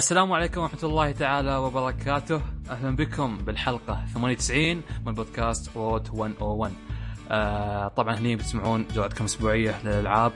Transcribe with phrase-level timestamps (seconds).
[0.00, 2.42] السلام عليكم ورحمة الله تعالى وبركاته.
[2.70, 6.72] أهلا بكم بالحلقة 98 من بودكاست ووت 101
[7.30, 10.32] آه طبعا هني بتسمعون جرعتكم أسبوعية للألعاب.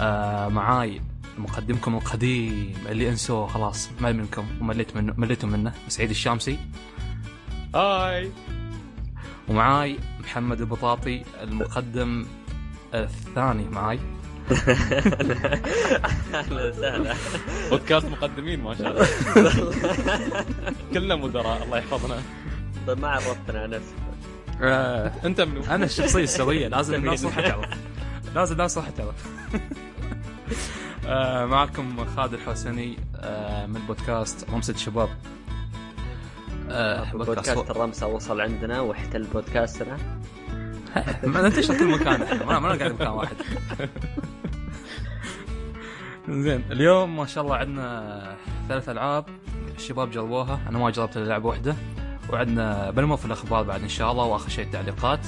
[0.00, 1.00] آه معاي
[1.38, 6.58] مقدمكم القديم اللي أنسوه خلاص مل منكم ومليت منه مليتم منه سعيد الشامسي.
[7.74, 8.30] هاي.
[9.48, 12.26] ومعاي محمد البطاطي المقدم
[12.94, 14.00] الثاني معاي.
[16.34, 17.14] أهلا وسهلا.
[17.70, 19.06] بودكاست مقدمين ما شاء الله.
[20.94, 22.22] كلنا مدراء الله يحفظنا.
[22.86, 23.94] طيب ما عرفتنا نفسك.
[24.62, 27.66] آه أنت منو؟ أنا الشخصية السوية لازم الناس راح تعرف.
[28.34, 29.26] لازم الناس راح تعرف.
[31.06, 35.08] آه معكم خالد الحسني آه من بودكاست رمسة شباب.
[37.14, 39.98] بودكاست الرمسة وصل عندنا واحتل بودكاستنا.
[41.32, 42.22] ما ننتشر كل مكان.
[42.22, 43.36] إحنا ما ما قاعد مكان واحد.
[46.28, 48.36] زين اليوم ما شاء الله عندنا
[48.68, 49.24] ثلاث ألعاب
[49.76, 50.60] الشباب جربوها.
[50.68, 51.74] أنا ما جربت إلا لعبة واحدة.
[52.30, 55.20] وعندنا بنمو في الأخبار بعد إن شاء الله وآخر شيء التعليقات.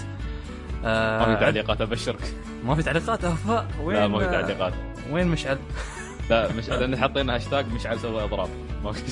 [0.84, 2.34] ما في تعليقات أبشرك.
[2.64, 4.72] ما في تعليقات؟ أفا وين لا ما في تعليقات.
[5.10, 5.58] وين مشعل؟
[6.30, 8.48] لا مش لأن حطينا هاشتاج مشعل سوى إضراب.
[8.84, 9.02] ما في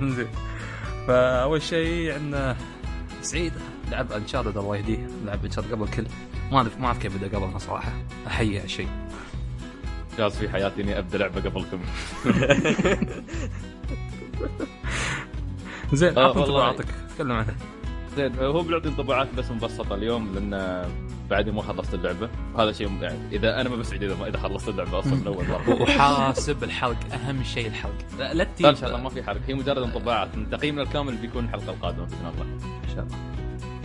[0.16, 0.28] زين.
[1.06, 2.56] فأول شيء عندنا
[3.24, 3.52] سعيد
[3.90, 5.06] لعب انشارد الله يهديه.
[5.24, 6.06] لعب انشارد قبل الكل
[6.52, 7.92] ما اعرف ما أعرف كيف بدأ قبلنا صراحة.
[8.26, 8.88] أحيي هالشيء
[10.18, 11.80] جاز في حياتي إني أبدأ لعبة قبلكم.
[15.92, 16.42] زين آه، والله.
[16.42, 17.54] انطباعاتك تكلم عنها.
[18.16, 20.54] زين هو بنعطي انطباعات بس مبسطة اليوم لأن
[21.30, 22.30] بعدي ما خلصت اللعبة.
[22.54, 25.44] وهذا شيء يعني إذا أنا ما بسعيد إذا ما إذا خلصت اللعبة أصلا من أول
[25.48, 25.82] مرة.
[25.82, 27.94] وحاسب الحلق أهم شيء الحلق.
[28.18, 29.40] لا, لا ان شاء الله ما في حرق.
[29.48, 30.28] هي مجرد انطباعات.
[30.52, 32.42] تقييمنا الكامل بيكون الحلقة القادمة باذن الله
[32.84, 33.16] إن شاء الله.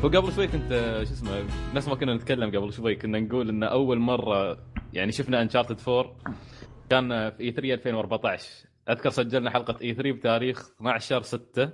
[0.03, 0.69] هو قبل شوي كنت
[1.07, 4.57] شو اسمه نفس ما كنا نتكلم قبل شوي كنا نقول إن أول مرة
[4.94, 6.16] يعني شفنا انشارتد 4
[6.89, 8.50] كان في اي 3 2014
[8.89, 11.69] أذكر سجلنا حلقة اي 3 بتاريخ 12 6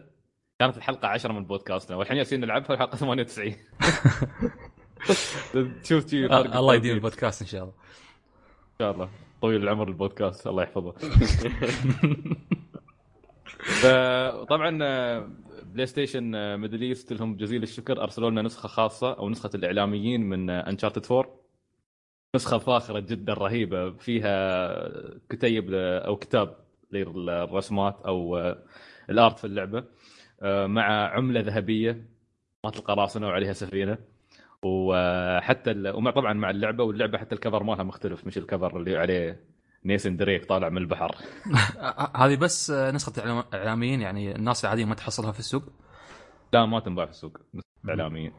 [0.59, 1.97] كانت الحلقة 10 من بودكاستنا.
[1.97, 3.53] والحين جالسين نلعبها الحلقة 98
[5.83, 6.95] شوف الله يديم.
[6.95, 9.09] البودكاست ان شاء الله ان شاء الله
[9.41, 10.91] طويل العمر البودكاست الله يحفظه
[13.81, 14.69] فطبعا
[15.63, 21.11] PlayStation Middle East لهم جزيل الشكر ارسلوا لنا نسخه خاصه أو نسخه الاعلاميين من Uncharted
[21.11, 21.35] 4
[22.35, 24.89] نسخه فاخره جدا رهيبه فيها
[25.29, 26.57] كتيب أو كتاب
[26.91, 28.37] للرسمات أو
[29.09, 29.83] ال art في اللعبه
[30.67, 32.09] مع عمله ذهبيه
[32.63, 33.97] ما تلقى راسنا وعليها سفينه
[34.63, 35.95] وحتى ال...
[35.95, 39.39] ومع طبعا مع اللعبة واللعبة حتى ال cover مالها مختلف مش ال cover اللي عليه
[39.85, 41.15] ناثن دريك طالع من البحر.
[41.79, 45.63] آه، هذه بس آه، نسخة إعلاميين يعني الناس العادية ما تحصلها في السوق؟
[46.53, 47.37] لا ما تنباع في السوق
[47.89, 48.33] اعلاميا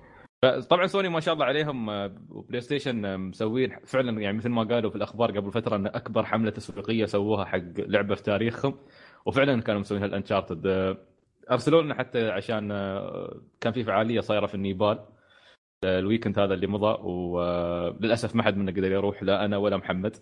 [0.71, 4.63] طبعا سوني ما شاء الله عليهم آه، و PlayStation آه، مسوين فعلا يعني مثل ما
[4.65, 8.75] قالوا في الأخبار قبل فترة إن أكبر حملة تسويقية سووها حق لعبة في تاريخهم
[9.27, 10.67] وفعلا كانوا مسوين هال Uncharted.
[10.67, 10.97] آه،
[11.51, 14.99] أرسلوا لنا حتى عشان آه، كان في فعالية صايرة في النيبال.
[14.99, 15.09] آه،
[15.87, 20.17] ال weekend هذا اللي مضى وللاسف ما حد منا قدر يروح لا أنا ولا محمد.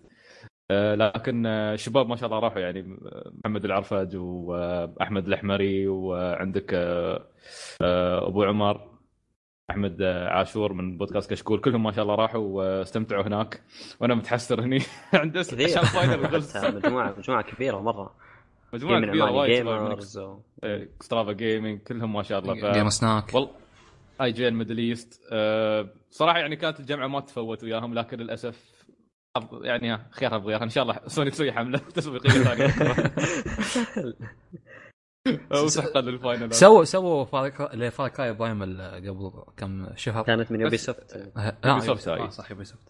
[0.71, 2.81] آه، لكن آه، الشباب ما شاء الله راحوا يعني.
[2.81, 7.27] آه، محمد العرفج واحمد الأحمري وعندك آه،
[7.83, 8.95] آه، أبو عمر
[9.71, 13.61] أحمد آه، عاشور من بودكاست كشكول كلهم ما شاء الله راحوا واستمتعوا هناك.
[14.01, 14.79] وأنا متحسر هني
[15.15, 18.15] عند اسم عشان final غلس مجموعة مجموعة كبيرة مرة.
[18.73, 20.39] مجموعة كبيرة وايد gamers و...
[20.65, 22.55] اكسترافا gaming كلهم ما شاء الله.
[22.55, 22.75] ف...
[22.75, 23.51] Game Snack والله
[24.21, 25.21] IGN Middle East.
[25.33, 28.85] أه صراحة يعني كانت الجمعة ما تفوت وياهم لكن للأسف
[29.63, 32.75] يعني ها، خيرها بغيرها إن شاء الله سوني تسوي حملة تسويقية ثانية.
[35.65, 36.55] وسحقا لل final.
[36.55, 42.09] سووا سووا فارق ل Far Cry Primal قبل كم شهر؟ كانت من Ubisoft آه، Ubisoft
[42.09, 42.21] هاي.
[42.21, 42.51] آه، صح.
[42.51, 42.89] Ubisoft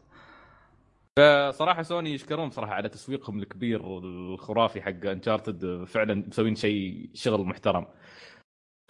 [1.58, 7.82] صراحة سوني يشكرون صراحة على تسويقهم الكبير والخرافي حق Uncharted فعلا مسوين شيء شغل محترم.
[7.82, 7.88] أه،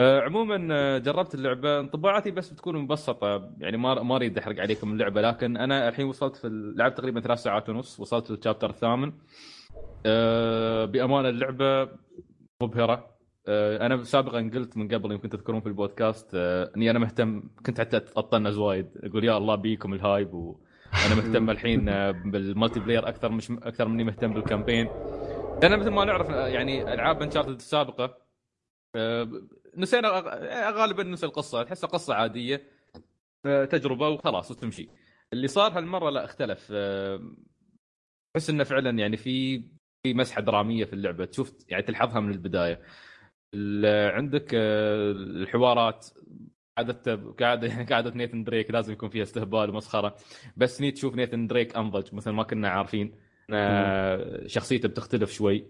[0.01, 3.51] عموما أه، جربت اللعبة انطباعاتي بس بتكون مبسطة.
[3.59, 7.39] يعني ما ما أريد أحرق عليكم اللعبة لكن أنا الحين وصلت في اللعب تقريبا ثلاث
[7.39, 9.13] ساعات ونص وصلت لل chapter الثامن.
[10.07, 11.89] أه، بامانه اللعبة
[12.63, 13.11] مبهرة.
[13.49, 17.81] أه، أنا سابقا قلت من قبل يمكن تذكرون في البودكاست أه، إني أنا مهتم كنت
[17.81, 18.89] حتى أطنز وايد.
[19.05, 23.89] أقول يا الله بيكم ال hype وأنا مهتم الحين أه، بال multiplayer أكثر مش أكثر
[23.89, 24.89] مني مهتم بال campaign.
[25.63, 28.19] لأن مثل ما نعرف أه، يعني ألعاب Uncharted السابقة
[28.97, 29.29] أه،
[29.77, 31.63] نسينا غ- غالبا ننسى القصة.
[31.63, 32.63] تحسها قصة عادية
[33.45, 34.89] تجربة وخلاص وتمشي.
[35.33, 36.73] اللي صار هالمرة لا اختلف.
[38.35, 39.59] تحس إنه فعلا يعني في
[40.03, 41.25] في مسحة درامية في اللعبة.
[41.25, 42.81] تشوف يعني تلحظها من البداية.
[43.55, 46.07] ال- عندك أه، الحوارات.
[46.79, 50.17] قعدة قعدة قعدة نيثن دريك لازم يكون فيها استهبال ومسخرة.
[50.57, 53.19] بس ني تشوف نيثن دريك أنضج مثل ما كنا عارفين.
[53.53, 55.67] آه، شخصيته بتختلف شوي.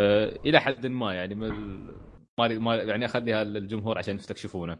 [0.00, 1.34] آه، إلى حد ما يعني
[2.48, 4.78] ما ما يعني اخليها للجمهور عشان يستكشفونه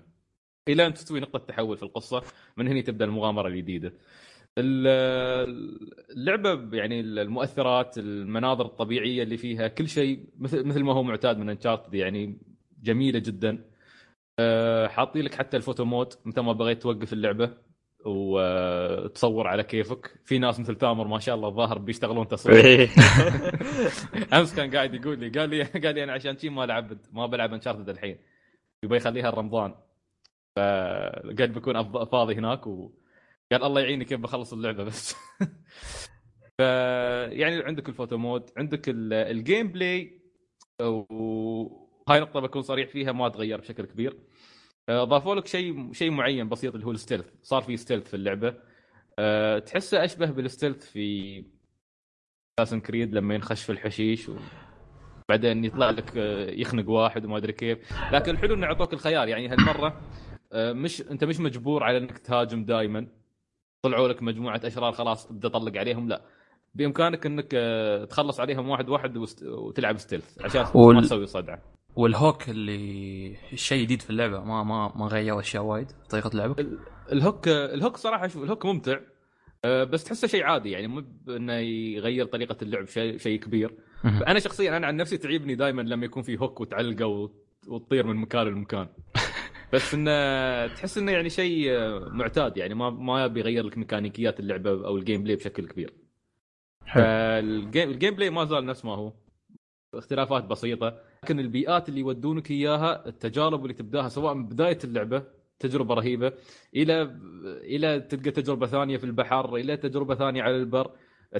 [0.68, 2.22] إلى أن تستوي نقطة تحول في القصة
[2.56, 3.92] من هنا تبدأ المغامرة الجديدة.
[4.58, 4.86] ال-
[6.10, 11.50] اللعبة يعني المؤثرات المناظر الطبيعية اللي فيها كل شيء مثل مثل ما هو معتاد من
[11.50, 12.38] Uncharted يعني
[12.82, 13.64] جميلة جدا.
[14.38, 17.69] أه، حاطين لك حتى ال photo mode متى ما بغيت توقف اللعبة.
[18.06, 20.14] وتصور على كيفك.
[20.24, 22.64] في ناس مثل تامر ما شاء الله الظاهر بيشتغلون تصوير.
[22.64, 22.88] إيه.
[24.38, 27.26] أمس كان قاعد يقول لي قال لي قال لي أنا عشان شي ما لعبت ما
[27.26, 28.18] بلعب Uncharted الحين.
[28.84, 29.74] يبغى يخليها رمضان.
[30.56, 32.92] فقال بكون فاضي هناك وقال
[33.64, 35.14] الله يعيني كيف بخلص اللعبة بس.
[36.58, 36.62] ف
[37.32, 40.20] يعني عندك ال photo mode عندك ال- ال gameplay
[40.82, 44.16] وهاي نقطة بكون صريح فيها ما تغير بشكل كبير.
[44.90, 47.26] ضافوا لك شيء شيء معين بسيط اللي هو ال stealth.
[47.42, 48.54] صار في stealth في اللعبة.
[49.18, 51.44] أه تحسه أشبه بال stealth في
[52.60, 54.30] Assassin's Creed لما ينخش في الحشيش
[55.28, 57.78] وبعدين يطلع لك آه، يخنق واحد وما أدري كيف.
[58.12, 59.28] لكن الحلو إنه يعطوك الخيار.
[59.28, 60.00] يعني هالمرة
[60.52, 63.06] آه، مش أنت مش مجبور على إنك تهاجم دائما
[63.82, 66.08] طلعوا لك مجموعة أشرار خلاص ابدا اطلق عليهم.
[66.08, 66.22] لا.
[66.74, 71.62] بإمكانك إنك آه، تخلص عليهم واحد واحد وتلعب stealth عشان وال- ما تسوي صدعة.
[71.96, 76.56] وال hook اللي الشيء جديد في اللعبة ما ما ما غير أشياء وايد طريقة اللعبه
[77.12, 78.98] ال hook ال hook صراحة شوف ال hook ممتع
[79.64, 81.52] آه، بس تحسه شيء عادي يعني مو إنه
[81.96, 83.74] يغير طريقة اللعب شيء شيء كبير.
[84.04, 88.16] أنا شخصيا أنا عن نفسي تعيبني دائما لما يكون في hook وتعلقه وت- وتطير من
[88.16, 88.88] مكان لمكان.
[89.72, 90.10] بس إنه
[90.66, 95.22] تحس إنه يعني شيء آه، معتاد يعني ما ما بيغير لك ميكانيكيات اللعبة أو ال
[95.22, 95.92] gameplay بشكل كبير.
[96.86, 97.04] حلو.
[97.04, 99.12] ال gameplay ما زال نفس ما هو.
[99.94, 100.98] اختلافات بسيطة.
[101.24, 105.22] لكن البيئات اللي يودونك إياها التجارب اللي تبداها سواء من بداية اللعبة
[105.58, 106.32] تجربة رهيبة
[106.76, 107.02] إلى
[107.44, 110.90] إلى تلقى تجربة ثانية في البحر إلى تجربة ثانية على البر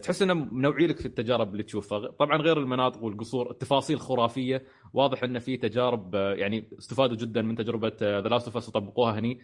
[0.03, 2.11] تحس إنه منوعي لك في التجارب اللي تشوفها.
[2.11, 4.65] طبعا غير المناطق والقصور التفاصيل خرافية.
[4.93, 9.41] واضح إن في تجارب يعني استفادوا جدا من تجربة The Last of Us وطبقوها هني.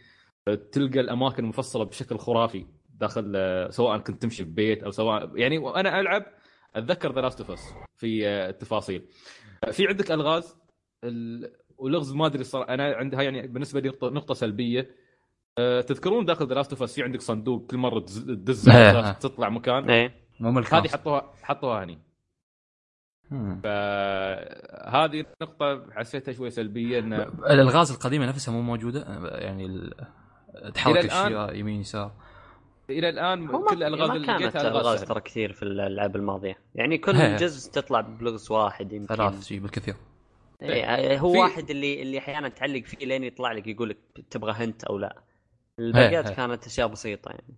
[0.73, 5.59] تلقى الأماكن مفصله بشكل خرافي داخل آه، سواء كنت تمشي في بيت أو سواء يعني
[5.59, 6.27] وأنا ألعب
[6.77, 9.09] أتذكر The Last of Us في آه، التفاصيل.
[9.65, 10.57] آه، في عندك ألغاز
[11.05, 14.91] ال- ولغز ما أدري صار أنا عندها يعني بالنسبة لي نقطه, نقطة سلبية.
[15.59, 19.13] أه تذكرون داخل The Last of Us في عندك صندوق كل مرة تز- تدز إيه.
[19.13, 20.15] تطلع مكان؟ إيه.
[20.41, 20.89] مو هذه.
[20.89, 21.99] حطوها حطوها هني.
[23.63, 29.01] فهذه نقطة حسيتها شوي سلبية إن الألغاز القديمة نفسها مو موجودة؟
[29.39, 29.91] يعني
[30.75, 32.13] تحرك اشياء يمين يسار.
[32.91, 35.05] إلى الآن كل ما, الالغاز ما اللي كانت لقيتها ألغاز.
[35.05, 37.37] ترى كثير في الألعاب الماضية يعني كل.
[37.37, 39.95] جزء تطلع بلغز واحد يمكن ثلاث شيء بالكثير
[40.63, 43.99] إيه هو في- واحد اللي اللي أحيانا تعلق فيه لين يطلع لك يقول لك
[44.31, 45.23] تبغى هنت أو لا
[45.79, 46.31] الباقيات.
[46.31, 47.55] كانت أشياء بسيطة يعني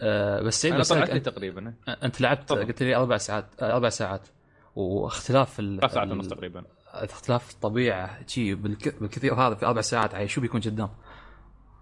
[0.00, 2.66] آه بس سعيد أنا طلعت لي تقريبا أنت لعبت تفضل.
[2.66, 4.28] قلت لي أربع ساعات آه، أربع ساعات
[4.76, 5.78] واختلاف ال...
[5.80, 9.00] ثلاث ساعات ونص تقريبا اختلاف الطبيعة شيء بالك...
[9.00, 10.88] بالكثير هذا في أربع ساعات شو بيكون قدام؟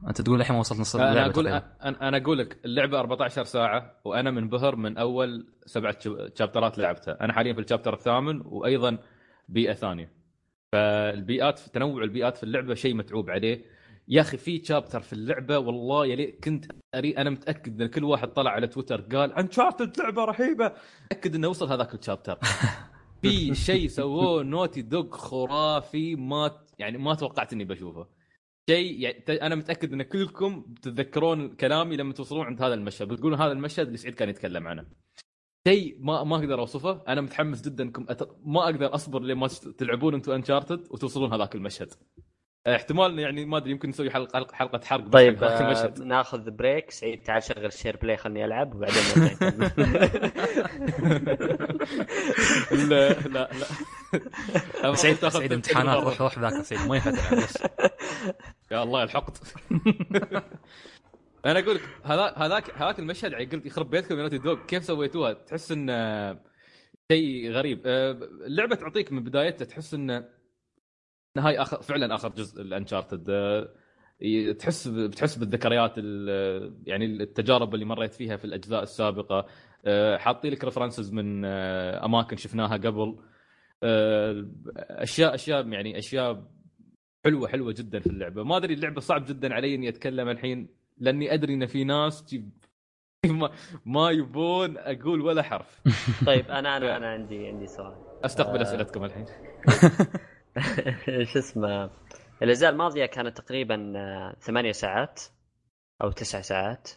[0.08, 1.66] أنت تقول الحين ما وصلت نص أنا اللعبه أقول تقريباً.
[1.82, 5.98] أنا أنا أقول لك اللعبة 14 ساعة وأنا منبهر من أول سبعه
[6.34, 7.24] chapter ات لعبتها.
[7.24, 8.98] أنا حاليا في ال chapter الثامن وأيضا
[9.48, 10.12] بيئة ثانية.
[10.72, 13.64] فالبيئات تنوع البيئات في اللعبة شيء متعوب عليه.
[14.08, 18.04] يا أخي في chapter في اللعبة والله يا ليت كنت أري أنا متأكد إن كل
[18.04, 20.72] واحد طلع على تويتر قال Uncharted لعبة رهيبة.
[21.04, 22.38] متاكد إنه وصل هذاك ال chapter
[23.22, 28.06] في شيء سووه Naughty Dog خرافي ما يعني ما توقعت إني بشوفه.
[28.72, 33.08] شيء يعني أنا متأكد إن كلكم تتذكرون كلامي لما توصلون عند هذا المشهد.
[33.08, 34.86] بتقولون هذا المشهد اللي سعيد كان يتكلم عنه.
[35.68, 37.02] شيء ما ما أقدر أوصفه.
[37.08, 38.22] أنا متحمس جدا إنكم أت...
[38.44, 39.48] ما أقدر أصبر لما
[39.78, 41.88] تلعبون أنتم Uncharted وتوصلون هذاك المشهد
[42.66, 47.22] احتمال يعني ما أدري يمكن نسوي حلقة حلقة, حلقة حرق طيب آه ناخذ break سعيد
[47.22, 48.96] تعال شغل ال Share Play خلني ألعب وبعدين.
[52.90, 53.48] لا لا لا.
[54.94, 56.04] سعيد سعيد امتحانات.
[56.04, 56.98] روح روح ذاك سعيد ما
[57.42, 57.62] بس.
[58.70, 59.36] يا الله الحقد.
[61.46, 65.32] أنا أقول لك هذا هذاك هذاك المشهد يعني قلت يخرب بيتكم يا Dog كيف سويتوها؟
[65.32, 66.38] تحس إن آه،
[67.12, 67.82] شيء غريب.
[67.86, 68.10] آه،
[68.46, 70.24] اللعبة تعطيك من بدايتها تحس إن
[71.38, 73.30] هاي اخر فعلا آخر جزء ال Uncharted
[74.58, 79.46] تحس بتحس بالذكريات ال- يعني التجارب اللي مريت فيها في الأجزاء السابقة.
[79.84, 83.00] آه، حاطين لك references من آه، أماكن شفناها قبل.
[83.00, 83.31] آه،
[83.82, 86.44] اشياء أشياء يعني أشياء
[87.24, 88.42] حلوة حلوة جدا في اللعبة.
[88.44, 92.36] ما أدري اللعبة صعب جدا علي إني أتكلم الحين لأني أدري إن في ناس
[93.26, 93.50] ما,
[93.86, 95.80] ما يبون أقول ولا حرف.
[96.26, 97.94] طيب أنا أنا أنا عندي عندي سؤال.
[98.24, 98.62] أستقبل آه.
[98.62, 99.26] أسئلتكم الحين.
[101.32, 101.90] شو اسمه؟
[102.42, 105.20] الأجزاء الماضية كانت تقريبا آه، ثمانية ساعات
[106.02, 106.88] أو تسع ساعات.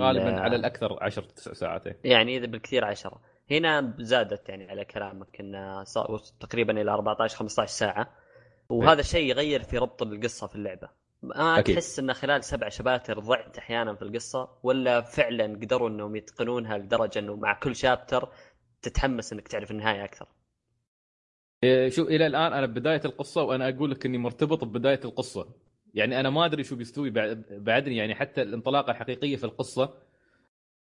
[0.00, 1.96] غالبا ال- على الأكثر 10 9 ساعات إيه.
[2.04, 3.20] يعني إذا بالكثير عشرة.
[3.50, 5.84] هنا زادت يعني على كلامك إنه
[6.40, 8.14] تقريبا إلى 14 15 ساعة.
[8.68, 10.88] وهذا الشيء يغير في ربط القصة في اللعبة.
[11.22, 11.74] ما أكيد.
[11.74, 17.18] تحس انه خلال سبع شباتر ضعت أحيانا في القصة ولا فعلا قدروا إنهم يتقنونها لدرجة
[17.18, 18.28] إنه مع كل شابتر
[18.82, 20.28] تتحمس إنك تعرف النهاية أكثر.
[21.64, 25.48] إيه، شوف إلى الآن أنا ببدايه القصة وأنا أقول لك إني مرتبط ببداية القصة.
[25.94, 27.96] يعني أنا ما أدري شو بيستوي بعد بعدني.
[27.96, 29.94] يعني حتى الانطلاقة الحقيقية في القصة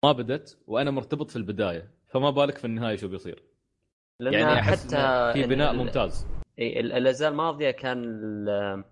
[0.04, 1.95] ما بدت وأنا مرتبط في البداية.
[2.08, 3.42] فما بالك في النهاية شو بيصير.
[4.20, 6.26] يعني أحس حتى في بناء ال- ممتاز.
[6.58, 8.84] الاجزاء الماضيه كان ال-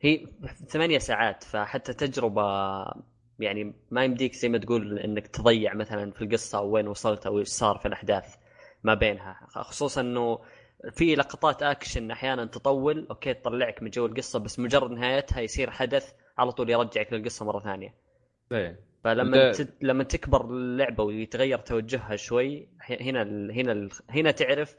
[0.00, 0.26] هي
[0.68, 2.42] ثمانية ساعات فحتى تجربة
[3.38, 7.48] يعني ما يمديك زي ما تقول إنك تضيع مثلا في القصة وين وصلت أو إيش
[7.48, 8.34] صار في الأحداث
[8.82, 9.46] ما بينها.
[9.48, 10.38] خصوصا إنه
[10.90, 16.12] في لقطات أكشن أحيانا تطول أوكي تطلعك من جو القصة بس مجرد نهايتها يصير حدث
[16.38, 17.94] على طول يرجعك للقصة مرة ثانية.
[18.52, 18.80] إيه.
[19.06, 19.52] فلما.
[19.52, 19.74] تت...
[19.82, 22.68] لما تكبر اللعبة ويتغير توجهها شوي
[23.00, 23.52] هنا ال...
[23.52, 23.90] هنا ال...
[24.10, 24.76] هنا تعرف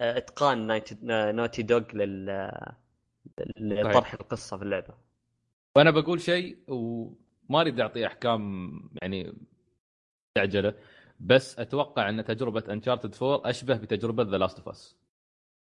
[0.00, 0.88] آه، إتقان نايت...
[1.02, 2.50] Naughty Dog لل
[3.56, 4.94] لطرح القصة في اللعبة
[5.76, 8.70] وأنا بقول شيء وما أريد أعطي أحكام
[9.02, 9.34] يعني
[10.28, 10.74] مستعجلة
[11.20, 14.96] بس أتوقع أن تجربة Uncharted 4 أشبه بتجربة The Last of Us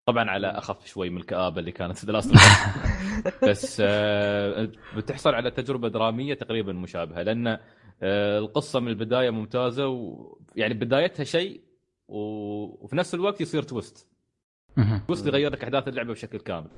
[0.07, 2.43] طبعا على أخف شوي من الكآبة اللي كانت The Last of
[3.27, 7.47] Us بس آه، بتحصل على تجربة درامية تقريبا مشابهة لأن
[8.03, 11.61] آه، القصة من البداية ممتازة ويعني بدايتها شيء
[12.09, 14.09] وفي نفس الوقت يصير twist.
[15.09, 16.71] twist يغير لك أحداث اللعبة بشكل كامل.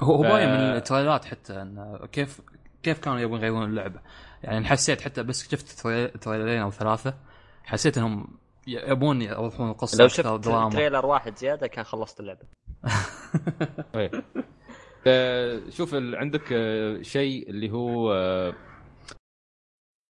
[0.00, 2.40] هو ف- باين من ال trailers حتى انه كيف
[2.82, 4.00] كيف كانوا يبون يغيرون اللعبة.
[4.42, 7.14] يعني حسيت حتى بس شفت تري- تريلرين أو ثلاثة
[7.64, 12.40] حسيت إنهم يبون يوضحون القصة لو شفت دراما trailer واحد زيادة كان خلصت اللعبة
[13.96, 14.10] إيه.
[15.06, 18.12] آه، شوف عندك آه، شيء اللي هو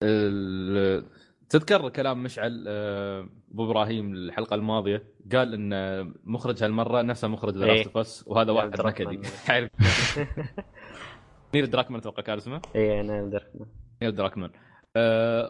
[0.03, 1.05] آه،
[1.49, 5.03] تذكر كلام مشعل أبو إبراهيم الحلقة الماضية
[5.33, 7.73] قال إن مخرج هالمرة نفسه مخرج The إيه.
[7.95, 9.15] Last of Us هذا نيل واحد دراكمان.
[9.15, 9.29] نكدي
[11.55, 13.47] نيل دراكمان أتوقع كان اسمه اي أنا أقدر.
[14.03, 14.51] نيل دراكمان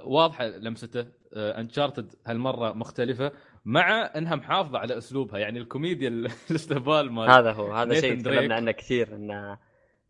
[0.05, 3.33] واضحة لمسته Uncharted هالمرة مختلفة
[3.65, 5.39] مع انها محافظه على أسلوبها.
[5.39, 8.21] يعني الكوميديا ال- الاستهبال مال هذا هو هذا شيء.
[8.21, 9.59] تكلمنا عنه كثير إنه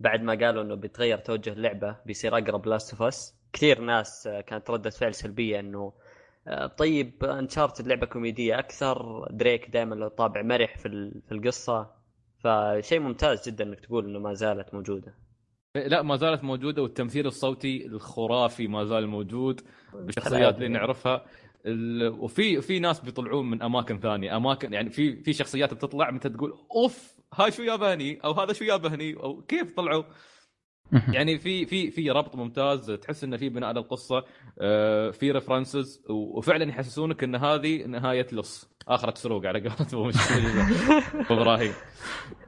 [0.01, 4.41] بعد ما قالوا إنه بيتغير توجه اللعبة بيصير أقرب Last of Us كثير ناس آه،
[4.41, 5.93] كانت ردة فعل سلبية إنه
[6.49, 10.89] آه، طيب Uncharted لعبة كوميدية أكثر دريك دائما له طابع مرح في
[11.33, 11.91] القصة.
[12.45, 15.15] فشيء ممتاز جدا إنك تقول إنه ما زالت موجودة.
[15.75, 19.61] لا ما زالت موجودة والتمثيل الصوتي الخرافي ما زال موجود
[19.95, 21.25] بالشخصيات اللي نعرفها.
[22.19, 24.37] وفي في ناس بيطلعون من أماكن ثانية.
[24.37, 28.65] أماكن يعني في في شخصيات بتطلع انت تقول أوف هاي شو يابهني أو هذا شو
[28.65, 30.05] يابهني أو كيف طلعوا.
[31.13, 34.25] يعني في في في ربط ممتاز تحس إنه في بناء للقصه
[34.61, 40.11] آه، في ريفرنسز وفعلا يحسسونك إن هذه نهاية لص آخرة سروق على قولتهم
[41.31, 41.73] إبراهيم.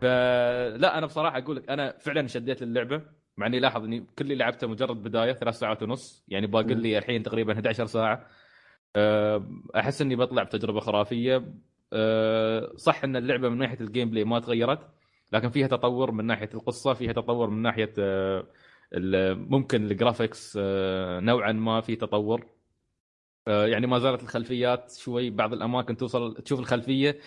[0.00, 3.02] فلا أنا بصراحة أقول لك أنا فعلا شديت اللعبه
[3.36, 6.98] مع إني لاحظ إني كل اللي لعبته مجرد بداية ثلاث ساعات ونص يعني باقي لي
[6.98, 8.26] الحين تقريبا 11 ساعة.
[8.96, 9.46] أه،
[9.76, 11.44] أحس إني بطلع بتجربة خرافية.
[11.92, 14.80] أه، صح إن اللعبة من ناحية ال gameplay ما تغيرت
[15.32, 17.92] لكن فيها تطور من ناحية القصة فيها تطور من ناحية
[18.94, 22.46] ال- ممكن ال graphics أه، نوعا ما في تطور.
[23.48, 27.18] أه، يعني ما زالت الخلفيات شوي بعض الأماكن توصل تشوف الخلفية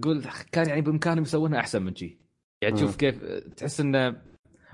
[0.00, 2.18] تقول كان يعني بإمكانهم يسوونها أحسن من شي.
[2.62, 2.96] يعني تشوف.
[2.96, 3.24] كيف
[3.56, 4.16] تحس إنه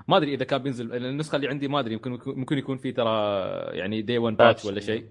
[0.07, 3.41] ما أدري إذا كان بينزل النسخة اللي عندي ما أدري يمكن ممكن يكون في ترى
[3.77, 5.05] يعني دي 1 باتش ولا شيء.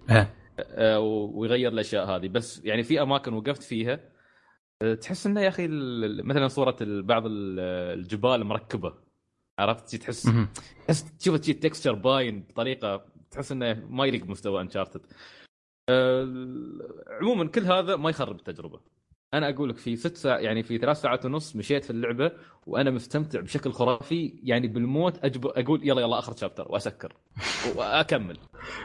[0.58, 2.28] آه، ويغير الأشياء هذه.
[2.28, 3.92] بس يعني في أماكن وقفت فيها.
[3.94, 4.00] آه،
[4.80, 5.68] تحس إنه يا أخي
[6.22, 7.60] مثلا صورة بعض ال-
[7.98, 8.94] الجبال مركبة.
[9.58, 10.30] عرفت؟ تحس.
[10.86, 15.00] تحس تشوف شي تكستشر باين بطريقة تحس إنه ما يليق بمستوى انشارتد
[17.20, 18.80] عموما كل هذا ما يخرب التجربة.
[19.34, 22.32] أنا أقول لك في ست ساعات يعني في ثلاث ساعات ونص مشيت في اللعبة
[22.66, 24.40] وأنا مستمتع بشكل خرافي.
[24.42, 27.12] يعني بالموت أجب أقول يلا يلا آخر شابتر وأسكر.
[27.76, 28.38] وأكمل.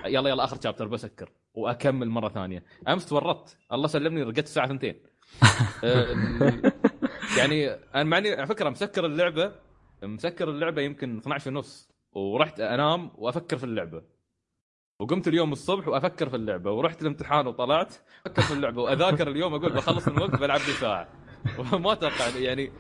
[0.06, 1.30] يلا يلا آخر شابتر بسكر.
[1.54, 2.64] وأكمل مرة ثانية.
[2.88, 3.58] أمس تورطت.
[3.74, 4.96] الله سلمني رقدت الساعة 2 آه،
[7.38, 9.52] يعني أنا معني على فكرة مسكر اللعبة
[10.04, 14.02] مسكر اللعبة يمكن 12 ونص ورحت أنام وأفكر في اللعبة.
[15.00, 17.96] وقمت اليوم الصبح وأفكر في اللعبة ورحت الامتحان وطلعت
[18.26, 21.10] أفكر في اللعبة وأذاكر اليوم أقول بخلص الوقت بلعب لي ساعة.
[21.74, 22.72] وما أتوقع يعني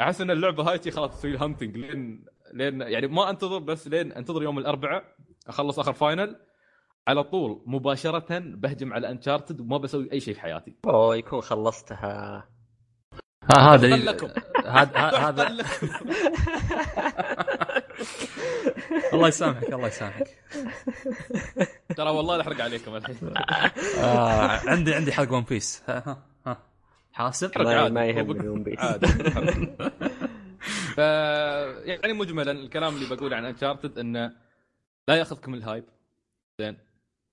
[0.00, 4.12] أحس إن اللعبة هاي شي خلاص تسوي haunting لين لين يعني ما أنتظر بس لين
[4.12, 5.16] أنتظر يوم الأربعاء
[5.48, 6.36] أخلص آخر final
[7.08, 10.74] على طول مباشرة بهجم على Uncharted وما بسوي أي شيء في حياتي.
[10.86, 12.46] أوه يكون خلصتها.
[13.52, 13.94] ها- هذا
[14.66, 15.56] هذا هذا-.
[19.14, 20.26] الله يسامحك الله يسامحك.
[21.96, 23.16] ترى والله أحرق عليكم الحين.
[23.98, 26.58] آه عندي عندي حلقه One Piece ها ها
[27.12, 29.06] حاسب؟ ما, يهمني بك- ون بيس عادي
[30.94, 30.98] ف
[31.88, 34.32] يعني مجملا الكلام اللي بقوله عن Uncharted إنه
[35.08, 35.84] لا ياخذكم ال hype
[36.60, 36.76] زين.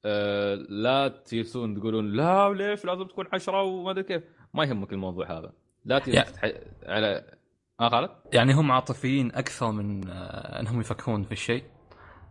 [0.06, 5.32] آه لا تجلسون تقولون لا وليش لازم تكون عشرة وما أدري كيف؟ ما يهمك الموضوع
[5.32, 5.52] هذا.
[5.86, 6.00] لا.
[6.00, 6.52] تح...
[6.86, 7.24] على
[7.80, 11.64] آه خالد؟ يعني هم عاطفيين أكثر من آه، أنهم يفكرون في الشيء؟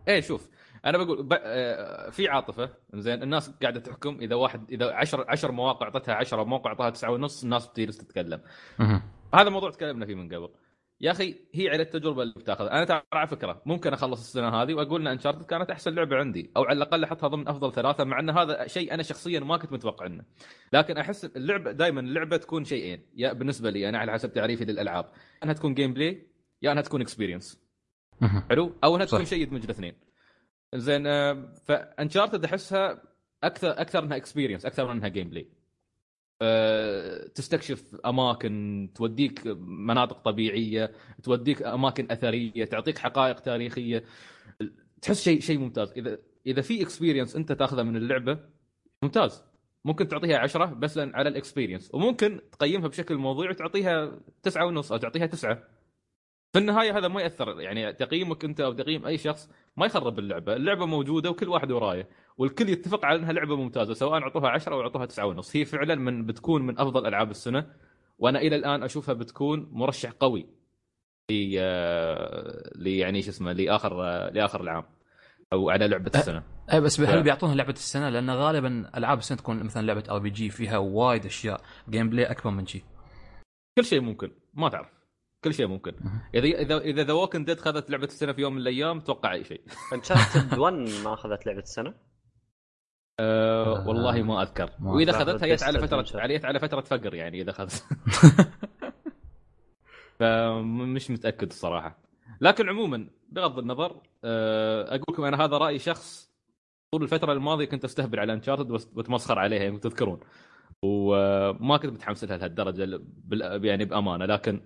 [0.07, 0.49] إيه شوف
[0.85, 1.33] أنا بقول ب...
[1.33, 6.43] آه، في عاطفة زين الناس قاعدة تحكم إذا واحد إذا 10 10 مواقع أعطتها 10
[6.43, 8.41] موقع أعطاها 9 ونص الناس بتجلس تتكلم.
[9.33, 10.49] هذا موضوع تكلمنا فيه من قبل.
[11.03, 12.71] يا أخي هي على التجربة اللي بتاخذها.
[12.71, 16.51] أنا ترى على فكرة ممكن أخلص السنة هذه وأقول إن انشارتد كانت أحسن لعبة عندي
[16.57, 19.73] أو على الأقل أحطها ضمن أفضل ثلاثة مع إن هذا شيء أنا شخصيا ما كنت
[19.73, 20.23] متوقع إنه.
[20.73, 23.05] لكن أحس اللعبة دائما اللعبة تكون شيئين.
[23.15, 25.11] يا بالنسبة لي أنا على حسب تعريفي للألعاب.
[25.43, 26.27] إنها تكون gameplay
[26.61, 27.63] يا إنها تكون experience.
[28.49, 29.25] حلو؟ أو إنها تكون.
[29.25, 29.93] شيء يدمج الاثنين.
[30.75, 33.01] زين آه، ف Uncharted أحسها
[33.43, 35.62] أكثر أكثر إنها experience أكثر من إنها gameplay
[37.35, 40.91] تستكشف أماكن توديك مناطق طبيعية
[41.23, 44.03] توديك أماكن أثرية تعطيك حقائق تاريخية.
[45.01, 45.91] تحس شيء شيء ممتاز.
[45.91, 48.39] إذا إذا في experience أنت تاخذه من اللعبة
[49.03, 49.43] ممتاز.
[49.85, 54.91] ممكن تعطيها عشرة بس لأن على ال experience وممكن تقيمها بشكل موضوعي وتعطيها تسعة ونص
[54.91, 55.63] أو تعطيها تسعة.
[56.53, 57.61] في النهاية هذا ما يأثر.
[57.61, 62.09] يعني تقييمك أنت أو تقييم أي شخص ما يخرب اللعبة، اللعبة موجودة وكل واحد ورايه،
[62.37, 65.95] والكل يتفق على إنها لعبة ممتازة سواء أعطوها 10 أو أعطوها 9 ونص، هي فعلا
[65.95, 67.67] من بتكون من أفضل ألعاب السنة
[68.19, 70.45] وأنا إلى الآن أشوفها بتكون مرشح قوي
[71.31, 74.83] ل آه، ل يعني شو اسمه لآخر آه، لآخر العام
[75.53, 76.43] أو على لعبة السنة.
[76.73, 80.49] اي بس ف- هل بيعطونها لعبة السنة؟ لأن غالبا ألعاب السنة تكون مثلا لعبة RPG
[80.49, 82.83] فيها وايد أشياء gameplay أكبر من شي.
[83.77, 85.02] كل شيء ممكن ما تعرف.
[85.43, 85.93] كل شيء ممكن.
[86.35, 89.43] اذا اذا إذا The Walking Dead خذت لعبة السنة في يوم من الأيام توقع أي
[89.43, 89.61] شيء.
[89.93, 90.73] Uncharted 1
[91.05, 91.93] ما أخذت لعبة السنة؟
[93.19, 94.69] أه والله ما أذكر.
[94.79, 95.21] ما وإذا أذكر.
[95.31, 96.45] اخذتها جت على فتره Adventure.
[96.45, 97.83] على فترة فقر يعني إذا اخذت
[100.19, 101.97] فمش متأكد الصراحة.
[102.41, 106.33] لكن عموما بغض النظر أه أقول لكم أنا هذا رأي شخص
[106.93, 110.19] طول الفترة الماضية كنت أستهبل على انشارتد واتمسخر عليها يعني تذكرون.
[110.83, 114.25] وما كنت متحمس لها لهالدرجة بال- يعني بأمانة.
[114.25, 114.61] لكن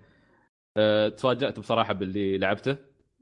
[0.78, 2.78] أه تفاجأت بصراحة باللي لعبته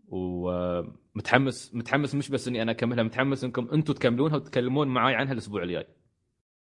[0.07, 5.63] ومتحمس متحمس مش بس إني أنا أكملها متحمس إنكم أنتم تكملونها وتتكلمون معي عنها الأسبوع
[5.63, 5.87] الجاي.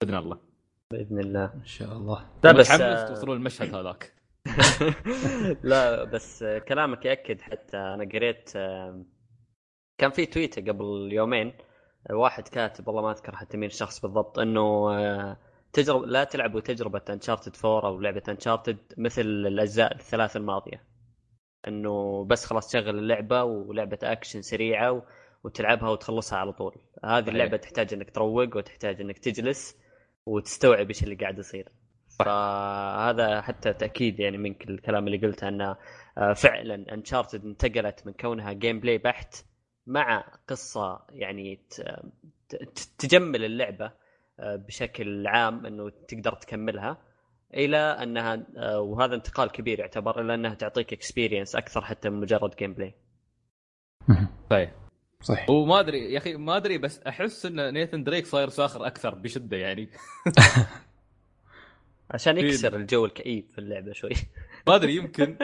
[0.01, 0.39] بإذن الله.
[0.91, 1.53] بإذن الله.
[1.53, 2.25] إن شاء الله.
[2.43, 4.13] لا بس متحمس آه، توصلون المشهد هذاك.
[5.63, 9.05] لا بس آه، كلامك يأكد حتى أنا قريت آه،
[9.97, 11.53] كان في تويتة قبل يومين
[12.09, 14.91] آه، واحد كاتب والله ما أذكر حتى مين الشخص بالضبط إنه
[15.77, 20.83] تجربه لا تلعبوا تجربة انشارتد 4 أو لعبة انشارتد مثل الأجزاء الثلاث الماضية.
[21.67, 25.01] إنه بس خلاص تشغل اللعبة ولعبة اكشن سريعة و...
[25.43, 26.75] وتلعبها وتخلصها على طول.
[27.05, 27.27] هذه صحيح.
[27.27, 29.77] اللعبة تحتاج إنك تروق وتحتاج إنك تجلس
[30.25, 31.69] وتستوعب إيش اللي قاعد يصير.
[32.19, 35.75] فهذا حتى تأكيد يعني منك الكلام اللي قلته انه
[36.17, 39.35] آه، فعلا Uncharted انتقلت من كونها gameplay بحت
[39.87, 41.59] مع قصة يعني
[42.97, 43.91] تجمل اللعبة
[44.39, 46.97] بشكل عام إنه تقدر تكملها
[47.53, 52.55] إلى أنها آه، وهذا انتقال كبير يعتبر إلى أنها تعطيك experience أكثر حتى من مجرد
[52.55, 52.93] gameplay
[54.49, 54.71] صحيح
[55.21, 55.49] صحيح.
[55.49, 59.57] وما أدري يا أخي ما أدري بس أحس إن نيثن دريك صاير ساخر أكثر بشدة
[59.57, 59.89] يعني.
[62.11, 64.11] عشان يكسر الجو الكئيب في اللعبة شوي.
[64.67, 65.37] ما أدري يمكن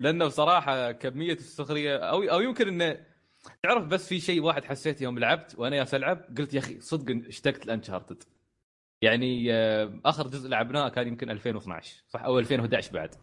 [0.00, 3.00] لأنه بصراحة كمية السخرية أو أو يمكن إنه
[3.62, 7.28] تعرف بس في شيء واحد حسيت يوم لعبت وأنا جالس ألعب قلت يا أخي صدق
[7.28, 8.22] اشتقت ل Uncharted
[9.02, 13.14] يعني آه، آخر جزء لعبناه كان يمكن 2012 صح؟ أو 2011 بعد.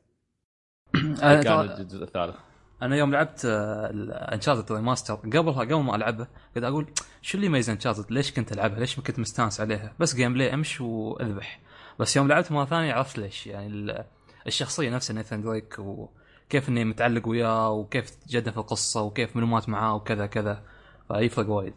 [1.23, 2.35] أنا كان الجزء الثالث.
[2.81, 6.87] أنا يوم لعبت Uncharted remaster قبلها قبل ما العبها كنت أقول
[7.21, 10.81] شو اللي يميز Uncharted ليش كنت ألعبها؟ ليش ما كنت مستانس عليها؟ بس gameplay أمش
[10.81, 11.59] وأذبح.
[11.99, 14.05] بس يوم لعبت مرة ثانية عرفت ليش يعني ال-
[14.47, 19.69] الشخصية نفسها نيثان دريك وكيف إني متعلق وياه وكيف تجدد في القصة وكيف منو مات
[19.69, 20.63] معاه وكذا كذا.
[21.07, 21.73] فيفرق وايد.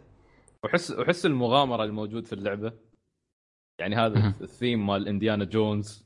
[0.65, 2.73] وحس وحس المغامرة الموجود في اللعبة
[3.81, 4.35] يعني هذا.
[4.40, 6.05] الثيم مال إنديانا جونز.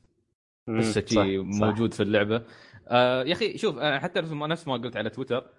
[0.67, 1.59] بس شيء صح.
[1.59, 2.43] موجود في اللعبة.
[2.87, 5.49] آه يا أخي شوف أنا حتى نفس ما نفس ما قلت على تويتر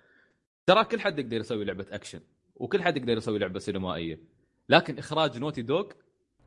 [0.66, 2.20] ترى كل حد يقدر يسوي لعبة أكشن
[2.56, 4.20] وكل حد يقدر يسوي لعبة سينمائية.
[4.68, 5.84] لكن إخراج Naughty Dog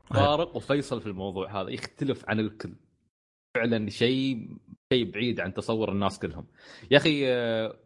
[0.04, 2.72] فارق وفيصل في الموضوع هذا يختلف عن الكل.
[3.54, 4.48] فعلا شيء
[4.92, 6.46] شيء بعيد عن تصور الناس كلهم.
[6.90, 7.76] يا أخي آه،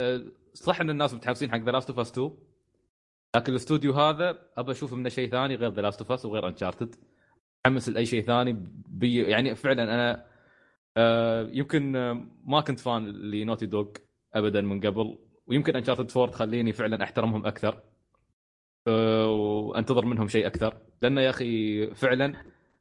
[0.00, 0.22] آه،
[0.54, 2.30] صح إن الناس متحمسين حق The Last of Us 2
[3.34, 6.94] لكن الاستوديو هذا أبى أشوف منه شيء ثاني غير The Last of Us وغير Uncharted
[7.66, 8.56] متحمس لأي شيء ثاني
[8.88, 10.26] بي يعني فعلا أنا
[10.96, 13.86] آه، يمكن آه، ما كنت fan ل Naughty Dog
[14.34, 15.18] ابدا من قبل.
[15.46, 17.82] ويمكن انشارتد 4 تخليني فعلا أحترمهم أكثر.
[18.88, 20.76] آه، وأنتظر منهم شيء أكثر.
[21.02, 22.34] لأنه يا أخي فعلا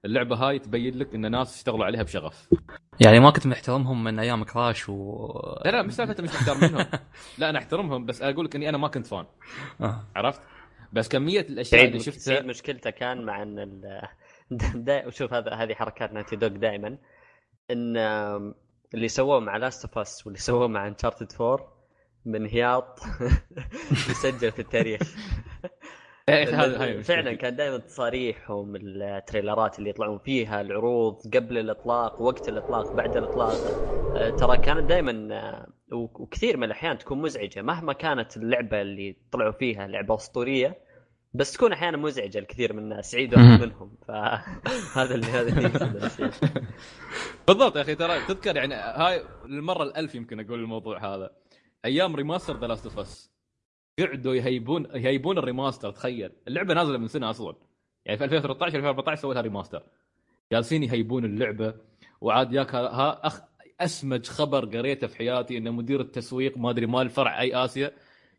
[0.06, 2.50] اللعبة هاي تبين لك إن ناس اشتغلوا عليها بشغف.
[3.00, 5.28] يعني ما كنت محترمهم من أيام كراش و
[5.66, 6.86] لا لا مش سالفة مش محترم منهم.
[7.38, 9.26] لا أنا أحترمهم بس أقول لك إني أنا ما كنت فان
[9.82, 10.04] آه.
[10.16, 10.42] عرفت؟
[10.94, 14.02] بس كمية الأشياء اللي شفتها مشكلته كان مع إن ال...
[14.86, 15.10] دا...
[15.10, 16.98] شوف هذا هذه حركات ناتي دوغ دائما.
[17.72, 17.98] إن
[18.94, 21.74] اللي سووه مع Last of Us واللي سووه مع Uncharted 4
[22.26, 23.00] من هياط
[24.10, 25.02] يسجل في التاريخ.
[26.28, 27.36] فعلا مشكلتي.
[27.36, 33.18] كان دائما تصاريحهم ال trailer ات اللي يطلعون فيها العروض قبل الإطلاق وقت الإطلاق بعد
[33.18, 33.54] الإطلاق
[34.16, 39.88] آه، ترى كانت دائما وكثير من الأحيان تكون مزعجة مهما كانت اللعبة اللي طلعوا فيها
[39.88, 40.78] لعبة أسطورية
[41.34, 43.62] بس تكون أحيانا مزعجة لكثير من الناس عيد واحد مم.
[43.62, 46.32] منهم فهذا اللي هذا اللي.
[47.48, 51.32] بالضبط يا أخي ترى تذكر يعني هاي المرة الألف يمكن أقول الموضوع هذا
[51.86, 53.33] أيام remaster The Last of Us
[54.00, 56.32] قعدوا يهيبون يهيبون ال remaster تخيل.
[56.48, 57.56] اللعبة نازلة من سنة أصلا.
[58.06, 59.84] يعني في 2013 2014 سووا لها remaster.
[60.52, 61.74] جالسين يهيبون اللعبة
[62.22, 63.42] وعاد ياك ها- أخ
[63.82, 67.92] أسمج خبر قريته في حياتي إن مدير التسويق ما أدري مال فرع أي آسيا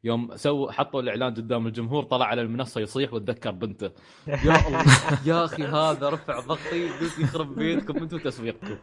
[0.04, 3.90] يوم سووا حطوا الإعلان قدام الجمهور طلع على المنصة يصيح وتذكر بنته.
[4.26, 4.84] يا الله
[5.26, 8.76] يا أخي هذا رفع ضغطي قلت يخرب بيتكم أنتم تسويقكم.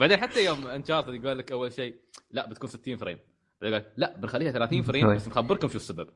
[0.00, 1.94] بعدين حتى يوم Uncharted قال لك أول شيء
[2.30, 3.18] لا بتكون 60 frame.
[3.62, 6.08] قال لا بنخليها 30 frame بس نخبركم شو السبب.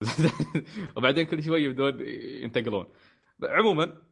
[0.96, 2.00] وبعدين كل شوي يبدون
[2.42, 2.86] ينتقلون.
[3.42, 4.02] عموما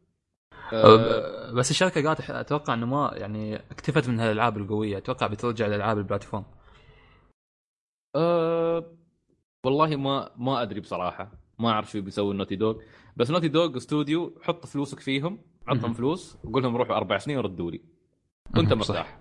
[0.72, 4.96] آه، بس الشركة قالت أتوقع إنه ما يعني اكتفت من هالألعاب القوية.
[4.98, 6.44] أتوقع بترجع لألعاب ال platform.
[8.16, 8.96] أه
[9.64, 11.32] والله ما ما أدري بصراحة.
[11.58, 12.82] ما أعرف شو بيسوي ال Naughty Dog
[13.16, 15.92] بس Naughty Dog استوديو حط فلوسك فيهم عطهم.
[15.92, 17.80] فلوس وقول لهم روحوا أربع سنين وردوا لي.
[18.56, 18.72] وانت.
[18.72, 19.20] مرتاح.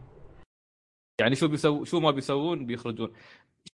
[1.22, 3.14] يعني شو بيسوي شو ما بيسوون بيخرجون.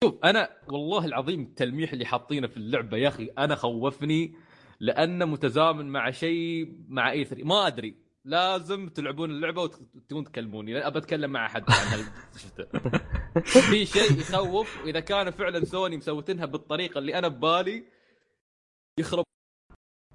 [0.04, 4.34] شوف أنا والله العظيم التلميح اللي حاطينه في اللعبة يا أخي أنا خوفني
[4.80, 10.98] لأنه متزامن مع شيء مع E3 ما أدري لازم تلعبون اللعبة وتكون تكلموني لأن أبى
[10.98, 12.04] أتكلم مع أحد عن
[13.70, 17.84] في شيء يخوف واذا كان فعلا سوني مسوينها بالطريقة اللي أنا ببالي
[18.98, 19.24] يخرب.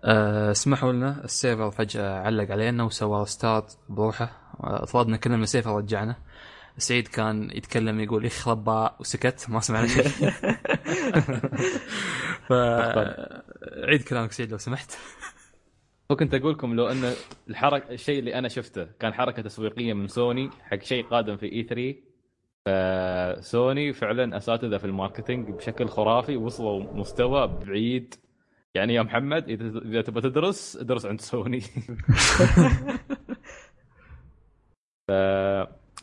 [0.03, 4.55] أه، اسمحوا لنا ال server فجأة علق علينا وسوى restart بروحه.
[4.63, 6.15] أه، طردنا كلنا من ال server رجعنا.
[6.77, 10.03] سعيد كان يتكلم يقول يخرب وسكت ما سمعنا شيء
[12.47, 12.53] ف
[13.83, 14.97] عيد كلامك سعيد لو سمحت.
[16.09, 17.13] وكنت أقول لكم لو أن
[17.49, 21.95] الحركه الشيء اللي أنا شفته كان حركة تسويقية من سوني حق شيء قادم في E3
[23.41, 28.15] فسوني فعلا أساتذة في ال marketing بشكل خرافي وصلوا مستوى بعيد.
[28.75, 31.61] يعني يا محمد إذا إذا تبغى تدرس ادرس عند سوني.
[35.07, 35.11] ف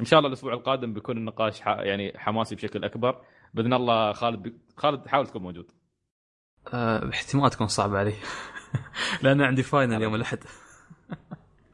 [0.03, 1.67] إن شاء الله الأسبوع القادم بيكون النقاش ح...
[1.69, 3.21] يعني حماسي بشكل أكبر.
[3.55, 4.55] بإذن الله خالد بي...
[4.77, 5.71] خالد حاول تكون موجود.
[6.75, 8.15] أه، احتمال تكون صعبة علي.
[9.23, 10.39] لأن عندي final يوم الأحد.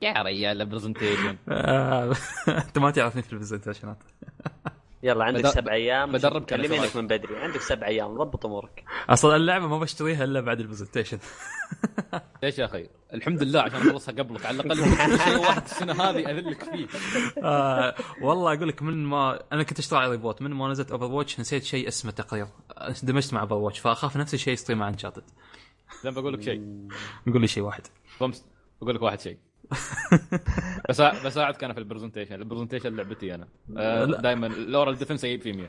[0.03, 2.15] يا ريال presentation أه،
[2.49, 3.99] أنت ما تعرفني في ال presentation ات.
[5.03, 6.13] يلا عندك بدر- سبع أيام.
[6.13, 6.97] بدربك كلمينك.
[6.97, 7.37] من بدري.
[7.37, 8.15] عندك سبع أيام.
[8.19, 8.85] ضبط أمورك.
[9.09, 11.19] أصلا اللعبة ما بشتريها إلا بعد ال presentation.
[12.43, 16.31] ليش يا أخي؟ الحمد لله عشان اخلصها قبلك على الأقل كل شيء واحد السنة هذه
[16.31, 16.87] أذلك فيه.
[17.45, 21.41] آه والله أقول لك من ما أنا كنت اشتغل على report من ما نزلت Overwatch
[21.41, 22.47] نسيت شيء اسمه تقرير
[23.03, 25.23] اندمجت مع Overwatch فأخاف نفس الشيء يصير مع Uncharted
[26.05, 26.89] زين بقول لك شيء.
[27.27, 27.83] قول لي شيء واحد.
[28.81, 29.39] بقول لك واحد شيء.
[30.89, 33.49] بس بساعدك أنا في ال presentation ال presentation لعبتي أنا.
[34.05, 35.69] دائما لورا ال defense أجيب فيه 100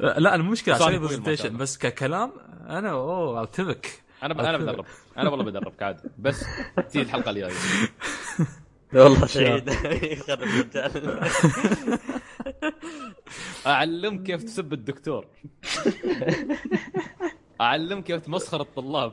[0.18, 1.56] لا المشكلة عشان البرزنتيشن.
[1.56, 2.32] بس ككلام
[2.68, 4.40] أنا أوه ارتبك أنا ب...
[4.40, 4.84] أنا بدرب.
[5.18, 6.44] أنا والله بدربك عادي بس
[6.88, 7.52] تجي الحلقة الجاية.
[8.94, 9.68] والله سعيد
[10.02, 10.68] يخرب
[13.66, 15.26] أعلمك كيف تسب الدكتور.
[17.60, 19.12] أعلمك كيف تمسخر الطلاب.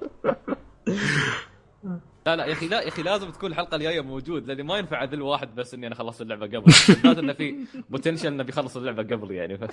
[2.26, 5.04] لا لا يا أخي لا يا أخي لازم تكون الحلقة الجاية موجود لأني ما ينفع
[5.04, 6.62] أذل واحد بس إني أنا خلصت اللعبة قبل.
[6.62, 9.64] بالذات انه في potential إنه بيخلص اللعبة قبل يعني ف...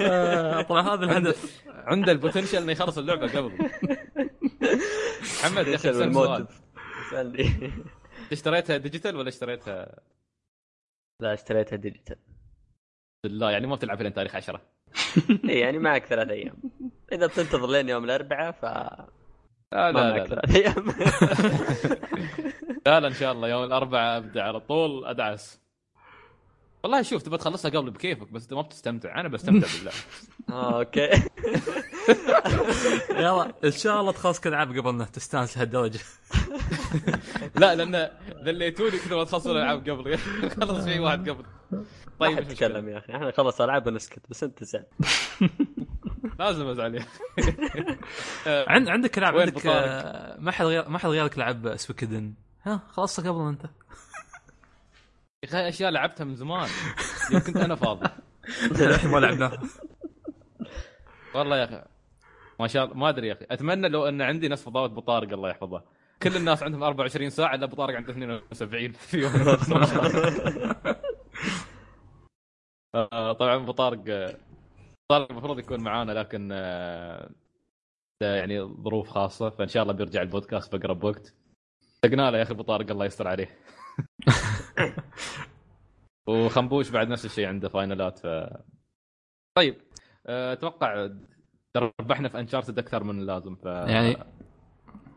[0.00, 1.62] آه، طبعا هذا الهدف.
[1.68, 3.52] عنده ال potential إنه يخلص اللعبة قبل.
[5.22, 6.46] محمد يا أخي سؤال؟
[7.06, 7.72] اسالني
[8.32, 9.98] اشتريتها digital ولا اشتريتها؟
[11.20, 12.16] لا اشتريتها digital
[13.24, 14.60] بالله يعني ما بتلعب لين تاريخ 10
[15.48, 16.54] إيه، يعني معك ثلاث أيام
[17.12, 18.64] إذا بتنتظر لين يوم الأربعاء ف
[19.72, 20.42] لا ما لا لا, لا.
[22.86, 25.61] لا لا إن شاء الله يوم الأربعاء أبدأ على طول أدعس
[26.82, 29.20] والله شوف تبغى تخلصها قبل بكيفك بس انت ما بتستمتع.
[29.20, 29.92] أنا بستمتع بالله
[30.50, 31.10] أوكي.
[33.22, 36.00] يلا إن شاء الله تخلص كل العاب قبلنا تستانس لهالدرجة.
[37.60, 38.10] لا لأن
[38.44, 40.18] ذليتوني كذا ما تخلصون الألعاب قبل.
[40.60, 41.44] خلص في واحد قبل.
[42.18, 42.88] طيب تتكلم.
[42.88, 43.12] يا أخي.
[43.12, 44.84] إحنا نخلص ألعاب ونسكت بس أنت زعل.
[46.38, 47.04] لازم أزعل يا
[48.46, 53.20] عند عندك العاب عندك؟ آه، ما حد غير ما حد غيرك لعب سويكدن؟ ها خلصت
[53.26, 53.62] قبل أنت.
[55.42, 56.68] يا أخي أشياء لعبتها من زمان.
[57.32, 58.08] يوم كنت أنا فاضي.
[58.70, 59.62] الحين ما لعبناها.
[61.34, 61.84] والله يا أخي
[62.60, 63.46] ما شاء الله ما أدري يا أخي.
[63.50, 65.82] أتمنى لو أن عندي نفس فضاوة ابو طارق الله يحفظه.
[66.22, 69.32] كل الناس عندهم 24 ساعة إلا ابو طارق عنده 72 في يوم.
[72.94, 74.04] آه، طبعا ابو طارق
[75.10, 77.30] طارق المفروض يكون معانا لكن آه،
[78.22, 81.34] يعني ظروف خاصة فإن شاء الله بيرجع البودكاست باقرب وقت.
[81.94, 83.58] اشتقنا له يا أخي ابو طارق الله يستر عليه.
[86.28, 88.26] وخنبوش بعد نفس الشيء عنده فاينلات ف
[89.56, 89.76] طيب
[90.26, 91.08] آه، أتوقع
[91.76, 94.16] ربحنا في Uncharted أكثر من اللازم ف يعني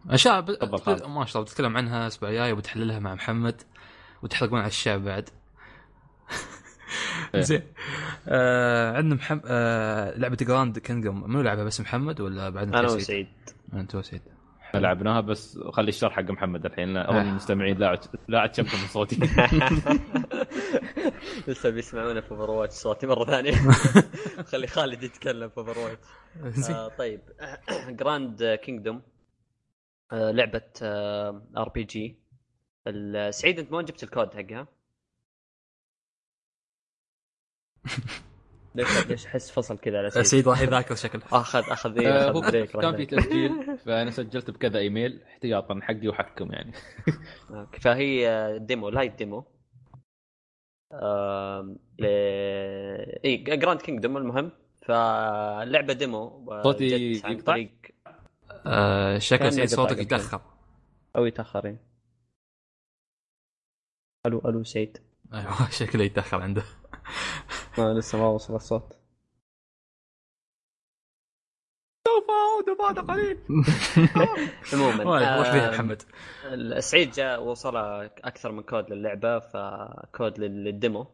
[0.10, 0.76] أشياء ب...
[0.76, 1.04] خالد.
[1.04, 3.62] ما شاء الله بتتكلم عنها الأسبوع الجاي وبتحللها مع محمد
[4.24, 5.30] وتحرقون على الشعب بعد.
[7.36, 7.42] إيه.
[7.42, 7.62] زين.
[8.28, 13.28] آه عندنا محمد آه لعبة Grand Kingdom منو لعبها بس محمد ولا بعد أنا وسعيد.
[13.74, 14.22] انت وسعيد
[14.80, 17.22] لعبناها بس خلي الشرح حق محمد الحين آه.
[17.22, 19.16] المستمعين لا لا تشبكوا من صوتي.
[21.48, 23.54] لسه بيسمعونا في Overwatch صوتي مرة ثانية.
[24.52, 27.22] خلي خالد يتكلم في Over watch آه طيب.
[28.00, 29.02] Grand Kingdom
[30.12, 30.72] آه لعبة
[31.58, 32.20] RPG
[33.30, 34.68] سعيد أنت ما جبت الكود حقها؟
[38.76, 42.26] ليش ليش أحس فصل كذا على سعيد سعيد راح يذاكر شكله اخذ آخذ إيه آه،
[42.30, 43.06] آخذ هو break كان في.
[43.06, 46.72] تسجيل فأنا سجلت بكذا إيميل احتياطا حقي وحقكم يعني.
[47.50, 49.46] أوكي، فهي آه، demo lite demo.
[53.26, 54.52] إي Grand Kingdom المهم.
[54.86, 57.72] فلعبة demo آه، صوتي يقطع؟ طريق
[58.66, 59.98] آه شكل سعيد صوتك.
[60.00, 60.42] يتأخر.
[61.16, 61.78] أو يتاخرين
[64.26, 64.98] ألو ألو سعيد
[65.34, 66.64] أيوه شكله يتأخر عنده.
[67.78, 68.98] ما لسه ما وصل الصوت.
[72.08, 73.38] سوف أعود بعد قليل.
[74.74, 76.02] عموما وش فيها محمد؟
[76.80, 77.78] سعيد جاء وصل
[78.24, 81.08] أكثر من كود للعبة ف code لل demo.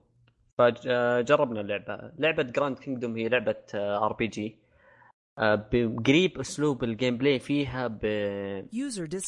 [0.57, 2.11] فجربنا اللعبة.
[2.17, 4.59] لعبة Grand Kingdom هي لعبة RPG
[6.05, 8.05] قريب أسلوب ال gameplay فيها ب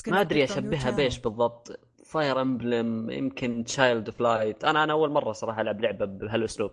[0.07, 0.91] ما أدري أشبهها.
[0.91, 1.79] بإيش بالضبط.
[2.05, 6.71] Fire Emblem يمكن Child of Light أنا أنا أول مرة صراحة ألعب لعبة بهالأسلوب.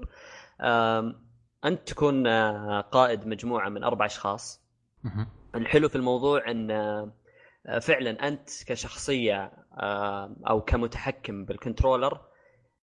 [1.64, 4.61] أنت تكون آه، قائد مجموعة من أربع أشخاص.
[5.55, 9.53] الحلو في الموضوع إن آه، فعلا أنت كشخصية
[10.49, 12.20] أو كمتحكم بال controller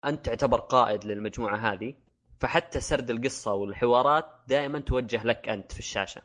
[0.05, 1.93] أنت تعتبر قائد للمجموعة هذه
[2.39, 6.21] فحتى سرد القصة والحوارات دائما توجه لك أنت في الشاشة.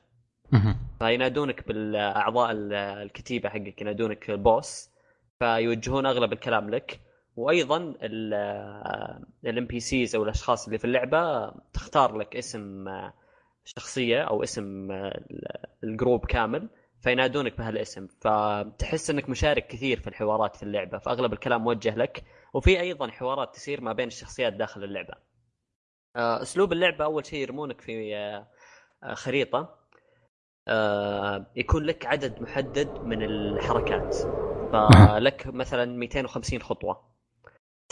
[0.99, 4.91] فينادونك بالأعضاء ال- الكتيبة حقك ينادونك boss
[5.39, 7.01] فيوجهون أغلب الكلام لك
[7.37, 7.95] وأيضا
[9.45, 12.85] ال NPCs أو الأشخاص اللي في اللعبة تختار لك اسم
[13.65, 14.89] شخصية أو اسم
[15.85, 16.69] ال group كامل
[17.01, 22.81] فينادونك بهالاسم فتحس إنك مشارك كثير في الحوارات في اللعبة فأغلب الكلام موجه لك وفي
[22.81, 25.15] أيضا حوارات تصير ما بين الشخصيات داخل اللعبة.
[26.17, 29.79] آه، أسلوب اللعبة أول شيء يرمونك في آه، خريطة
[30.69, 34.17] آه، يكون لك عدد محدد من الحركات
[34.73, 37.16] فلك مثلا 250 خطوة.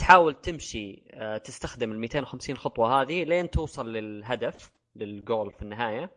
[0.05, 6.11] تحاول تمشي آه، تستخدم ال 250 خطوة هذه لين توصل للهدف للجول في النهاية.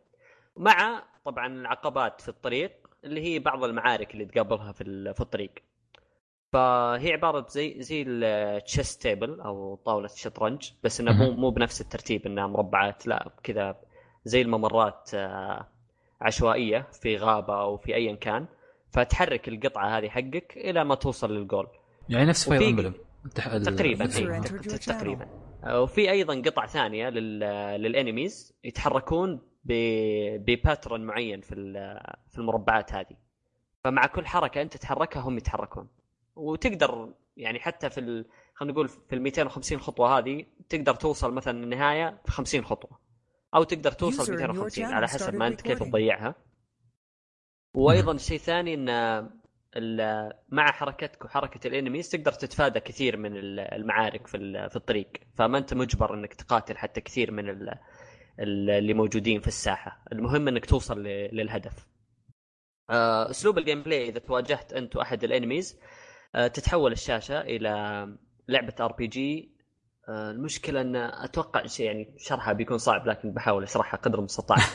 [0.57, 2.73] مع طبعا العقبات في الطريق
[3.05, 5.53] اللي هي بعض المعارك اللي تقابلها في في الطريق.
[6.53, 11.81] فهي عبارة زي زي ال chess table أو طاولة الشطرنج بس إنها مو مو بنفس
[11.81, 13.77] الترتيب إنها مربعات لا كذا
[14.25, 15.67] زي الممرات آه،
[16.21, 18.47] عشوائية في غابة أو في ايا كان.
[18.91, 21.67] فتحرك القطعة هذه حقك إلى ما توصل للجول.
[22.09, 24.07] يعني نفس Fire Emblem تقريبا.
[24.87, 25.29] تقريبا.
[25.67, 27.39] وفي أيضا قطع ثانية لل...
[27.83, 29.73] للانميز يتحركون ب...
[30.45, 32.01] بباترن معين في ال-
[32.31, 33.17] في المربعات هذه.
[33.85, 35.89] فمع كل حركة أنت تتحركها هم يتحركون.
[36.37, 38.25] وتقدر يعني حتى في ال...
[38.55, 42.99] خلينا نقول في ال 250 خطوة هذه تقدر توصل مثلا النهاية في 50 خطوة.
[43.55, 45.83] أو تقدر توصل User in your 250 channel على حسب ما أنت كيف.
[45.83, 46.35] تضيعها.
[47.75, 48.89] وأيضا شيء ثاني إن
[50.49, 55.09] مع حركتك وحركة الانميز تقدر تتفادى كثير من ال- المعارك في في الطريق.
[55.35, 57.75] فما أنت مجبر إنك تقاتل حتى كثير من ال-
[58.41, 60.05] ال- اللي موجودين في الساحة.
[60.13, 61.87] المهم إنك توصل للهدف.
[62.91, 65.79] آه، أسلوب ال gameplay إذا تواجهت أنت وأحد ال enemies
[66.35, 67.69] آه، تتحول الشاشة إلى
[68.49, 69.59] لعبة RPG
[70.09, 74.57] المشكلة إن أتوقع شيء يعني شرحها بيكون صعب لكن بحاول أشرحها قدر المستطاع.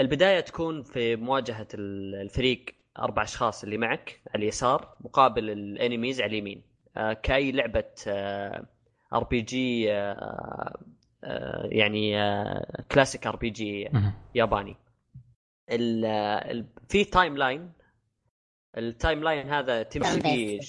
[0.00, 2.64] البداية تكون في مواجهة ال- الفريق
[2.98, 6.62] أربع أشخاص اللي معك على اليسار مقابل ال enemies على اليمين.
[6.96, 7.84] أه، كأي لعبة
[9.12, 9.84] RPG
[11.64, 12.16] يعني
[12.92, 13.90] classic RPG.
[14.34, 14.76] ياباني.
[15.70, 17.72] ال ال في timeline
[18.78, 20.60] ال timeline هذا تمشي فيه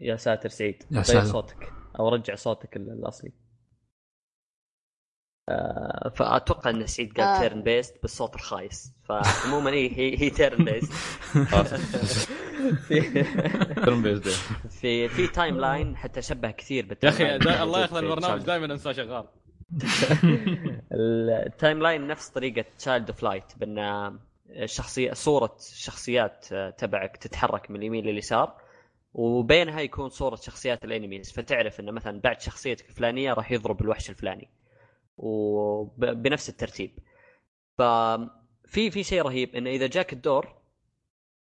[0.00, 0.82] يا ساتر سعيد.
[0.82, 1.24] يا غير ساتر.
[1.24, 3.30] صوتك أو رجع صوتك ال- الأصلي.
[3.30, 3.41] آه،
[6.16, 7.40] فأتوقع إن سعيد قال آه.
[7.40, 8.92] turn based بالصوت الخايس.
[9.04, 10.92] فعموما هي هي, هي turn based
[14.02, 14.30] based.
[14.70, 18.64] في في timeline حتى شبه كثير يا بال time أخي الله ياخذ البرنامج Child- دائما
[18.66, 19.24] أنساه شغال.
[21.46, 23.78] ال timeline نفس طريقة Child of Light بأن
[24.50, 26.46] الشخصيه صورة الشخصيات
[26.78, 28.56] تبعك تتحرك من اليمين لليسار
[29.14, 31.32] وبينها يكون صورة شخصيات ال enemies.
[31.32, 34.48] فتعرف إن مثلا بعد شخصيتك الفلانية راح يضرب الوحش الفلاني.
[35.16, 36.98] وبنفس الترتيب.
[37.78, 40.54] ففي في شيء رهيب انه إذا جاك الدور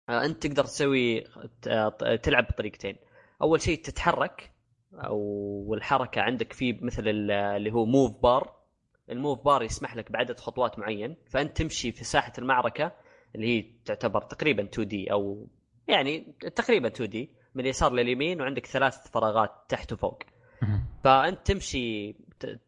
[0.08, 1.20] آه، أنت تقدر تسوي
[2.22, 2.96] تلعب بطريقتين.
[3.42, 4.52] أول شيء تتحرك
[4.94, 8.56] أو الحركة عندك في مثل ال- اللي هو move bar
[9.10, 11.16] ال move bar يسمح لك بعدد خطوات معين.
[11.30, 12.92] فأنت تمشي في ساحة المعركة
[13.34, 15.48] اللي هي تعتبر تقريبا 2D أو
[15.88, 20.22] يعني تقريبا 2D من اليسار لليمين وعندك ثلاث فراغات تحت وفوق.
[21.04, 22.16] فأنت تمشي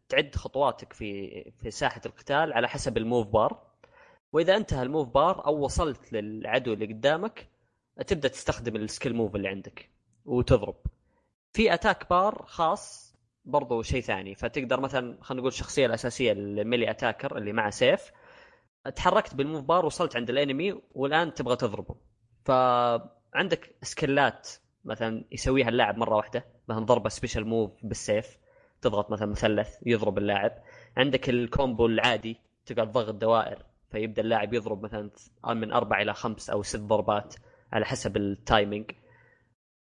[0.09, 3.69] تعد خطواتك في في ساحة القتال على حسب ال move bar.
[4.33, 7.47] وإذا انتهى ال move bar أو وصلت للعدو اللي قدامك
[8.07, 9.89] تبدأ تستخدم ال skill move اللي عندك
[10.25, 10.75] وتضرب.
[11.53, 14.35] في attack bar خاص برضو شيء ثاني.
[14.35, 18.11] فتقدر مثلا خلينا نقول الشخصية الأساسية ال melee attacker اللي معه سيف.
[18.95, 21.95] تحركت بال move bar وصلت عند ال enemy والآن تبغى تضربه.
[22.45, 24.49] فعندك skill ات
[24.85, 26.45] مثلا يسويها اللاعب مرة واحدة.
[26.67, 28.38] مثلا ضربة special move بالسيف.
[28.81, 30.51] تضغط مثلا مثلث يضرب اللاعب.
[30.97, 35.09] عندك ال combo العادي تقعد ضغط دوائر فيبدأ اللاعب يضرب مثلا
[35.47, 37.35] من أربع إلى خمس أو ست ضربات
[37.73, 38.91] على حسب ال timing.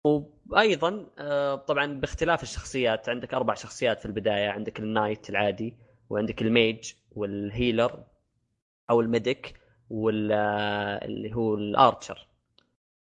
[0.05, 5.77] وأيضا آه، طبعا باختلاف الشخصيات عندك أربع شخصيات في البداية عندك ال knight العادي
[6.11, 8.05] وعندك ال mage وال healer
[8.91, 12.29] أو ال medic واللي هو ال archer.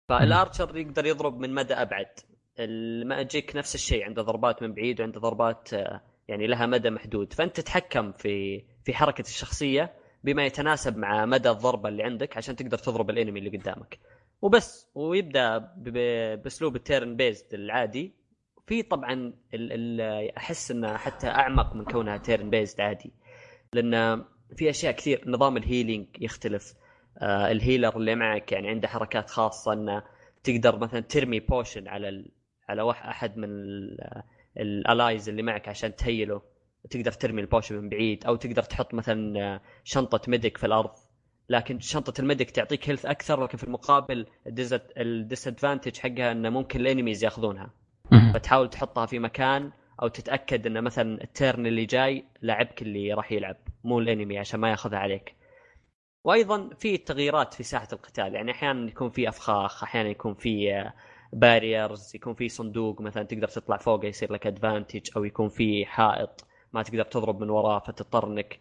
[0.08, 2.20] فال archer يقدر يضرب من مدى أبعد.
[2.58, 7.32] ال magic نفس الشيء عنده ضربات من بعيد وعنده ضربات آه، يعني لها مدى محدود.
[7.32, 9.92] فأنت تتحكم في في حركة الشخصية
[10.24, 13.98] بما يتناسب مع مدى الضربة اللي عندك عشان تقدر تضرب ال enemy اللي قدامك.
[14.42, 15.58] وبس ويبدأ
[16.36, 18.12] بأسلوب ال turn-based العادي.
[18.66, 19.12] في طبعا
[19.54, 23.12] ال ال أحس انها حتى أعمق من كونها turn-based عادي.
[23.72, 24.24] لأن
[24.56, 26.74] في أشياء كثير نظام ال healing يختلف.
[27.18, 30.02] آه ال healer اللي معك يعني عنده حركات خاصة إنه
[30.44, 32.24] تقدر مثلا ترمي potion على
[32.68, 34.22] على واحد أحد من ال-
[34.56, 36.42] ال allies اللي معك عشان تهيله.
[36.90, 40.90] تقدر ترمي ال potion من بعيد أو تقدر تحط مثلا آه، شنطة medic في الأرض.
[41.48, 44.26] لكن شنطة ال medic تعطيك health أكثر لكن في المقابل
[44.96, 47.70] ال disadvantage حقها إنه ممكن ال enemies يأخذونها.
[48.34, 49.72] فتحاول تحطها في مكان
[50.02, 54.38] أو تتأكد إن مثلا ال turn اللي جاي لاعبك اللي راح يلعب مو ال enemy
[54.38, 55.34] عشان ما يأخذها عليك.
[56.24, 58.34] وأيضا في تغييرات في ساحة القتال.
[58.34, 60.84] يعني أحيانا يكون في أفخاخ أحيانا يكون في
[61.34, 66.44] barriers يكون في صندوق مثلا تقدر تطلع فوقه يصير لك advantage أو يكون في حائط
[66.72, 68.58] ما تقدر تضرب من وراه فتضطر انك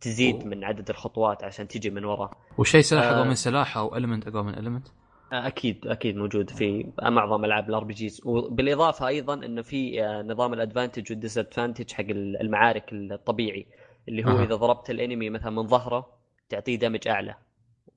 [0.00, 0.44] تزيد أوه.
[0.44, 3.14] من عدد الخطوات عشان تجي من وراه وشيء سلاح آه.
[3.14, 4.88] اقوى من سلاح أو element أقوى من element
[5.32, 10.60] أكيد أكيد موجود في معظم ألعاب ال RPGs وبالإضافة أيضا إنه في آه، نظام ال
[10.60, 13.66] advantage وال disadvantage حق المعارك الطبيعي
[14.08, 14.44] اللي هو أها.
[14.44, 16.06] إذا ضربت ال enemy مثلا من ظهره
[16.48, 17.34] تعطيه damage أعلى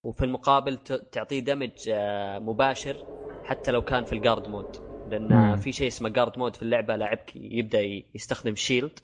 [0.04, 0.78] وفي المقابل
[1.12, 3.06] تعطيه damage آه، مباشر
[3.48, 4.78] حتى لو كان في ال guard mode
[5.12, 5.56] لأن مم.
[5.58, 7.82] في شيء اسمه guard mode في اللعبة لاعبك يبدأ
[8.16, 9.00] يستخدم shield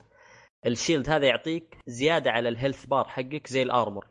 [0.66, 4.06] ال shield هذا يعطيك زيادة على ال health bar حقك زي ال armor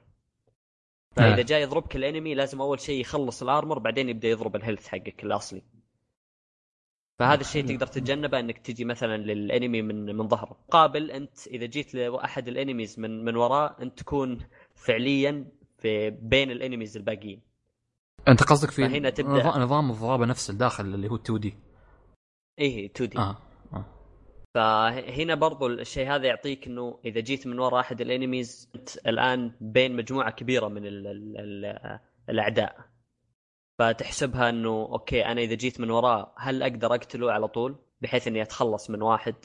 [1.16, 1.42] فإذا.
[1.42, 4.88] جاي يضربك ال enemy لازم أول شيء يخلص ال armor بعدين يبدأ يضرب ال health
[4.88, 5.62] حقك الأصلي.
[7.20, 11.66] فهذا الشيء تقدر تتجنبه إنك تجي مثلا لل enemy من من ظهره قابل أنت إذا
[11.66, 14.40] جيت لأحد ال enemies من من وراه أنت تكون
[14.76, 15.46] فعليا
[15.78, 17.42] في بين ال enemies الباقيين.
[18.28, 19.32] أنت قصدك في فهنا تبدأ.
[19.60, 21.56] نظام- الضرابه نفسه الداخل اللي هو 2D
[22.60, 23.38] إيه 2D آه
[23.74, 23.86] آه.
[24.56, 29.52] فهنا برضو الشيء هذا يعطيك إنه إذا جيت من وراء أحد ال enemies أنت الآن
[29.62, 32.00] بين مجموعة كبيرة من ال ال ال
[32.30, 32.78] الأعداء.
[33.80, 38.42] فتحسبها إنه okay أنا إذا جيت من وراه هل أقدر أقتله على طول؟ بحيث إني
[38.42, 39.36] أتخلص من واحد.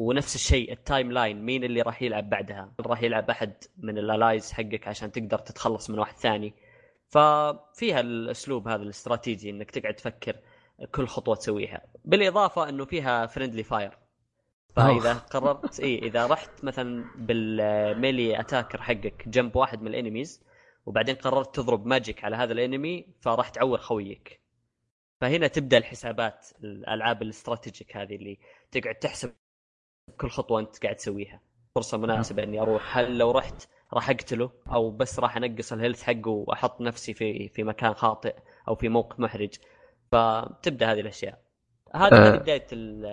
[0.00, 4.52] ونفس الشيء ال timeline مين اللي راح يلعب بعدها؟ راح يلعب أحد من ال allies
[4.52, 6.54] حقك عشان تقدر تتخلص من واحد ثاني؟
[7.08, 10.36] ففيها الأسلوب هذا الاستراتيجي إنك تقعد تفكر
[10.94, 11.82] كل خطوة تسويها.
[12.04, 13.98] بالإضافة إنه فيها friendly fire
[14.76, 20.42] فإذا قررت إي إذا رحت مثلا بال melee attacker حقك جنب واحد من ال enemies
[20.86, 24.40] وبعدين قررت تضرب magic على هذا ال enemy فراح تعور خويك.
[25.20, 28.38] فهنا تبدأ الحسابات الألعاب الاستراتيجيك هذه اللي
[28.70, 29.34] تقعد تحسب
[30.20, 31.40] كل خطوة أنت قاعد تسويها.
[31.74, 32.98] فرصة مناسبة إني أروح.
[32.98, 37.64] هل لو رحت راح أقتله أو بس راح أنقص الهيلث حقه وأحط نفسي في في
[37.64, 38.36] مكان خاطئ
[38.68, 39.54] أو في موقف محرج
[40.12, 41.42] فتبدأ هذه الأشياء
[41.94, 42.36] هذه أه.
[42.36, 43.04] بداية ال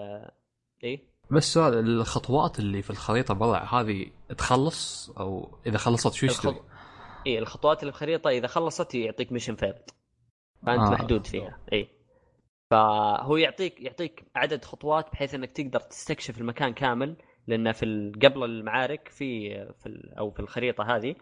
[0.84, 4.06] إيه بس سؤال الخطوات اللي في الخريطة برا هذه
[4.38, 6.66] تخلص أو إذا خلصت شو يستوي؟ الخط...
[7.28, 9.90] إيه الخطوات اللي في الخريطة إذا خلصت يعطيك mission failed
[10.66, 10.82] فأنت.
[10.82, 10.90] آه.
[10.90, 11.90] محدود فيها اي
[12.72, 17.16] فهو يعطيك يعطيك عدد خطوات بحيث إنك تقدر تستكشف المكان كامل
[17.48, 21.16] لأن في قبل المعارك في في أو في الخريطة هذه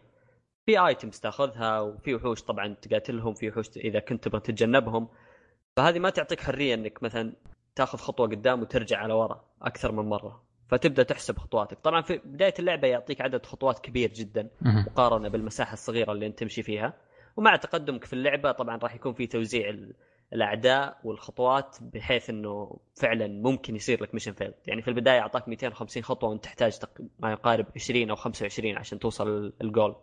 [0.65, 5.07] في items تأخذها وفي وحوش طبعا تقاتلهم في وحوش إذا كنت تبغى تتجنبهم.
[5.77, 7.33] فهذه ما تعطيك حرية إنك مثلا
[7.75, 11.79] تأخذ خطوة قدام وترجع على ورا أكثر من مرة فتبدأ تحسب خطواتك.
[11.79, 14.49] طبعا في بداية اللعبة يعطيك عدد خطوات كبير جدا.
[14.61, 16.93] مقارنة بالمساحة الصغيرة اللي أنت تمشي فيها.
[17.37, 19.69] ومع تقدمك في اللعبة طبعا راح يكون في توزيع
[20.33, 26.03] الأعداء والخطوات بحيث إنه فعلا ممكن يصير لك mission failed يعني في البداية أعطاك 250
[26.03, 26.79] خطوة وأنت تحتاج
[27.19, 29.95] ما يقارب 20 أو 25 عشان توصل الجول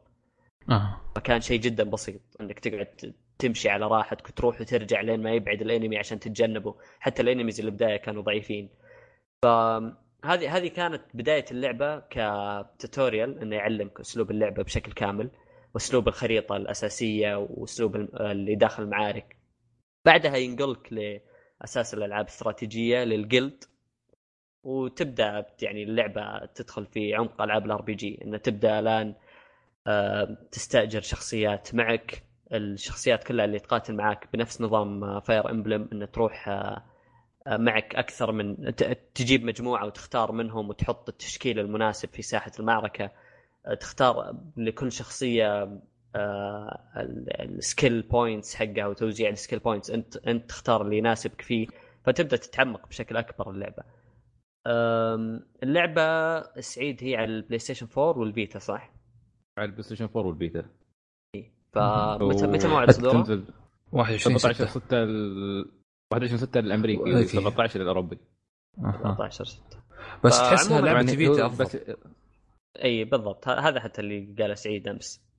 [0.71, 1.01] آه.
[1.17, 5.69] فكان شيء جدا بسيط إنك تقعد تمشي على راحتك وتروح وترجع لين ما يبعد ال
[5.69, 6.75] enemy عشان تتجنبه.
[7.01, 8.69] حتى ال enemies اللي البدايه كانوا ضعيفين.
[9.43, 15.31] فهذه هذه كانت بداية اللعبة ك tutorial إنه يعلمك أسلوب اللعبة بشكل كامل
[15.75, 19.37] وأسلوب الخريطة الأساسية وأسلوب اللي داخل المعارك.
[20.05, 23.65] بعدها ينقلك لأساس الألعاب الاستراتيجيه للجلد
[24.65, 29.15] وتبدأ يعني اللعبة تدخل في عمق ألعاب ال RPG انه تبدأ الآن
[29.87, 32.23] آه، تستأجر شخصيات معك.
[32.53, 36.83] الشخصيات كلها اللي تقاتل معك بنفس نظام Fire Emblem انه تروح آه،
[37.47, 38.75] آه، معك أكثر من
[39.15, 43.11] تجيب مجموعة وتختار منهم وتحط التشكيل المناسب في ساحة المعركة.
[43.81, 45.79] تختار لكل شخصية
[46.17, 51.67] ال skill points حقها وتوزيع ال skill points انت انت تختار اللي يناسبك فيه
[52.05, 53.83] فتبدأ تتعمق بشكل أكبر اللعبة.
[55.63, 58.93] اللعبة سعيد هي على ال PlayStation 4 وال Vita صح؟
[59.59, 60.65] على ال PlayStation 4 وال Vita
[61.73, 63.45] فمتى متى موعد صدوره؟ تنزل
[63.93, 65.73] 21 17 6 6 ال
[66.13, 67.25] 21 6 للامريكي okay.
[67.27, 68.19] 17 للاوروبي
[68.85, 69.63] 14 6
[70.25, 71.65] بس تحسها لعبة يعني Vita هو أفضل.
[71.65, 71.79] بس
[72.85, 73.49] اي بالضبط.
[73.49, 75.21] هذا حتى اللي قاله سعيد أمس.
[75.25, 75.30] آه،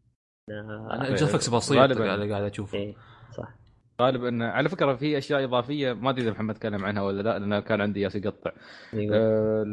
[0.50, 2.06] أنا ال graphics بسيط غالباً.
[2.06, 2.78] قاعد قاعد أشوفه.
[2.78, 2.96] اي
[3.38, 3.54] صح.
[4.02, 7.40] غالبا انه على فكرة في أشياء إضافية ما أدري إذا محمد تكلم عنها ولا لا
[7.40, 8.52] لأنه كان عندي ياس يقطع.
[8.94, 9.16] أيوة.
[9.18, 9.66] أه...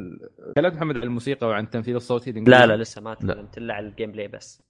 [0.57, 2.33] كلمت محمد عن الموسيقى وعن التمثيل الصوتي.
[2.33, 4.63] لا لا لسه ما تكلمت إلا على ال gameplay بس.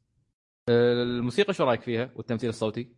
[0.68, 1.02] أه...
[1.02, 2.88] الموسيقى شو رأيك فيها والتمثيل الصوتي؟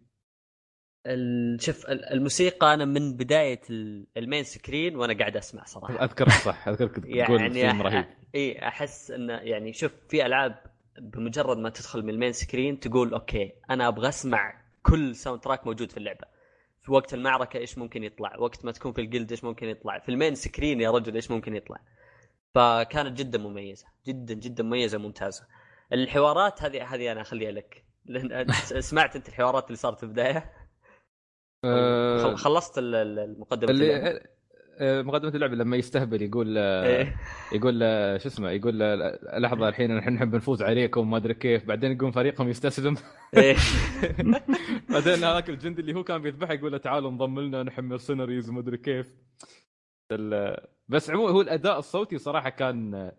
[1.07, 6.05] ال- شوف ال- الموسيقى أنا من بداية ال- ال main screen وأنا قاعد أسمع صراحة.
[6.05, 6.69] أذكرك صح.
[6.69, 8.05] أذكرك تقول يعني رهيب.
[8.35, 13.13] اي أحس إنه يعني شوف في ألعاب بمجرد ما تدخل من ال main screen تقول
[13.15, 16.27] okay أنا أبغى أسمع كل soundtrack موجود في اللعبة
[16.83, 19.99] في وقت المعركة إيش ممكن يطلع وقت ما تكون في ال guild إيش ممكن يطلع
[19.99, 21.81] في ال main screen يا رجل إيش ممكن يطلع
[22.55, 25.47] فكانت جدا مميزة جدا جدا مميزة ممتازه
[25.93, 30.53] الحوارات هذه هذه أنا أخليها لك لأن سمعت أنت الحوارات اللي صارت في البداية.
[32.23, 34.27] خل- خلصت ال- ال- المقدمة؟ اللي.
[34.81, 36.87] مقدمة اللعبة لما يستهبل يقول أه...
[36.87, 37.17] إيه.
[37.53, 38.19] يقول أه...
[38.19, 38.79] شو اسمه يقول.
[39.37, 42.97] لحظة الحين نحن نحب نفوز عليكم ما أدري كيف بعدين يقوم فريقهم يستسلم
[43.37, 43.57] إيه.
[44.93, 48.61] بعدين هذاك الجندي اللي هو كان بيذبحه يقول له تعالوا انضم لنا نحن مرسنريز وما
[48.61, 49.15] أدري كيف
[50.89, 53.13] بس عموما هو الأداء الصوتي صراحة كان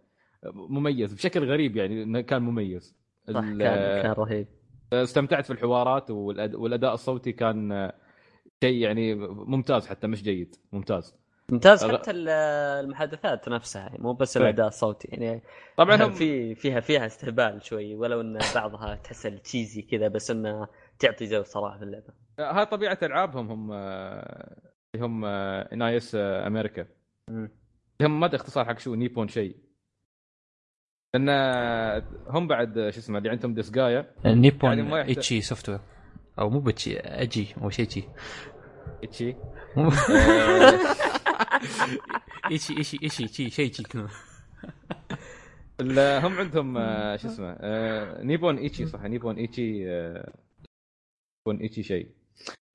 [0.54, 2.96] مميز بشكل غريب يعني كان مميز
[3.28, 3.58] صح كان
[4.02, 4.48] كان رهيب
[4.94, 7.92] استمتعت في الحوارات والأداء الصوتي كان
[8.64, 11.21] شيء يعني ممتاز حتى مش جيد ممتاز
[11.52, 11.86] ممتاز.
[11.86, 12.30] أغ- حتى ال-
[12.86, 14.44] المحادثات نفسها يعني مو بس إيه.
[14.44, 15.44] الأداء الصوتي يعني
[15.78, 20.68] طبعا هم في فيها فيها استهبال شوي ولو إن بعضها تحس cheesy كذا بس انها
[21.00, 22.14] تعطي جو صراحة في اللعبة.
[22.40, 25.26] هاي طبيعة ألعابهم هم اللي هم
[25.80, 26.86] NIS أمريكا
[28.02, 29.56] هم ما أدري اختصار حق شو نيبون شيء.
[31.16, 31.30] لأن
[32.28, 35.80] هم بعد شو اسمه اللي عندهم ديسقايا نيبون يعني ايتشي سوفت وير
[36.40, 38.04] أو مو بتشي أجي أو شيء شي
[39.04, 39.36] إتشي.
[39.78, 40.80] آه،
[42.52, 44.08] إيشي إيشي إيشي شي شيء شي كذا
[45.82, 50.34] ال- هم عندهم آه، شو اسمه آه، نيبون ايتشي صح نيبون ايتشي آه،
[51.48, 52.08] نيبون ايتشي شيء.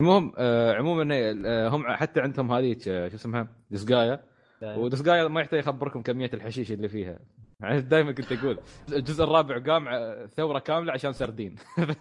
[0.01, 0.33] المهم
[0.77, 4.25] عموما هم حتى عندهم هذه شو اسمها ديسقايا
[4.63, 7.19] وديسقايا ما يحتاج يخبركم كمية الحشيش اللي فيها.
[7.61, 8.59] دائما كنت أقول
[8.93, 9.87] الجزء الرابع قام
[10.27, 11.57] ثورة كاملة عشان سردين.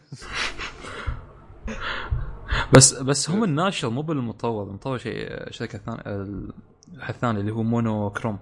[2.76, 6.02] بس بس هم الناشر مو بالمطور المطور شيء شركة ثانية
[7.10, 8.40] الثاني اللي هو مونو كروم.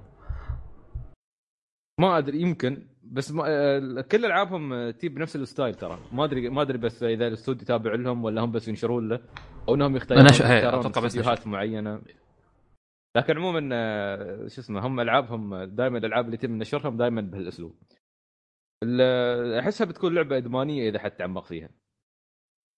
[1.99, 2.87] ما أدري يمكن.
[3.03, 5.99] بس ما كل ألعابهم آه، تجيب نفس ال style ترى.
[6.11, 9.19] ما أدري ما أدري بس إذا الاستوديو تابع لهم ولا هم بس ينشرون له
[9.69, 12.01] أو إنهم يختارون أتوقع بس استديوهات معينة.
[13.17, 13.59] لكن عموما
[14.47, 17.75] شو اسمه هم ألعابهم دائما الألعاب اللي يتم نشرهم دائما بهالأسلوب.
[18.83, 21.69] ال- أحسها بتكون لعبة إدمانية إذا حد تعمق فيها.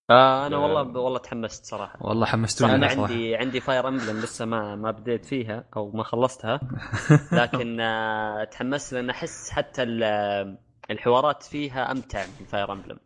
[0.10, 0.58] آه أنا.
[0.58, 3.02] والله والله تحمست صراحة والله حمستوني أنا صراحة.
[3.02, 6.60] عندي عندي Fire Emblem لسه ما ما بديت فيها أو ما خلصتها
[7.42, 10.58] لكن آه تحمست لأن أحس حتى ال-
[10.92, 12.98] الحوارات فيها أمتع من Fire Emblem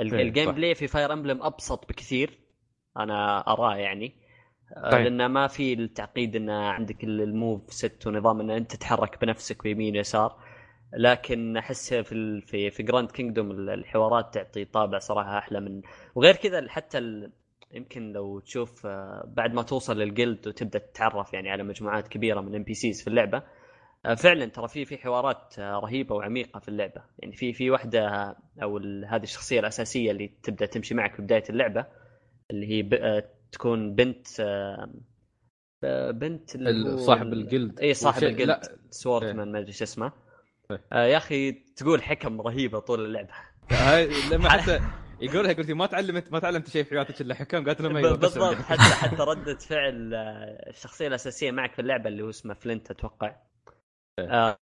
[0.00, 2.38] ال gameplay في Fire Emblem أبسط بكثير
[2.96, 4.22] أنا أراه يعني
[4.76, 5.00] آه، طيب.
[5.04, 9.96] لأن ما في التعقيد إن عندك ال- ال moveset ونظام إن أنت تتحرك بنفسك بيمين
[9.96, 10.36] يسار
[10.94, 12.42] لكن أحس في ال...
[12.42, 15.82] في في Grand Kingdom الحوارات تعطي طابع صراحة أحلى من
[16.14, 17.32] وغير كذا حتى ال...
[17.72, 22.40] يمكن لو تشوف آه، بعد ما توصل لل guild وتبدأ تتعرف يعني على مجموعات كبيرة
[22.40, 23.42] من NPCs في اللعبة
[24.06, 27.02] آه، فعلا ترى في في حوارات آه، رهيبة وعميقة في اللعبة.
[27.18, 31.44] يعني في في واحدة أو ال- هذه الشخصية الأساسية اللي تبدأ تمشي معك في بداية
[31.50, 31.86] اللعبة
[32.50, 33.24] اللي هي ب...
[33.52, 34.26] تكون بنت
[36.10, 36.56] بنت
[36.98, 38.48] صاحب ال- الجلد اي صاحب الجلد
[38.90, 40.06] سوردمان ما أدري إيش اسمه.
[40.06, 40.12] إيه.
[40.92, 43.32] آه يا أخي تقول حكم رهيبة طول اللعبة.
[43.70, 44.80] هاي لما حتى
[45.20, 48.82] يقولها قلت ما تعلمت ما تعلمت شيء في حياتك إلا حكام قالت لهم بالضبط حتى
[48.82, 53.36] حتى ردة فعل آه، الشخصية الأساسية معك في اللعبة اللي هو اسمه فلنت أتوقع.
[54.18, 54.58] آه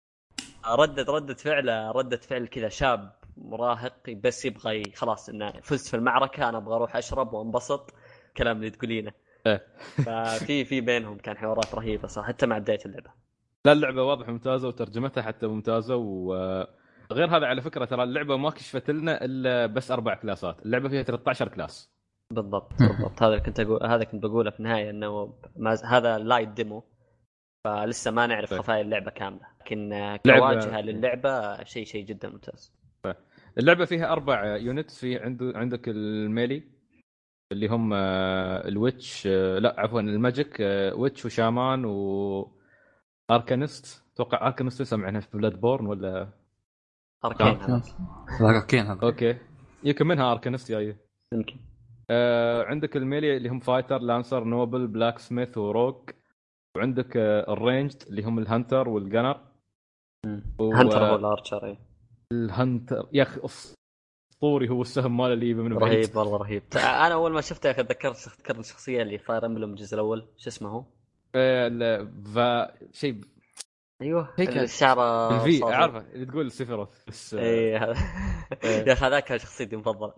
[0.67, 6.49] ردة ردة فعله ردة فعل كذا شاب مراهق بس يبغى خلاص إنه فزت في المعركة
[6.49, 7.95] أنا أبغى أروح أشرب وأنبسط
[8.37, 9.13] كلام اللي تقولينه.
[9.47, 9.67] إيه.
[9.97, 13.11] ففي في بينهم كان حوارات رهيبة صح حتى مع بداية اللعبة.
[13.67, 18.91] لا اللعبة واضح ممتازه وترجمتها حتى ممتازة وغير هذا على فكرة ترى اللعبة ما كشفت
[18.91, 21.91] لنا إلا بس أربع classات اللعبة فيها 13 class.
[22.33, 23.23] بالضبط بالضبط.
[23.23, 26.85] هذا اللي كنت أقول هذا كنت بقوله في النهاية إنه ما هذا light demo
[27.65, 28.59] فلسه ما نعرف طيب.
[28.61, 29.47] خفايا اللعبة كاملة.
[29.61, 32.73] لكن آه، لعبة- كواجهة للعبة شيء شيء جدا ممتاز.
[33.59, 36.62] اللعبة فيها أربع units في عنده عندك ال melee
[37.53, 42.60] اللي هم آه، ال witch آه، لا عفوا ال magic آه، witch و
[43.31, 46.28] shaman و arcanist أتوقع arcanist معنا في Bloodborne ولا؟
[47.24, 47.83] arcane هذا.
[48.41, 49.01] هذا arcane هذا.
[49.03, 49.37] okay.
[49.85, 50.97] يمكن منها arcanist جاية
[51.35, 51.57] يمكن.
[52.11, 56.14] آه عندك ال melee اللي هم fighter lancer noble blacksmith و rogue
[56.76, 59.41] وعندك آه ال ranged اللي هم ال hunter وال gunner
[60.59, 61.78] و- hunter هو ال archer إيه.
[62.33, 66.05] ال hunter يا أخي أسطوري هو السهم ماله اللي يجيبه من بعيد.
[66.05, 66.62] رهيب والله رهيب.
[66.76, 70.26] أنا أول ما شفته يا أخي تذكرت تذكرت الشخصيه اللي Fire Emblem الجزء الأول.
[70.37, 70.85] شو اسمه هو؟
[71.35, 73.20] آه، ال- فا شيء
[74.03, 75.64] أيوه هيك اللي شعره الفي.
[75.64, 77.45] اعرفه اللي تقول Sephiroth بس آه، اي
[78.64, 78.89] إيه.
[78.89, 80.12] يا أخي هذاك كان شخصيتي المفضلة.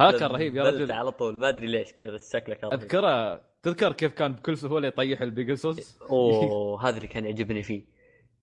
[0.00, 0.92] هذا كان رهيب يا رجل.
[0.92, 1.36] على طول.
[1.38, 2.80] ما أدري ليش بس شكله كان رهيب.
[2.80, 7.84] أذكره تذكر كيف كان بكل سهولة يطيح ال pegasus أوه هذا اللي كان يعجبني فيه.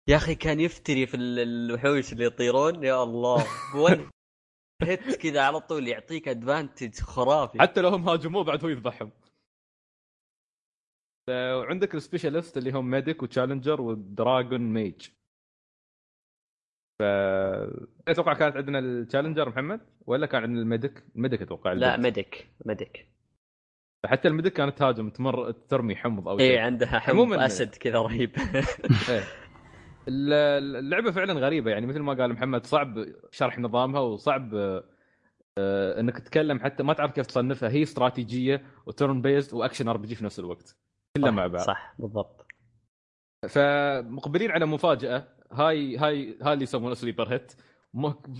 [0.08, 2.84] يا أخي كان يفتري في ال- الوحوش اللي يطيرون.
[2.84, 3.45] يا الله
[3.76, 4.10] one
[4.84, 7.60] hit كذا على طول يعطيك advantage خرافي.
[7.62, 9.12] حتى لو هم هاجموه بعد هو يذبحهم.
[11.30, 15.08] وعندك ال specialist اللي هم medic و challenger و dragon mage.
[16.99, 17.03] ف
[18.07, 21.97] أتوقع كانت عندنا ال challenger محمد ولا كان عندنا ال medic؟ ال medic أتوقع لا.
[21.97, 23.08] medic medic.
[24.05, 26.59] حتى ال medic كانت تهاجم تمر ترمي حمض أو اي شيء.
[26.59, 28.32] عندها حمض عموماً- أسد كذا رهيب.
[29.09, 29.23] إيه.
[30.07, 30.34] ال-
[30.76, 34.55] اللعبة فعلا غريبة يعني مثل ما قال محمد صعب شرح نظامها وصعب
[35.57, 37.69] آه، إنك تتكلم حتى ما تعرف كيف تصنفها.
[37.69, 40.78] هي استراتيجية و turn-based و action RPG في نفس الوقت.
[41.16, 41.61] كلها مع بعض.
[41.68, 42.45] صح بالضبط.
[43.49, 45.28] فمقبلين على مفاجأة.
[45.51, 47.53] هاي هاي هاي اللي يسمونه sleeper hit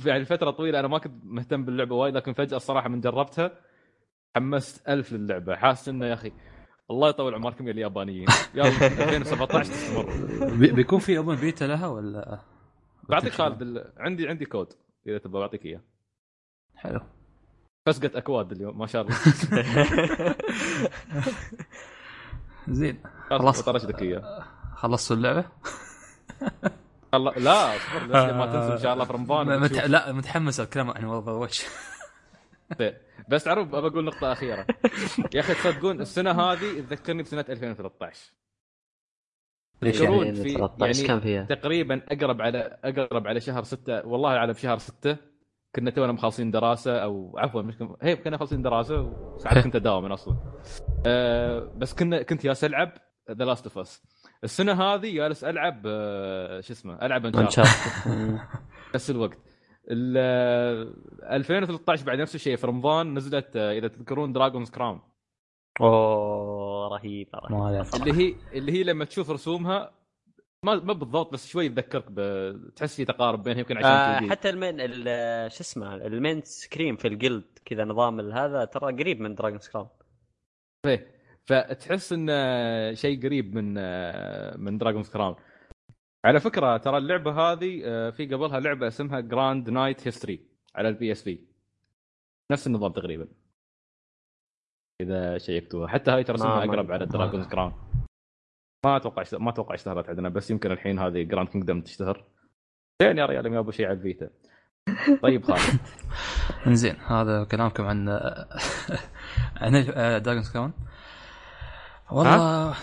[0.05, 3.51] يعني فترة طويلة أنا ما كنت مهتم باللعبة وايد لكن فجأة الصراحه من جربتها
[4.36, 5.55] حمست ألف للعبة.
[5.55, 6.32] حاسس إنه يا أخي
[6.91, 8.28] الله يطول عمركم يا اليابانيين.
[8.55, 10.05] يلا 2017 تستمر
[10.59, 12.39] بي- بيكون في open beta لها ولا؟
[13.09, 13.93] بعطيك خالد ال...
[13.97, 14.73] عندي عندي كود
[15.07, 15.82] إذا تبغى بعطيك إياه.
[16.76, 16.99] حلو.
[17.86, 19.15] فسقة أكواد اليوم ما شاء الله.
[22.70, 23.03] زين.
[23.30, 23.61] خلاص.
[23.61, 24.43] طرشتك إياه.
[24.76, 25.45] خلصتوا اللعبة؟
[27.38, 29.59] لا أصبر ما تنسوا إن شاء الله في رمضان.
[29.59, 29.74] مت...
[29.74, 31.66] لا متحمس الكلام عن Overwatch
[33.30, 34.66] بس عروب أبى أقول نقطة أخيرة.
[35.34, 38.32] يا أخي تصدقون السنة هذه تذكرني بسنة 2013
[39.82, 44.30] ليش يعني في 13 يعني كان فيها؟ تقريبا أقرب على أقرب على شهر ستة والله
[44.30, 45.18] على بشهر ستة
[45.76, 47.95] كنا تونا مخلصين دراسة أو عفوا مش كن...
[48.01, 50.36] هي كنا مخلصين دراسة وساعات كنت اداوم أصلا.
[51.05, 52.91] أه بس كنا كنت جالس ألعب
[53.32, 54.03] The Last of Us
[54.43, 58.39] السنة هذه جالس ألعب أه شو اسمه؟ ألعب Uncharted Uncharted
[58.95, 59.38] نفس الوقت.
[59.91, 65.01] ال- آه، 2013 بعد نفس الشيء في رمضان نزلت آه، إذا تذكرون Dragon's Crown
[65.82, 67.88] أوه رهيبة رهيبة.
[67.95, 69.91] اللي هي اللي هي لما تشوف رسومها
[70.66, 72.05] ما ما بالضبط بس شوي تذكرك.
[72.76, 74.30] تحس في تقارب بينها يمكن عشان آه 2D.
[74.32, 78.66] حتى ال main ال- شو اسمه ال main screen في ال guild كذا نظام هذا
[78.66, 79.88] ترى قريب من Dragon's Crown
[80.86, 81.16] إيه.
[81.45, 83.74] فتحس انه شيء قريب من
[84.63, 85.36] من Dragon's Crown
[86.26, 90.39] على فكرة ترى اللعبة هذه آه، في قبلها لعبة اسمها Grand Knights History
[90.76, 91.39] على ال PSP
[92.51, 93.28] نفس النظام تقريبا
[95.01, 97.74] إذا شيكتوها حتى هاي ترى اسمها أقرب على Dragon's Crown
[98.86, 102.23] ما أتوقع ما أتوقع اشتهرت عندنا بس يمكن الحين هذه Grand Kingdom تشتهر.
[103.01, 104.30] زين يا ريال يابوا شيء على ال Vita.
[105.21, 105.79] طيب خالد.
[106.67, 108.09] انزين هذا كلامكم عن
[109.61, 109.71] عن
[110.24, 110.74] Dragon's Crown
[112.11, 112.75] والله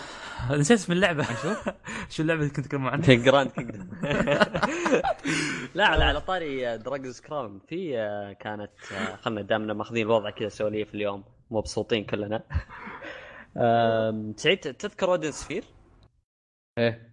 [0.51, 1.25] نسيت اسم اللعبة.
[2.11, 3.89] شو؟ اللعبة اللي كنت تتكلمون عنها؟ Grand Kingdom
[5.75, 10.49] لا على على طاري Dragon's Crown في آه، كانت آه، خلنا دامنا ماخذين الوضع كذا
[10.49, 12.43] سواليف اليوم مبسوطين كلنا.
[14.37, 15.65] سعيد تذكر Odin Sphere؟
[16.79, 17.13] إيه.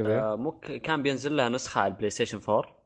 [0.00, 2.76] آه، مو ك- كان بينزل لها نسخة على ال PlayStation 4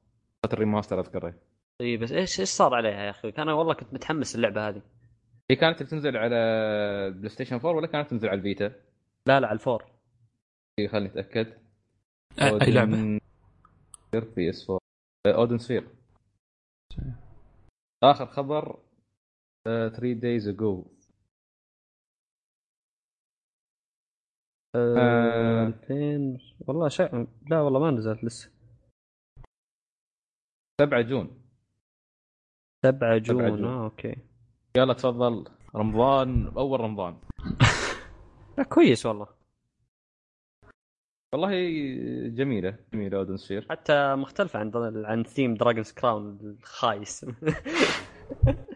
[0.52, 1.34] ال remaster أذكره.
[1.80, 4.82] إي بس إيش إيش صار عليها يا أخي؟ كان والله كنت متحمس اللعبة هذه.
[5.50, 6.36] هي كانت بتنزل على
[7.16, 8.72] PlayStation 4 ولا كانت تنزل على ال Vita؟
[9.26, 9.84] لا لا على ال four.
[10.78, 11.58] إيه، خليني أتأكد.
[12.42, 13.20] أي لعبة؟
[14.36, 14.80] PS 4
[15.26, 15.88] Odin Sphere
[18.04, 18.78] آخر خبر
[19.64, 20.84] 3 days ago
[24.74, 25.66] آه.
[25.66, 28.50] 2000 والله شيء لا والله ما نزلت لسه.
[30.80, 31.42] 7 June.
[32.84, 33.48] 7 June.
[33.48, 33.64] June.
[33.64, 34.16] آه okay.
[34.76, 35.44] يلا تفضل.
[35.76, 37.16] رمضان أول رمضان.
[38.58, 39.26] لا كويس والله.
[41.32, 41.50] والله
[42.28, 44.72] جميلة جميلة Odin Sphere حتى مختلفة عن
[45.04, 47.26] عن theme Dragon's Crown الخايس.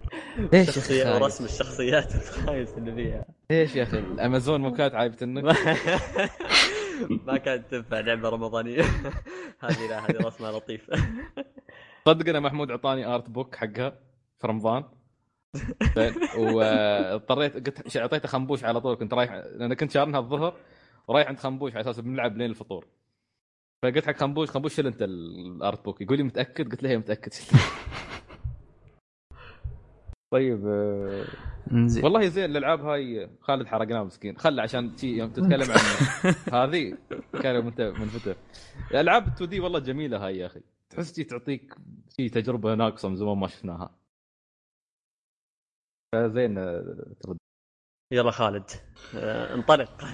[0.53, 3.25] ليش شخصية ورسم الشخصيات الخايس اللي فيها.
[3.51, 5.45] ليش يا أخي؟ الأمازون مو كانت عايبة إنك؟
[7.27, 8.83] ما كانت تنفع لعبة رمضانية.
[9.65, 10.91] هذه لا هذه رسمها لطيف.
[12.07, 13.99] صدق أنا محمود اعطاني art book حقها
[14.39, 14.85] في رمضان.
[16.39, 18.97] واضطريت قلت أعطيته خنبوش على طول.
[18.97, 20.57] كنت رايح لأن كنت شارنها الظهر
[21.09, 22.87] ورايح عند خنبوش على أساس بنلعب لين الفطور.
[23.83, 26.99] فقلت حق خنبوش خنبوش شيل أنت ال art book يقول لي متأكد؟ قلت له هي
[26.99, 27.33] متأكد.
[30.31, 31.25] طيب آه،
[31.73, 32.05] انزين.
[32.05, 34.39] والله زين الألعاب هاي خالد حرقناه مسكين.
[34.39, 35.79] خله عشان شي يوم تتكلم عن
[36.69, 36.97] هذه
[37.43, 37.65] كان
[38.01, 38.35] منفتح.
[38.91, 40.61] الألعاب 2 دي والله جميلة هاي يا أخي.
[40.91, 41.75] تحس تعطيك
[42.17, 43.91] شي تجربة ناقصة من زمان ما شفناها.
[46.15, 47.37] فزين آه، ترد
[48.13, 48.71] يلا خالد
[49.17, 50.05] آه، انطلق.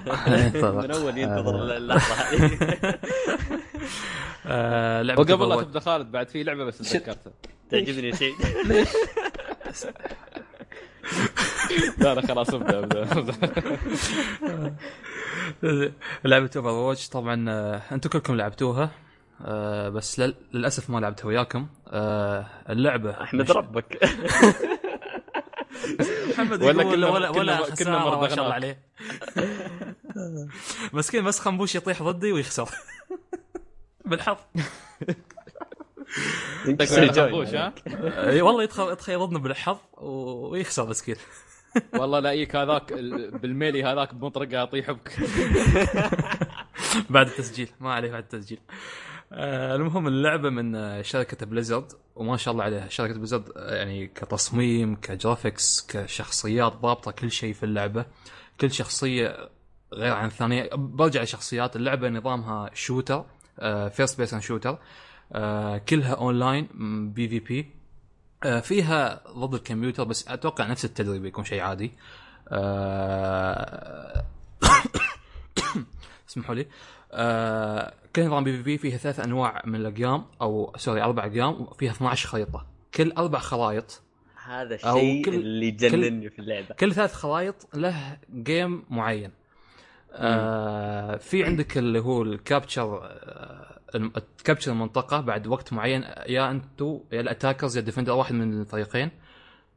[0.85, 2.15] من أول ينتظر اللحظة.
[2.15, 2.99] هذه
[5.03, 5.63] لعبة وقبل لا.
[5.63, 7.33] تبدأ خالد بعد في لعبة بس تذكرتها.
[7.71, 8.35] تعجبني شيء.
[11.99, 13.35] لا لا خلاص ابدأ ابدأ
[16.25, 18.91] لعبه Overwatch طبعا آه، أنتم كلكم لعبتوها
[19.45, 21.67] آه، بس لل- للأسف ما لعبتها وياكم.
[21.89, 23.99] آه، اللعبة احمد ربك.
[26.31, 28.29] محمد ولا يقول كنا- ولا كنا- ولا كنا خسارة ما.
[28.29, 28.79] شاء الله عليه.
[30.93, 32.69] مسكين بس خنبوش يطيح ضدي ويخسر.
[34.05, 34.37] بالحظ.
[38.29, 41.17] اي والله يدخل يدخل ضدنا بالحظ ويخسر مسكين.
[42.01, 45.13] والله لا يجيك هذاك ال- بال melee هذاك بمطرقه يطيح بك
[47.11, 48.59] بعد التسجيل ما عليه بعد التسجيل.
[49.33, 52.89] آه المهم اللعبة من آه، شركة Blizzard وما شاء الله عليها.
[52.89, 58.05] شركة Blizzard آه، يعني كتصميم ك graphics كشخصيات ضابطة كل شيء في اللعبة.
[58.61, 59.49] كل شخصية
[59.95, 60.71] غير عن الثانية.
[60.75, 61.77] برجع لشخصيات.
[61.77, 63.25] اللعبة نظامها shooter
[63.91, 64.79] first person shooter
[65.89, 66.69] كلها online
[67.13, 67.67] PvP.
[68.61, 71.93] فيها ضد الكمبيوتر بس أتوقع نفس التدريب يكون شيء عادي.
[72.49, 74.25] آه،
[76.31, 76.67] اسمحوا لي.
[77.13, 82.29] آه كل نظام PvP فيها ثلاث أنواع من الأقيام أو sorry أربع أقيام فيها 12
[82.29, 82.67] خريطة.
[82.95, 84.01] كل أربع خرائط
[84.45, 86.75] هذا الشيء كل- اللي جنني في اللعبة.
[86.75, 89.31] كل ثلاث خرائط له game معين.
[90.13, 93.01] آه في عندك اللي هو ال capture
[94.39, 98.35] ت capture المنطقة بعد وقت معين يا أنتو يا ال attackers يا ال defender واحد
[98.35, 99.11] من الفريقين.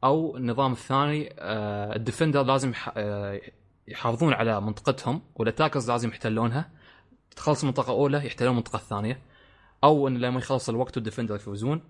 [0.04, 3.40] أو النظام الثاني آه ال defender لازم آه
[3.88, 6.70] يحافظون على منطقتهم وال attackers لازم يحتلونها.
[7.36, 9.22] تخلص المنطقة الأولى يحتلون المنطقة الثانية.
[9.84, 11.82] أو إن لما يخلص الوقت وال defender يفوزون.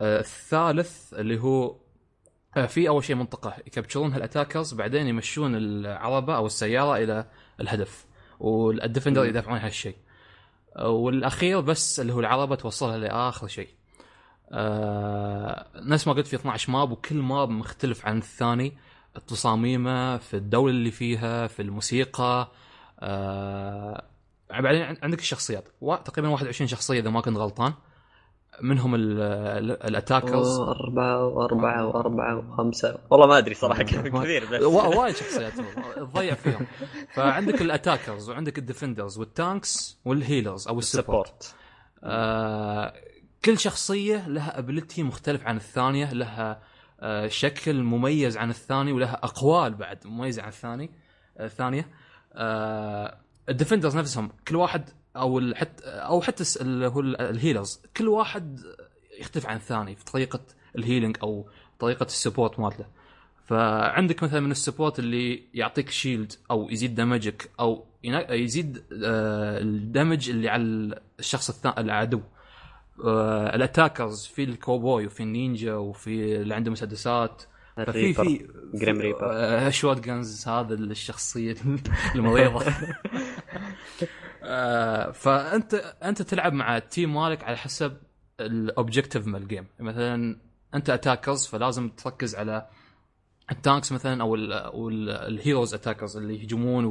[0.00, 1.76] آه الثالث اللي هو
[2.66, 7.26] في أول شيء منطقة يكبتشرونها ال attackers بعدين يمشون العربة أو السيارة إلى
[7.60, 8.06] الهدف.
[8.40, 9.96] وال defender يدافعون عن هالشيء.
[10.78, 13.68] والأخير بس اللي هو العربه توصلها لآخر شيء.
[14.52, 18.76] آه نفس ما قلت في 12 map وكل map مختلف عن الثاني.
[19.26, 22.50] تصاميمه في الدولة اللي فيها في الموسيقى.
[23.00, 24.04] آه
[24.50, 25.68] بعدين عندك الشخصيات.
[26.04, 27.72] تقريبا 21 شخصية إذا ما كنت غلطان.
[28.60, 32.98] منهم ال- ال- ال attackers أربعة وأربعة وأربعة وخمسة.
[33.10, 34.62] والله ما أدري صراحة كثير بس.
[34.62, 35.52] وا- وايد شخصيات
[35.96, 36.66] تضيع فيهم.
[37.14, 41.54] فعندك الاتاكرز وعندك الديفندرز والتانكس والهيلرز أو السبورت سبورت
[42.04, 42.92] آه
[43.44, 46.60] كل شخصية لها ability مختلف عن الثانية لها
[47.00, 50.90] آه، شكل مميز عن الثاني ولها أقوال بعد مميزة عن الثاني
[51.38, 51.88] آه، الثانية
[52.34, 57.80] آه، ال defenders نفسهم كل واحد أو حتى أو حتى اللي هو ال- ال healers
[57.96, 58.60] كل واحد
[59.20, 60.40] يختلف عن الثاني في طريقة
[60.78, 61.48] ال healing أو
[61.78, 62.84] طريقة ال support مالته.
[63.46, 67.84] فعندك مثلا من ال support اللي يعطيك shield أو يزيد damage ك أو
[68.30, 70.62] يزيد آه، ال damage اللي على
[71.18, 72.20] الشخص الثاني العدو.
[73.04, 77.42] آه، ال attackers في الكوبوي وفي النينجا وفي اللي عنده مسدسات.
[77.76, 79.70] ففي ال Reaper في grim reaper.
[79.70, 81.56] shotguns هذا الشخصية
[82.14, 82.64] المريضة.
[84.46, 87.96] آه، فأنت أنت تلعب مع ال team مالك على حسب
[88.40, 90.36] ال objective مال ال game مثلا
[90.74, 92.66] أنت attackers فلازم تركز على
[93.50, 96.84] ال tanks مثلا أو ال أو ال- ال heroes attackers اللي يهجمون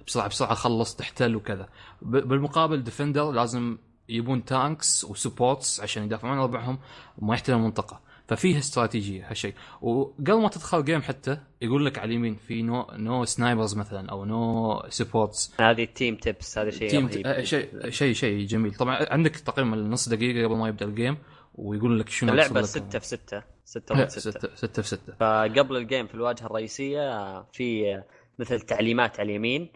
[0.00, 1.68] وبسرعة بسرعة خلص تحتل وكذا.
[2.02, 3.78] بالمقابل defender لازم
[4.08, 6.78] يبون tanks و supports عشان يدافعون عن ربعهم
[7.18, 8.00] وما يحتلون المنطقة.
[8.28, 9.54] ففيه استراتيجية هالشيء.
[9.80, 14.24] وقبل ما تدخل game حتى يقول لك على اليمين في no no snipers مثلا أو
[14.24, 17.26] no supports هذه ال team tips هذا شيء team رهيب.
[17.26, 18.74] آه، شيء شيء شيء جميل.
[18.74, 21.18] طبعا عندك تقريبا نص دقيقة قبل ما يبدأ ال game
[21.54, 22.86] ويقول لك شنو اللعبة يحصل لك.
[22.86, 25.12] 6 في 6 6 لا، ضد 6 ستة ستة في ستة.
[25.20, 28.02] فقبل ال game في الواجهة الرئيسية في
[28.38, 29.68] مثل تعليمات على اليمين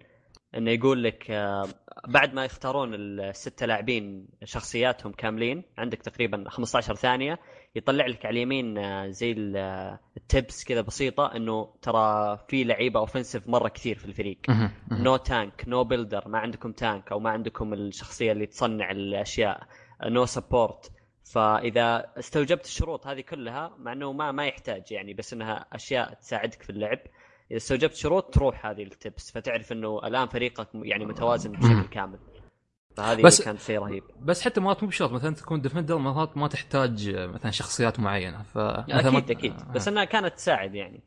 [0.57, 1.68] إنه يقول لك آه،
[2.09, 7.38] بعد ما يختارون الستة لاعبين شخصياتهم كاملين عندك تقريبا 15 ثانية
[7.75, 13.01] يطلع لك على اليمين آه، زي آه، ال tips كذا بسيطة إنه ترى في لعيبة
[13.01, 14.39] offensive مرة كثير في الفريق.
[14.90, 19.66] no tank no builder ما عندكم tank أو ما عندكم الشخصية اللي تصنع الأشياء.
[20.05, 20.93] no support
[21.33, 26.62] فإذا استوجبت الشروط هذه كلها مع إنه ما ما يحتاج يعني بس إنها أشياء تساعدك
[26.62, 26.99] في اللعب
[27.51, 29.30] إذا استوجبت شروط تروح هذه ال tips.
[29.31, 32.18] فتعرف إنه الآن فريقك يعني متوازن بشكل كامل.
[32.97, 34.03] فهذه بس- كانت شيء رهيب.
[34.22, 38.43] بس حتى مرات مو بشرط مثلا تكون defender مرات ما تحتاج آه، مثلا شخصيات معينة
[38.43, 39.55] ف ما- أكيد أكيد.
[39.74, 41.01] بس إنها كانت تساعد يعني.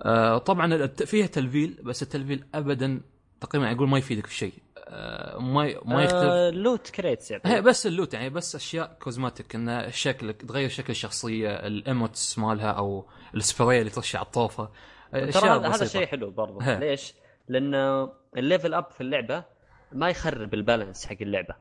[0.00, 3.00] آه، طبعا فيها تلفيل بس التلفيل ابدا
[3.40, 4.52] تقريبا أقول ما يفيدك في شيء.
[4.78, 6.22] آه، ما ما يختلف.
[6.22, 10.90] آه loot crates يعني بس ال loot يعني بس أشياء cosmetic إن شكلك تغير شكل
[10.90, 14.70] الشخصية ال emotes مالها أو السبراي اللي ترش على الطوفه
[15.12, 15.84] ترى هذا.
[15.86, 16.78] شيء حلو برضه ها.
[16.80, 17.14] ليش؟
[17.48, 19.44] لأنه ال level up في اللعبة
[19.92, 21.54] ما يخرب ال balance حق اللعبة.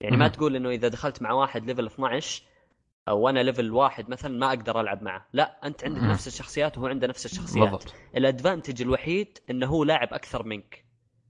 [0.00, 0.28] يعني ما.
[0.28, 2.42] تقول إنه إذا دخلت مع واحد level 12
[3.08, 5.26] أو أنا level واحد مثلا ما أقدر ألعب معه.
[5.32, 6.02] لا أنت عندك.
[6.02, 7.68] نفس الشخصيات وهو عنده نفس الشخصيات.
[7.68, 7.94] بالضبط.
[8.16, 10.84] ال advantage الوحيد إنه هو لاعب أكثر منك.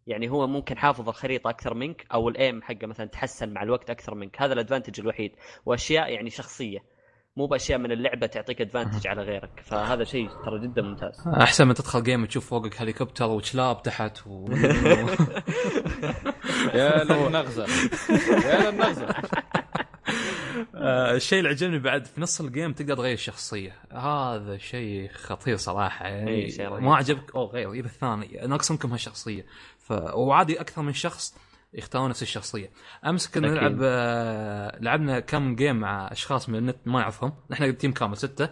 [0.06, 3.90] يعني هو ممكن حافظ الخريطة أكثر منك أو ال aim حقه مثلا تحسن مع الوقت
[3.90, 4.42] أكثر منك.
[4.42, 5.32] هذا ال advantage الوحيد.
[5.66, 6.84] وأشياء يعني شخصية.
[7.36, 9.62] مو بأشياء من اللعبة تعطيك advantage على غيرك.
[9.64, 11.28] فهذا شيء ترى جدا ممتاز.
[11.28, 14.46] أحسن من تدخل game تشوف فوقك هليكوبتر وكلاب تحت و...
[16.74, 17.66] يا للنغزه
[18.44, 19.06] يا للنغزه
[20.74, 26.06] آه، الشيء اللي عجبني بعد في نص الجيم تقدر تغير الشخصيه هذا شيء خطير صراحة.
[26.06, 26.82] يعني إي، شيء رهيب.
[26.82, 27.74] ما عجبك أو غير.
[27.74, 28.40] يبى الثاني.
[28.46, 29.46] ناقصكم هالشخصية.
[29.78, 29.92] ف...
[29.92, 31.34] وعادي أكثر من شخص
[31.74, 32.70] يختارون نفس الشخصية.
[33.06, 33.58] أمس كنا أكيد.
[33.58, 37.32] نلعب آه، لعبنا كم game مع أشخاص من النت ما نعرفهم.
[37.50, 38.48] نحن team كامل ستة.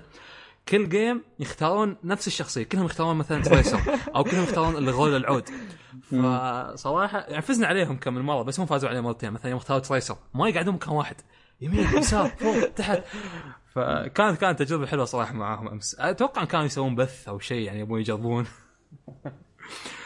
[0.68, 2.62] كل game يختارون نفس الشخصية.
[2.64, 3.80] كلهم يختارون مثلا Tracer
[4.16, 5.48] أو كلهم يختارون الغول العود.
[6.02, 9.80] فصراحة يعني فزنا عليهم كم من مرة بس هم فازوا علينا مرتين مثلا يوم اختاروا
[9.80, 11.16] Tracer ما يقعدون مكان واحد.
[11.60, 13.02] يمين يسار فوق تحت.
[13.72, 15.96] فكانت كانت تجربة حلوة صراحة معاهم أمس.
[15.98, 18.46] أتوقع كانوا يسوون بث أو شيء يعني يبون يجربون.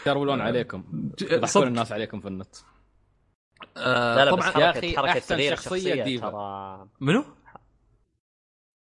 [0.06, 0.84] يرولون عليكم.
[1.22, 1.66] يضحكون.
[1.66, 2.56] الناس عليكم في النت.
[3.76, 6.30] آه لا لا طبعا بس يا أحسن تغيير شخصية الشخصية ديفا.
[6.30, 7.24] ترى؟ منو؟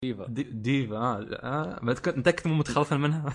[0.04, 0.26] ديفا.
[0.28, 1.80] دي ديفا آه, آه.
[1.82, 3.34] متأكد مو متخلفا منها؟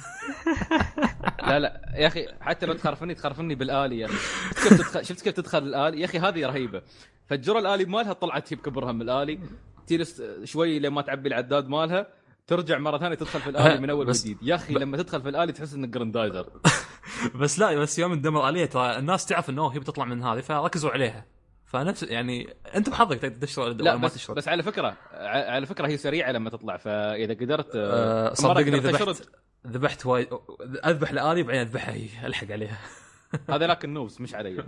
[1.49, 4.15] لا لا يا أخي حتى لو تخرفني تخرفني بالآلي يا أخي.
[4.17, 6.83] شفت كيف تدخل شفت كيف تدخل الآلي؟ يا أخي هذه رهيبة.
[7.27, 9.39] فجروا الآلي مالها طلعت هي بكبرها من الآلي.
[9.87, 12.07] تجلس شوي لما تعبي العداد مالها
[12.47, 14.39] ترجع مرة ثانية تدخل في الآلي من أول وجديد.
[14.43, 16.47] يا أخي لما تدخل في الآلي تحس إنك جراندايزر.
[17.41, 20.91] بس لا بس يوم ندمر عليها ترى الناس تعرف إنه هي بتطلع من هذه فركزوا
[20.91, 21.27] عليها.
[21.75, 24.37] فنفس يعني أنت بحظك تقدر تشتغل لا ما بس, تشتغل.
[24.37, 29.22] بس على فكرة ع- على فكرة هي سريعة لما تطلع فإذا قدرت مرة صدقني ذبحت
[29.66, 30.29] ذبحت وايد
[30.85, 32.79] أذبح الالي بعدين اذبحها هي ألحق عليها.
[33.51, 34.59] هذا لكن نوبس مش علي.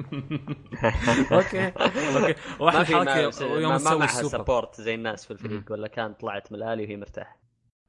[1.33, 1.67] أوكي.
[1.69, 2.35] أوكي.
[2.61, 4.29] واحد ما, يوم تسوي السوبر.
[4.39, 7.41] سبورت زي الناس في الفريق ولا كان طلعت من الآلي وهي مرتاحة.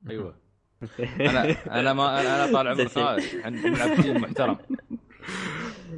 [0.10, 0.36] أيوه.
[1.20, 2.98] أنا أنا ما أنا طال عمرك.
[2.98, 4.58] آه، نلعب تيم محترم.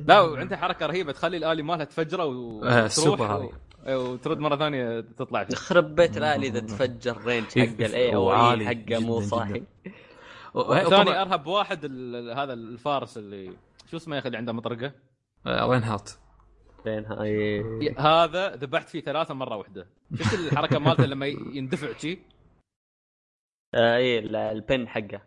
[0.07, 3.51] لا وعنده حركة رهيبة تخلي الآلي مالها تفجره و- آه، وتروح و-.
[3.87, 5.53] إيه، وترد مرة ثانية تطلع فيه.
[5.53, 9.63] يخرب بيت الآلي إذا تفجر رينج حق الاي أو اي حقه مو صاحي.
[10.89, 13.53] ثاني أرهب واحد ال- هذا الفارس اللي
[13.91, 14.91] شو اسمه يا أخي اللي عنده مطرقة؟
[15.47, 16.19] رين هارت
[16.85, 17.61] بين هاي؟
[17.97, 19.87] هذا ذبحت فيه ثلاثة مرة واحدة.
[20.19, 22.19] شفت الحركة مالته لما يندفع شي؟
[23.75, 25.21] آه اي ال- البن حقه.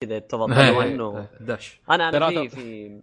[0.00, 0.82] كذا تضغط إيه،.
[0.82, 1.80] إيه، داش.
[1.90, 3.00] أنا أنا في في آه،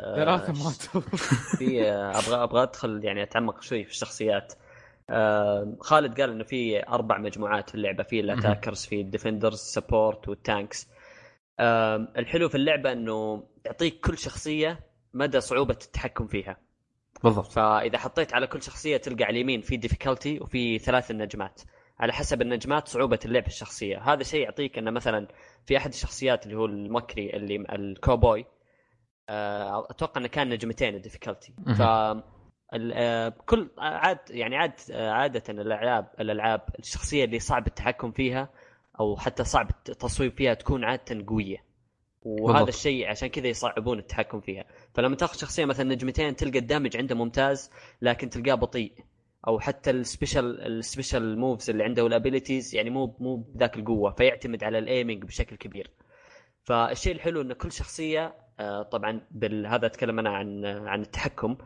[0.00, 1.00] ثلاثة ماتوا
[1.58, 4.52] في آه، أبغى أبغى أدخل يعني أتعمق شوي في الشخصيات.
[5.10, 10.88] آه، خالد قال إنه في أربع مجموعات في اللعبة في الأتاكرز في الديفندرز سبورت والتانكس.
[11.60, 14.80] آه، الحلو في اللعبة إنه تعطيك كل شخصية
[15.14, 16.56] مدى صعوبة التحكم فيها.
[17.24, 17.52] بالضبط.
[17.52, 21.62] فإذا حطيت على كل شخصية تلقى على اليمين في difficulty وفي ثلاث النجمات.
[22.00, 23.98] على حسب النجمات صعوبة اللعب الشخصية.
[23.98, 25.28] هذا شيء يعطيك إنه مثلا
[25.66, 28.46] في أحد الشخصيات اللي هو ال McCree اللي الكوبوي
[29.28, 31.52] أتوقع إنه كان نجمتين ال difficulty.
[31.78, 31.82] ف
[32.72, 38.48] آه، كل عاد يعني عاد آه، عادة الألعاب الألعاب الشخصية اللي صعب التحكم فيها
[39.00, 41.64] أو حتى صعب التصويب فيها تكون عادة قوية.
[42.22, 42.68] وهذا بالضبط.
[42.68, 44.64] الشيء عشان كذا يصعبون التحكم فيها.
[44.94, 47.70] فلما تاخذ شخصية مثلا نجمتين تلقى ال damage عنده ممتاز
[48.02, 48.92] لكن تلقاه بطيء.
[49.46, 53.76] أو حتى ال special ال special moves اللي عنده وال abilities يعني مو مو بذاك
[53.76, 55.90] القوة فيعتمد على ال aiming بشكل كبير.
[56.62, 58.43] فالشيء الحلو إن كل شخصية آه،
[58.90, 59.66] طبعا بال...
[59.66, 61.56] هذا أتكلم أنا عن عن التحكم.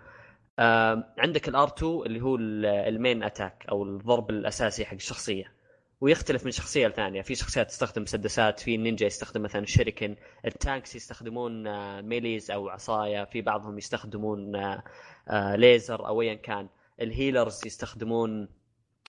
[0.59, 4.95] آه، عندك ال R 2 اللي هو ال- ال main attack أو الضرب الأساسي حق
[4.95, 5.53] الشخصية.
[6.01, 7.23] ويختلف من شخصية لثانية.
[7.23, 10.17] في شخصيات تستخدم مسدسات في النينجا يستخدم مثلا شريكن
[10.47, 14.83] التانكس يستخدمون آه، ميليز أو عصاية في بعضهم يستخدمون آه،
[15.29, 16.69] آه، ليزر أو ايا كان.
[17.03, 18.49] الهيلرز يستخدمون آه،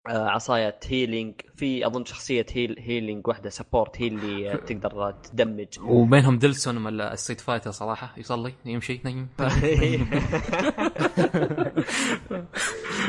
[0.10, 5.68] عصاية هيلينج في أظن شخصية هيل هيلينج واحدة سبورت هي اللي آه، تقدر تدمج.
[5.82, 9.30] وبينهم ديلسون ولا الستريت فايتر صراحة يصلي يمشي نيم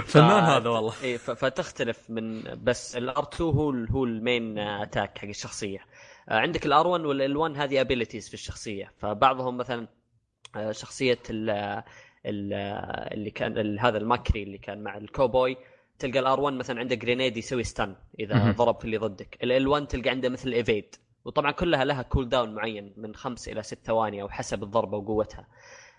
[0.06, 0.92] فنان هذا والله.
[1.02, 5.78] اي فتختلف من بس ال R 2 هو هو ال main attack حق الشخصية.
[6.28, 8.92] آه، عندك ال R 1 وال L 1 هذه abilities في الشخصية.
[8.98, 9.88] فبعضهم مثلا
[10.56, 11.50] آه، شخصية ال
[12.26, 12.52] ال
[13.12, 15.56] اللي كان هذا ال McCree اللي كان مع الكوبوي
[16.00, 18.52] تلقى ال R 1 مثلا عنده grenade يسوي stun إذا مهم.
[18.52, 19.38] ضرب في اللي ضدك.
[19.42, 20.94] L 1 تلقى عنده مثل evade
[21.24, 25.46] وطبعا كلها لها cool down معين من خمس إلى ست ثواني أو حسب الضربة وقوتها.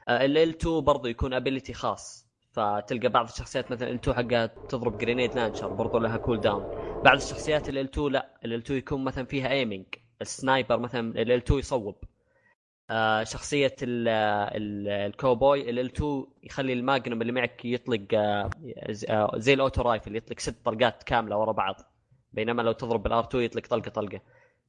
[0.10, 2.32] L 2 برضو يكون ability خاص.
[2.52, 6.64] فتلقى بعض الشخصيات مثلا L 2 حقها تضرب grenade launcher برضو لها cool down
[7.04, 8.30] بعض الشخصيات L 2 لا.
[8.46, 9.86] L 2 يكون مثلا فيها aiming
[10.22, 11.96] ال sniper مثلا L 2 يصوب.
[12.92, 18.50] آه شخصية ال ال ال cowboy L 2 يخلي ال magnum اللي معك يطلق آه
[19.10, 21.76] آه، زي ال auto rifle يطلق ست طلقات كاملة ورا بعض.
[22.34, 24.22] بينما لو تضرب بال R 2 يطلق طلقة طلقة.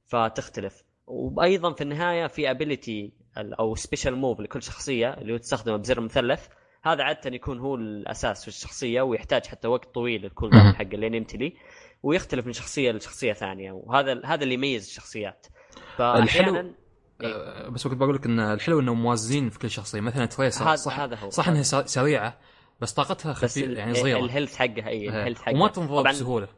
[0.07, 0.85] فتختلف.
[1.07, 6.49] وأيضا في النهاية في ability أو special move لكل شخصية اللي هو تستخدمه بزر مثلث
[6.85, 10.73] هذا عادة يكون هو الأساس في الشخصية ويحتاج حتى وقت طويل ال cool down.
[10.73, 11.57] حقه لين يمتلي.
[12.03, 13.73] ويختلف من شخصية لشخصية ثانية.
[13.73, 15.47] وهذا هذا اللي يميز الشخصيات.
[15.97, 16.75] فاحيانا
[17.25, 17.35] إيه.
[17.35, 20.01] آه، بس كنت بقول لك إن الحلو انهم موازين في كل شخصية.
[20.01, 21.31] مثلا Tracer هذا صح هذا هو.
[21.31, 22.39] صح إنها سر- سريعة
[22.81, 24.19] بس طاقتها خفيفة يعني صغيرة.
[24.19, 25.09] ال health حقها اي إيه.
[25.09, 25.55] ال health حقها.
[25.55, 26.49] وما تنضرب بسهولة.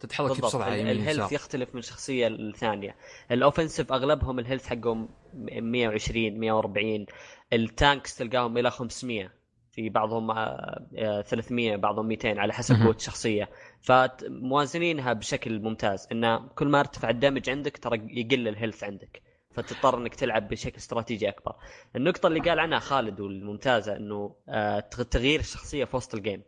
[0.00, 2.96] تتحرك بسرعة يمين ال health يسار يختلف من شخصية للثانيه
[3.30, 7.06] ال offensive أغلبهم ال health حقهم 120 140
[7.52, 9.32] ال tanks تلقاهم إلى 500
[9.72, 12.74] في بعضهم آه، آه، 300 بعضهم 200 على حسب.
[12.82, 13.48] قوة الشخصية.
[13.80, 16.08] فموازنينها بشكل ممتاز.
[16.12, 19.22] إن كل ما ارتفع ال damage عندك ترى يقل ال health عندك.
[19.54, 21.54] فتضطر إنك تلعب بشكل استراتيجي أكبر.
[21.96, 24.80] النقطة اللي قال عنها خالد والممتازة إنه آه،
[25.10, 26.42] تغيير الشخصية في وسط ال game.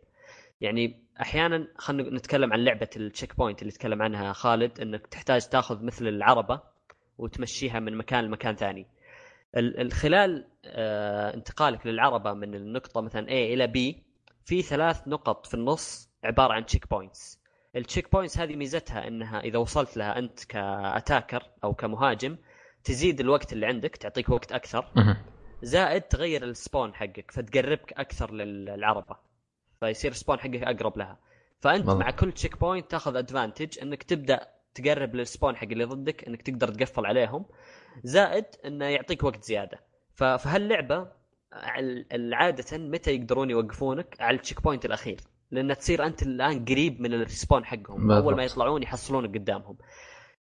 [0.61, 5.83] يعني أحيانا خلينا نتكلم عن لعبة ال checkpoint اللي تكلم عنها خالد إنك تحتاج تأخذ
[5.83, 6.61] مثل العربة
[7.17, 8.87] وتمشيها من مكان لمكان ثاني.
[9.57, 13.95] ال- ال- خلال آه، انتقالك للعربة من النقطة مثلا A إلى B
[14.45, 17.39] في ثلاث نقط في النص عبارة عن checkpoints.
[17.75, 22.37] ال checkpoints هذه ميزتها إنها إذا وصلت لها أنت ك attacker أو كمهاجم
[22.87, 24.85] تزيد الوقت اللي عندك تعطيك وقت أكثر.
[25.61, 29.15] زائد تغير ال spawn حقك فتقربك أكثر للعربة.
[29.79, 31.17] فيصير ال spawn حقك أقرب لها.
[31.59, 32.01] فأنت بالضبط.
[32.01, 36.67] مع كل checkpoint تأخذ advantage إنك تبدأ تقرب لل spawn حق اللي ضدك إنك تقدر
[36.73, 37.45] تقفل عليهم.
[38.03, 39.79] زائد إنه يعطيك وقت زيادة.
[40.13, 41.07] فهاللعبة
[41.77, 45.19] ال- عاده متى يقدرون يوقفونك؟ على ال checkpoint الأخير.
[45.51, 48.07] لأن تصير أنت الآن قريب من ال respawn حقهم.
[48.07, 48.23] بالضبط.
[48.23, 49.77] أول ما يطلعون يحصلونك قدامهم.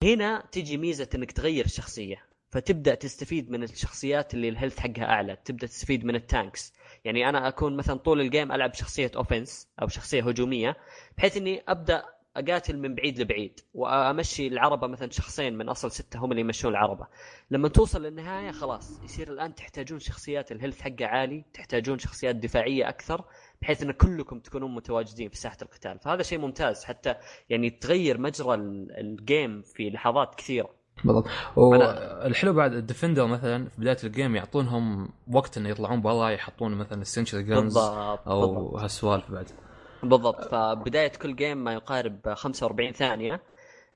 [0.03, 2.28] هنا تيجي ميزة إنك تغير الشخصية.
[2.51, 6.73] فتبدأ تستفيد من الشخصيات اللي ال health حقها أعلى تبدأ تستفيد من ال tanks.
[7.05, 10.77] يعني أنا أكون مثلا طول ال game ألعب شخصية offense أو شخصية هجومية
[11.19, 12.05] بحيث إني أبدأ
[12.37, 17.07] أقاتل من بعيد لبعيد وأمشي العربة مثلا شخصين من أصل ستة هم اللي يمشون العربة.
[17.51, 22.89] لما توصل للنهاية خلاص يصير الآن تحتاجون شخصيات ال health حقها عالي تحتاجون شخصيات دفاعية
[22.89, 23.25] أكثر
[23.63, 25.99] بحيث إن كلكم تكونون متواجدين في ساحة القتال.
[25.99, 27.15] فهذا شيء ممتاز حتى
[27.51, 30.78] يعني تغير مجرى ال- ال game في لحظات كثيرة.
[31.05, 31.27] بالضبط.
[31.57, 36.75] والحلو بعد ال defender مثلا في بداية ال game يعطونهم وقت إنه يطلعون برا يحطون
[36.75, 39.47] مثلا ال sentry guns بالضبط أو هالسوالف بعد.
[40.03, 40.45] بالضبط.
[40.45, 43.41] فبداية كل game ما يقارب 45 ثانية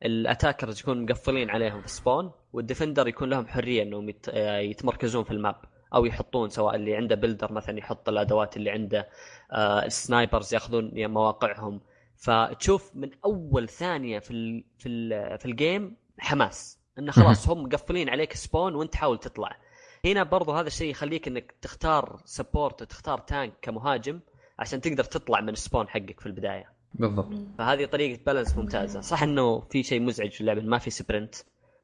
[0.03, 4.28] ال attackers يكون مقفلين عليهم في ال spawn وال defender يكون لهم حرية إنهم يت-
[4.28, 5.57] آه، يتمركزون في ال map
[5.94, 9.09] أو يحطون سواء اللي عنده builder مثلا يحط الأدوات اللي عنده
[9.53, 11.80] آه، ال snipers يأخذون مواقعهم.
[12.16, 16.78] فتشوف من أول ثانية في ال في ال في ال game حماس.
[16.99, 19.57] انه خلاص هم مقفلين عليك spawn وإنت حاول تطلع.
[20.05, 24.20] هنا برضو هذا الشيء يخليك إنك تختار support وتختار tank كمهاجم
[24.59, 26.72] عشان تقدر تطلع من ال spawn حقك في البداية.
[26.95, 27.34] بالضبط.
[27.59, 29.01] فهذه طريقة balance ممتازة.
[29.01, 31.34] صح إنه في شيء مزعج في اللعبة؟ ما في sprint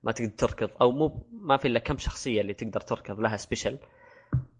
[0.02, 3.78] ما تقدر تركض أو مو ما في إلا كم شخصية اللي تقدر تركض لها special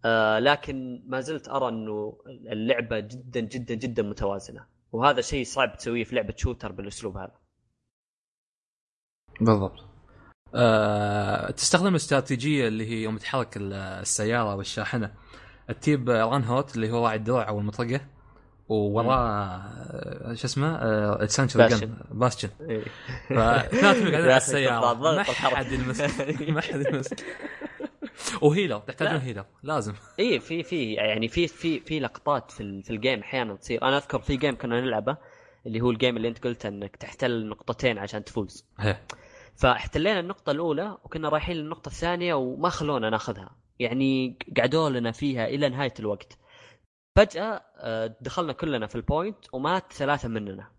[0.04, 4.66] آه لكن ما زلت أرى إنه اللعبة جدا جدا جدا متوازنة.
[4.92, 7.38] وهذا شيء صعب تسويه في لعبة shooter بالأسلوب هذا.
[9.40, 9.87] بالضبط.
[10.54, 15.10] أه تستخدم الاستراتيجيه اللي هي يوم تحرك ال- السيارة والشاحنة.
[15.82, 18.00] تجيب Reinhardt اللي هو راعي الدرع أو المطرقه
[18.68, 21.94] ووراه آه، شو اسمه؟ آه، essential Bastion.
[22.10, 22.48] Bastion.
[23.28, 24.94] فاثنيناتهم قاعدين على السيارة.
[24.94, 25.22] ما.
[25.22, 26.10] حد يلمسك
[26.50, 27.24] ما حد يلمسك
[28.42, 29.22] و healer تحتاجون لا.
[29.24, 29.44] healer.
[29.62, 29.92] لازم.
[30.20, 33.82] اي في في يعني في في في لقطات في في ال game أحيانا تصير.
[33.82, 35.16] أنا أذكر في game كنا نلعبه
[35.66, 38.64] اللي هو ال game اللي أنت قلت إنك تحتل نقطتين عشان تفوز.
[39.58, 43.56] فاحتلينا النقطة الأولى وكنا رايحين للنقطة الثانية وما خلونا ناخذها.
[43.78, 46.38] يعني قعدوا لنا فيها إلى نهاية الوقت.
[47.16, 50.70] فجأة آه، دخلنا كلنا في ال point ومات ثلاثة مننا.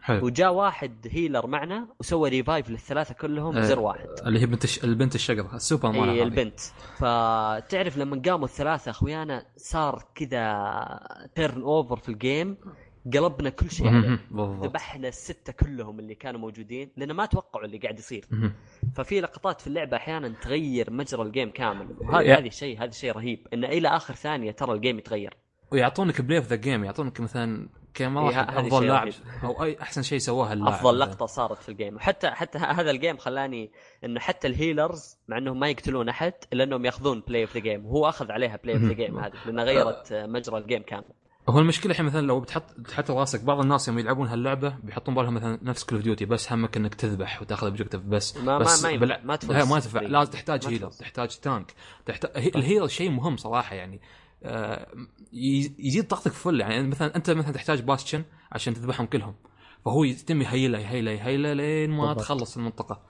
[0.00, 0.26] حلو.
[0.26, 4.08] وجاء واحد healer معنا وسوى revive للثلاثة كلهم آه، بزر واحد.
[4.26, 4.84] اللي هي بنت الش...
[4.84, 6.60] البنت الشقره السوبر مان اي البنت.
[6.96, 12.56] فتعرف لما قاموا الثلاثة أخويانا صار كذا turnover في ال game
[13.14, 14.18] قلبنا كل شيء عليه.
[14.62, 18.24] ذبحنا الستة كلهم اللي كانوا موجودين لأن ما توقعوا اللي قاعد يصير.
[18.94, 21.86] ففي لقطات في اللعبة أحيانا تغير مجرى ال game كامل.
[22.00, 23.46] وهذا هذا الشيء هذا الشيء رهيب.
[23.52, 25.36] انه إلى آخر ثانية ترى ال game يتغير.
[25.72, 29.08] ويعطونك play of the game يعطونك مثلا كم إيه، أفضل شيء لاعب.
[29.44, 30.74] أو أي أحسن شيء سواه اللاعب.
[30.74, 30.98] أفضل.
[30.98, 33.70] لقطة صارت في ال game وحتى حتى هذا ال game خلاني
[34.04, 37.60] إنه حتى ال healers مع إنهم ما يقتلون أحد إلا إنهم يأخذون play of the
[37.60, 41.04] game وهو أخذ عليها play of the game هذه لأنها غيرت مجرى ال game كامل.
[41.48, 45.34] هو المشكلة الحين مثلا لو بتحط تحط راسك بعض الناس يوم يلعبون هاللعبة بيحطون بالهم
[45.34, 48.82] مثلا نفس Call of Duty بس همك إنك تذبح وتأخذ objective بس ما- ما- بس
[48.84, 49.56] ما ينفع، بالع- ما تفوز.
[49.56, 50.00] ما تنفع.
[50.00, 50.90] لازم تحتاج healer.
[50.90, 51.74] تحتاج tank
[52.06, 54.00] تحتاج هي- ال healer شيء مهم صراحة يعني
[54.44, 54.86] آه،
[55.78, 59.34] يزيد طاقتك full يعني مثلا أنت مثلا تحتاج Bastion عشان تذبحهم كلهم
[59.84, 62.20] فهو يتم يهيله يهيله يهيله لين ما بالضبط.
[62.20, 63.00] تخلص المنطقة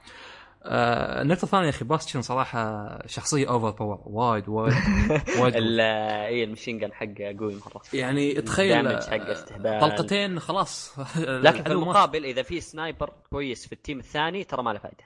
[0.65, 4.75] آه، النقطة الثانية يا أخي Bastion صراحة شخصية over power وايد وايد
[5.41, 9.81] وايد ال- إي ال machine gun حقه قوي مرة يعني تخيل حقه استهبال.
[9.81, 11.71] طلقتين خلاص لكن في.
[11.73, 15.05] المقابل إذا في sniper كويس في ال team الثاني ترى ما له فائده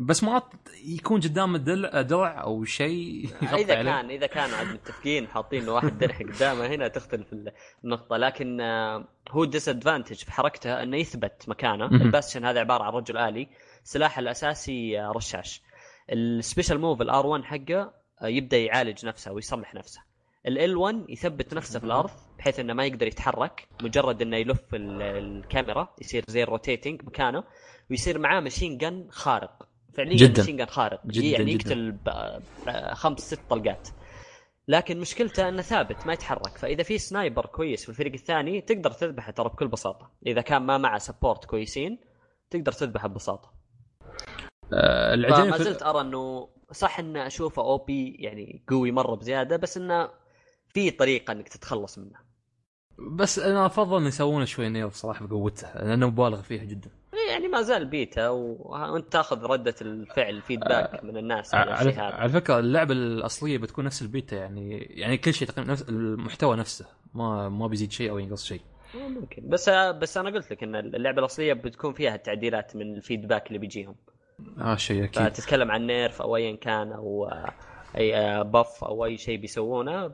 [0.00, 0.42] بس ما
[0.84, 3.90] يكون قدام الدلع درع أو شيء يغطي إذا عليه.
[3.90, 7.26] كان إذا كانوا عاد متفقين حاطين واحد درع قدامه هنا تختلف
[7.84, 11.86] النقطة لكن آه، هو disadvantage في حركته إنه يثبت مكانه.
[11.86, 13.48] ال Bastion هذا عبارة عن رجل آلي
[13.84, 15.62] سلاحه الأساسي آه، رشاش.
[16.12, 20.00] ال special move ال R 1 حقه آه، يبدأ يعالج نفسه ويصلح نفسه.
[20.46, 25.02] L 1 يثبت نفسه في الأرض بحيث إنه ما يقدر يتحرك مجرد إنه يلف ال-
[25.02, 27.44] الكاميرا يصير زي ال rotating مكانه
[27.90, 29.68] ويصير معاه machine gun خارق.
[29.94, 30.40] فعليا جداً.
[30.40, 31.06] machine gun خارق.
[31.06, 31.70] جداً يعني جداً.
[31.70, 33.88] يقتل ب- خمس ست طلقات.
[34.68, 36.58] لكن مشكلته إنه ثابت ما يتحرك.
[36.58, 40.10] فإذا في sniper كويس في الفريق الثاني تقدر تذبحه ترى بكل بساطة.
[40.26, 41.98] إذا كان ما معه support كويسين
[42.50, 43.59] تقدر تذبحه ببساطة.
[44.72, 49.76] آه، العجيب في- زلت أرى إنه صح انه أشوفه OP يعني قوي مرة بزيادة بس
[49.76, 50.08] إنه
[50.68, 52.30] في طريقة إنك تتخلص منه.
[52.98, 56.90] بس أنا أفضل ان يسوون شوي nerf صراحة بقوته لأنه مبالغ فيها جدا.
[57.30, 62.02] يعني ما زال بيتا وأنت تأخذ ردة الفعل ال feedback من الناس على على, الشيء
[62.02, 62.14] هذا.
[62.14, 66.86] على فكرة اللعبة الأصلية بتكون نفس البيتا يعني يعني كل شيء تقريبا نفس المحتوى نفسه
[67.14, 68.60] ما ما بيزيد شيء أو ينقص شيء.
[68.94, 69.48] ممكن.
[69.48, 73.58] بس بس أنا قلت لك إن اللعبة الأصلية بتكون فيها التعديلات من ال feedback اللي
[73.58, 73.94] بيجيهم.
[74.60, 75.28] آه شيء أكيد.
[75.28, 77.52] فتتكلم عن nerf أو ايا كان أو آه،
[77.96, 80.10] اي buff أو أي شيء بيسوونه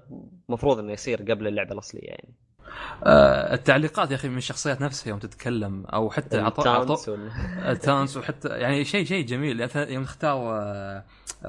[0.49, 2.35] المفروض إنه يصير قبل اللعبة الأصلية يعني.
[3.05, 6.37] آه التعليقات يا أخي من الشخصيات نفسها يوم تتكلم أو حتى
[7.09, 7.31] وال-
[7.73, 9.63] ال taunts وحتى يعني شيء شيء جميل.
[9.63, 11.05] مثلا يوم تختار آه،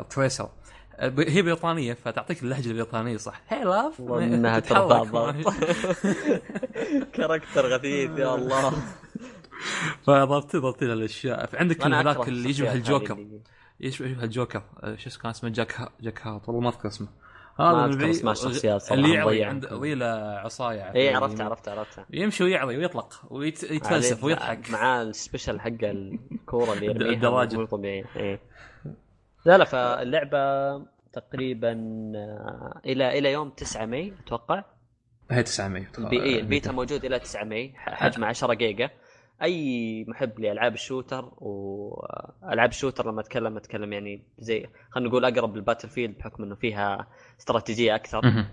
[0.09, 0.49] Tracer
[0.95, 4.59] آه، هي بريطانية فتعطيك اللهجة البريطانية صح؟ هي لاف إنها
[5.11, 5.36] بعض
[7.13, 8.73] character غثيث يا الله.
[10.03, 13.28] فضبط ضبط الاشياء عندك هذاك اللي يشبه الجوكر
[13.80, 15.89] يشبه الجوكر آه، شو اسمه؟ كان اسمه جاك ها...
[16.01, 16.47] جاك هارت.
[16.49, 17.08] والله ما أذكر اسمه.
[17.60, 19.49] ما من أذكر البعيد- اسماء الشخصيات صراحة، اللي يعري مضيع.
[19.49, 20.05] عنده ضيله
[20.39, 20.93] عصاية.
[20.95, 23.22] اي عرفت عرفت عرفت يمشي ويعري ويطلق.
[23.30, 24.72] ويتفلسف ويضحك.
[24.72, 27.58] معاه السبيشل حق الكورة اللي يرميها الدراجة.
[27.58, 28.05] مو طبيعي.
[28.16, 28.39] إيه.
[29.45, 30.38] لا لا فاللعبة
[31.14, 31.72] تقريبا
[32.16, 34.64] آه، إلى إلى يوم 9 ماي أتوقع.
[35.32, 36.22] هي 900 البي...
[36.24, 38.89] إيه البيتا موجود إلى 9 ماي حجمه 10 جيجا.
[39.41, 45.89] أي محب لألعاب الشوتر والعاب الشوتر لما أتكلم أتكلم يعني زي خلينا نقول أقرب للباتل
[45.89, 47.07] فيلد بحكم إنه فيها
[47.39, 48.45] استراتيجية أكثر.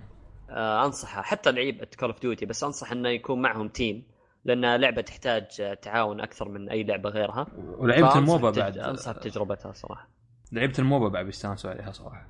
[0.51, 4.03] آه، أنصحه حتى لعيبه Call of Duty بس انصح إنه يكون معهم team
[4.45, 7.47] لأن لعبة تحتاج آه، تعاون أكثر من أي لعبة غيرها.
[7.78, 8.78] ولعيبة فأنصح ال MOBA بعد.
[8.78, 10.09] أنصح بتجربتها صراحة.
[10.53, 12.26] لعيبة ال MOBA بعد بيستانسوا عليها صراحة.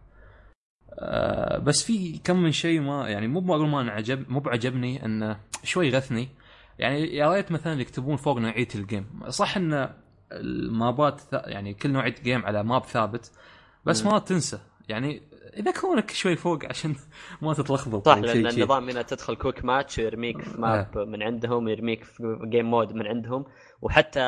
[0.98, 5.40] آه بس في كم من شيء ما يعني مو بقول ما عجب مو بعجبني إنه
[5.62, 6.28] شوي غثني.
[6.78, 9.90] يعني يا ريت مثلا يكتبون فوق نوعية ال game صح إن
[10.32, 13.32] ال map ات يعني كل نوعية game على map ثابت
[13.84, 14.06] بس.
[14.06, 14.58] ما تنسى
[14.88, 15.22] يعني
[15.56, 16.94] إذا كونك شوي فوق عشان
[17.42, 18.46] ما تتلخبط صح شيء لأن.
[18.46, 23.06] النظام هنا تدخل quick match ويرميك في map من عندهم يرميك في game mode من
[23.06, 23.44] عندهم
[23.82, 24.20] وحتى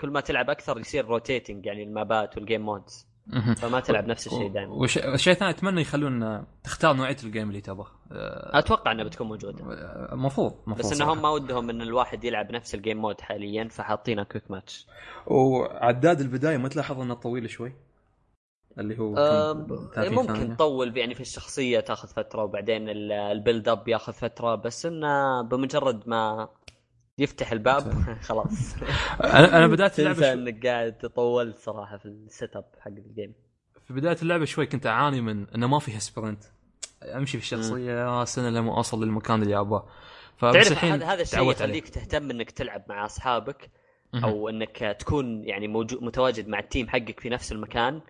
[0.00, 3.09] كل ما تلعب أكثر يصير rotating يعني ال map ات وال game modes.
[3.56, 4.72] فما تلعب نفس الشيء دائما.
[4.74, 7.86] وش- والشيء الثاني أتمنى يخلون تختار نوعية ال game اللي تبغى.
[8.12, 9.64] آه، أتوقع انها بتكون موجودة.
[10.12, 11.00] المفروض المفروض بس.
[11.00, 14.86] إنهم ما ودهم إن الواحد يلعب نفس ال game mode حاليا فحاطينه quick match
[15.26, 17.72] وعداد البداية ما تلاحظ إنه طويل شوي؟
[18.78, 23.68] اللي هو كم- 30 ممكن؟ تطول يعني في الشخصية تاخذ فترة وبعدين ال- ال build
[23.68, 26.48] up ياخذ فترة بس إنه بمجرد ما
[27.20, 27.92] يفتح الباب.
[28.28, 28.74] خلاص.
[29.20, 30.32] أنا أنا بدايه اللعبة شو...
[30.32, 33.34] إنك قاعد تطول صراحة في ال set up حق ال game
[33.90, 36.44] في بداية اللعبة شوي كنت أعاني من إنه ما فيها sprint
[37.02, 39.88] أمشي في الشخصية سنة لما أوصل للمكان اللي أبغاه.
[40.36, 41.50] فبس الحين هذا الشيء.
[41.50, 43.70] يخليك تهتم إنك تلعب مع أصحابك.
[44.14, 47.94] أو إنك تكون يعني موجود متواجد مع ال team حقك في نفس المكان.
[47.94, 48.02] آه،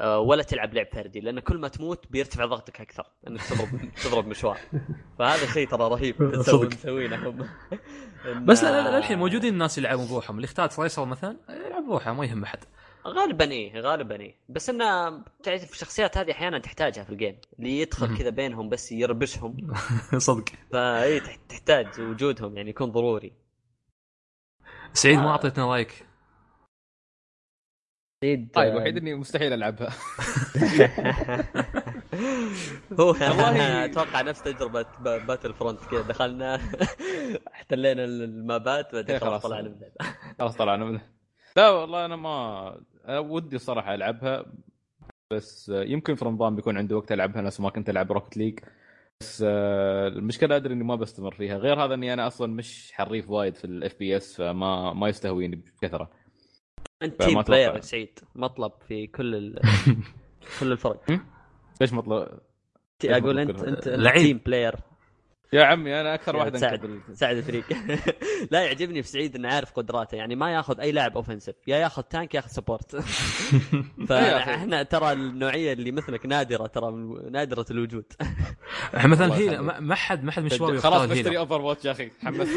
[0.00, 3.68] ولا تلعب لعب فردي لأن كل ما تموت بيرتفع ضغطك أكثر انك تضرب
[4.04, 4.58] تضرب مشوار.
[5.18, 6.76] فهذا شيء ترى رهيب تسوي صدق.
[6.78, 7.16] مسوينه.
[8.26, 10.36] هم بس لا- لا- للحين موجودين الناس يلعبون بروحهم.
[10.36, 12.58] اللي اختار Tracer مثلا يلعب بروحه ما يهم أحد.
[13.06, 14.34] غالبا إيه غالبا إيه.
[14.48, 15.10] بس انه
[15.42, 18.18] تعرف الشخصيات هذه أحيانا تحتاجها في ال game اللي يدخل.
[18.18, 19.56] كذا بينهم بس يربشهم.
[20.18, 20.44] صدق.
[20.72, 23.32] فاي تح- تحتاج وجودهم يعني يكون ضروري.
[24.92, 25.30] سعيد ما آه.
[25.30, 26.06] أعطيتنا رأيك؟
[28.24, 29.88] سعيد طيب الوحيد إني مستحيل ألعبها
[33.00, 36.60] هو والله- أتوقع نفس تجربة Battlefront كذا دخلنا
[37.54, 39.42] احتلينا المابات بعدين إيه، خلاص.
[39.42, 39.94] طلعنا من اللعبة.
[40.38, 41.00] خلاص طلعنا منه
[41.56, 42.68] لا والله أنا ما
[43.08, 44.46] أنا ودي الصراحه ألعبها
[45.32, 48.58] بس يمكن في رمضان بيكون عندي وقت ألعبها نفس ما كنت ألعب Rocket League
[49.20, 53.30] بس آه، المشكلة أدري إني ما بستمر فيها غير هذا إني أنا أصلا مش حريف
[53.30, 56.10] وايد في ال FPS فما ما يستهويني بكثرة
[57.02, 57.42] أنت تيم.
[57.42, 59.60] بلاير يا سعيد مطلب في كل ال...
[60.60, 61.20] كل الفرق
[61.80, 62.28] ليش مطلب
[63.04, 64.22] أقول انت انت لعيب.
[64.22, 64.76] team player
[65.52, 66.56] يا عمي أنا أكثر واحد.
[66.64, 67.64] انكب ساعد الفريق
[68.50, 72.02] لا يعجبني في سعيد إنه عارف قدراته يعني ما ياخذ أي لاعب offensive يا ياخذ
[72.02, 72.96] tank ياخذ support
[74.08, 76.92] فاحنا ترى النوعية اللي مثلك نادرة ترى
[77.30, 78.04] نادرة الوجود
[79.04, 79.60] مثلا يخليك.
[79.60, 82.50] ما ما حد ما حد من الشباب خلاص بشتري Overwatch يا أخي تحمست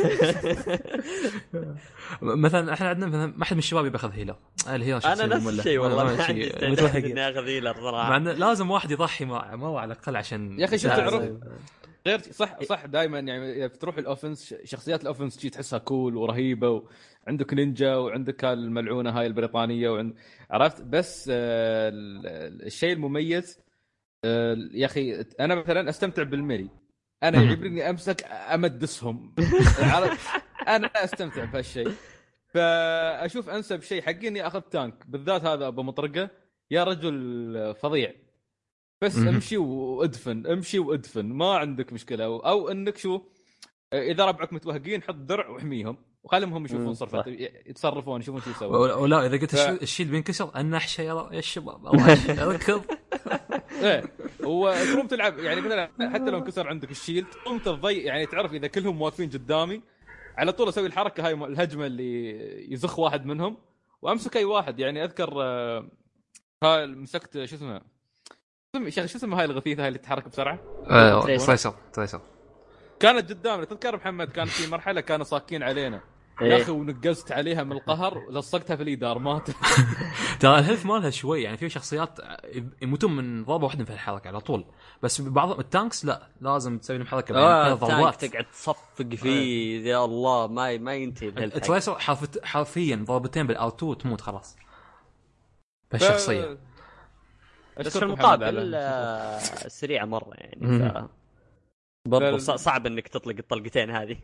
[2.21, 4.36] مثلا إحنا عندنا مثلا ما حد من الشباب ياخذ healer
[4.67, 5.47] ال healer أنا نفس.
[5.47, 6.67] الشيء والله ما- عندي.
[6.67, 10.65] إني أخذ healer مع صراحة إنه لازم واحد يضحي مع ما على الأقل عشان يا
[10.65, 11.39] أخي شو يساعد.
[12.08, 16.15] غير صح صح دائما يعني إذا بتروح ال offense شخصيات ال offense شي تحسها cool
[16.16, 16.84] ورهيبة
[17.28, 20.13] وعندك نينجا وعندك الملعونة هاي البريطانية وعند
[20.51, 23.59] عرفت؟ بس آه، ال- ال- الشيء المميز
[24.26, 26.70] آه، يا أخي أنا مثلا أستمتع بالميري.
[27.24, 27.43] أنا.
[27.43, 28.24] يعجبني أمسك
[28.54, 29.36] أمدسهم.
[29.93, 31.92] عرفت؟ أنا أستمتع بهالشيء.
[32.47, 34.93] فأشوف أنسب شيء حقي إني أخذ تانك.
[35.08, 36.30] بالذات هذا أبو مطرقة.
[36.71, 38.13] يا رجل فظيع.
[39.01, 39.17] بس.
[39.17, 42.26] امشي وادفن امشي وادفن ما عندك مشكلة.
[42.26, 43.21] أو, أو إنك شو
[43.93, 47.24] إذا ربعك متوهقين حط درع واحميهم وخليهم هم يشوفون صح.
[47.66, 48.92] يتصرفون يشوفون شو يسوون.
[48.92, 52.82] ولا إذا قلت ف- الشيل- بينكسر النحشه يا يا الشباب الله يش- ركض
[53.82, 54.04] إيه
[54.43, 59.01] وتقوم تلعب يعني مثلا حتى لو انكسر عندك الشيلد تقوم تضيع يعني تعرف إذا كلهم
[59.01, 59.82] واقفين قدامي
[60.38, 62.34] على طول أسوي الحركة هاي الهجمة اللي
[62.74, 63.58] يزخ واحد منهم
[64.01, 64.80] وأمسك أي واحد.
[64.80, 65.89] يعني أذكر آه،
[66.63, 67.82] هاي مسكت شو اسمه
[68.75, 70.59] شو اسمها هاي الغثيثة هاي اللي تتحرك بسرعة؟
[70.89, 71.46] آه، Tracer.
[71.47, 72.21] Tracer Tracer
[73.00, 73.66] كانت قدامنا.
[73.66, 76.01] تذكر محمد كانت في مرحلة كانوا صاكين علينا.
[76.41, 76.62] يا إيه.
[76.63, 79.47] أخي ونقزت عليها من القهر لصقتها في الجدار مات.
[80.39, 82.20] ترى ال health مالها شوي يعني في شخصيات
[82.82, 84.66] يموتون من ضربة واحدة في الحركه على طول.
[85.04, 88.25] بس بعض ال tanks لا لازم تسوي لهم حركة بين آه، ضربات.
[88.25, 91.32] تقعد تصفق فيه يا الله ما ما ينتهي
[92.00, 94.55] حرف- حرفيا ضربتين بال R2 تموت خلاص.
[95.91, 96.58] بهالشخصية.
[97.86, 100.80] بس في المقابل آه، سريعه مرة يعني.
[100.80, 101.10] ف
[102.06, 104.18] برضو صعب إنك تطلق الطلقتين هذه.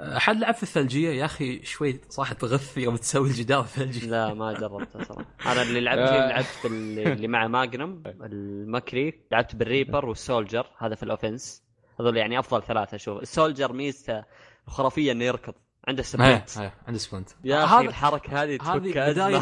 [0.00, 4.52] حد لعب في الثلجية يا أخي شوي صح تغث يوم تسوي الجدار الثلجي لا ما
[4.52, 5.52] جربتها صراحة.
[5.52, 6.28] أنا اللي لعبت فيه آه.
[6.28, 11.62] لعبت اللي مع magnum ال McCree لعبت بال Reaper وال Soldier هذا في ال offense.
[12.00, 14.24] هذول يعني أفضل ثلاثة أشوف ال Soldier ميزته
[14.66, 15.54] خرافية إنه يركض
[15.88, 19.40] عنده sprint عنده sprint يا أخي الحركة هذه هذه بدايه.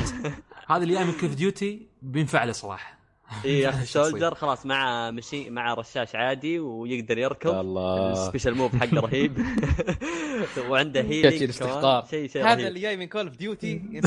[0.69, 3.00] هذا اللي جاي من Call of Duty بينفع له صراحة.
[3.45, 3.87] اي يا أخي.
[3.95, 7.55] Soldier خلاص مع مشي مع رشاش عادي ويقدر يركض.
[7.55, 9.39] الله ال special move حقه رهيب.
[10.69, 11.51] وعنده healing.
[12.11, 12.69] شيء شيء هذا.
[12.69, 14.01] اللي جاي من Call of Duty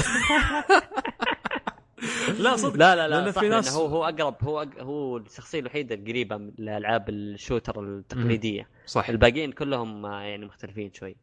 [2.40, 2.76] لا صدق.
[2.76, 4.80] لا لا لا صح في لأنه ناس- هو هو اقرب هو أق...
[4.82, 8.68] هو الشخصية الوحيدة القريبة من الألعاب ال shooter التقليدية.
[8.86, 9.10] صح.
[9.10, 11.16] الباقيين كلهم آه، يعني مختلفين شوي.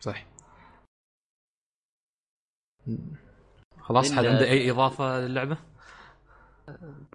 [0.00, 0.26] صح.
[3.80, 5.56] خلاص حد عنده أي إضافة للعبة؟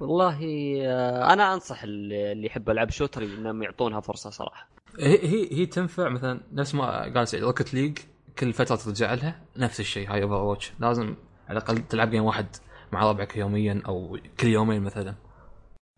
[0.02, 0.40] والله
[0.82, 4.70] آه، أنا أنصح اللي يحب العاب shooter إنهم يعطونها فرصة صراحة.
[5.00, 7.98] هي هي هي تنفع مثلا نفس ما قال سعيد Rocket League
[8.40, 11.16] كل فترة ترجع لها نفس الشيء هاي Overwatch لازم
[11.50, 12.46] على الأقل تلعب game واحد
[12.92, 15.16] مع ربعك يوميا أو كل يومين مثلا.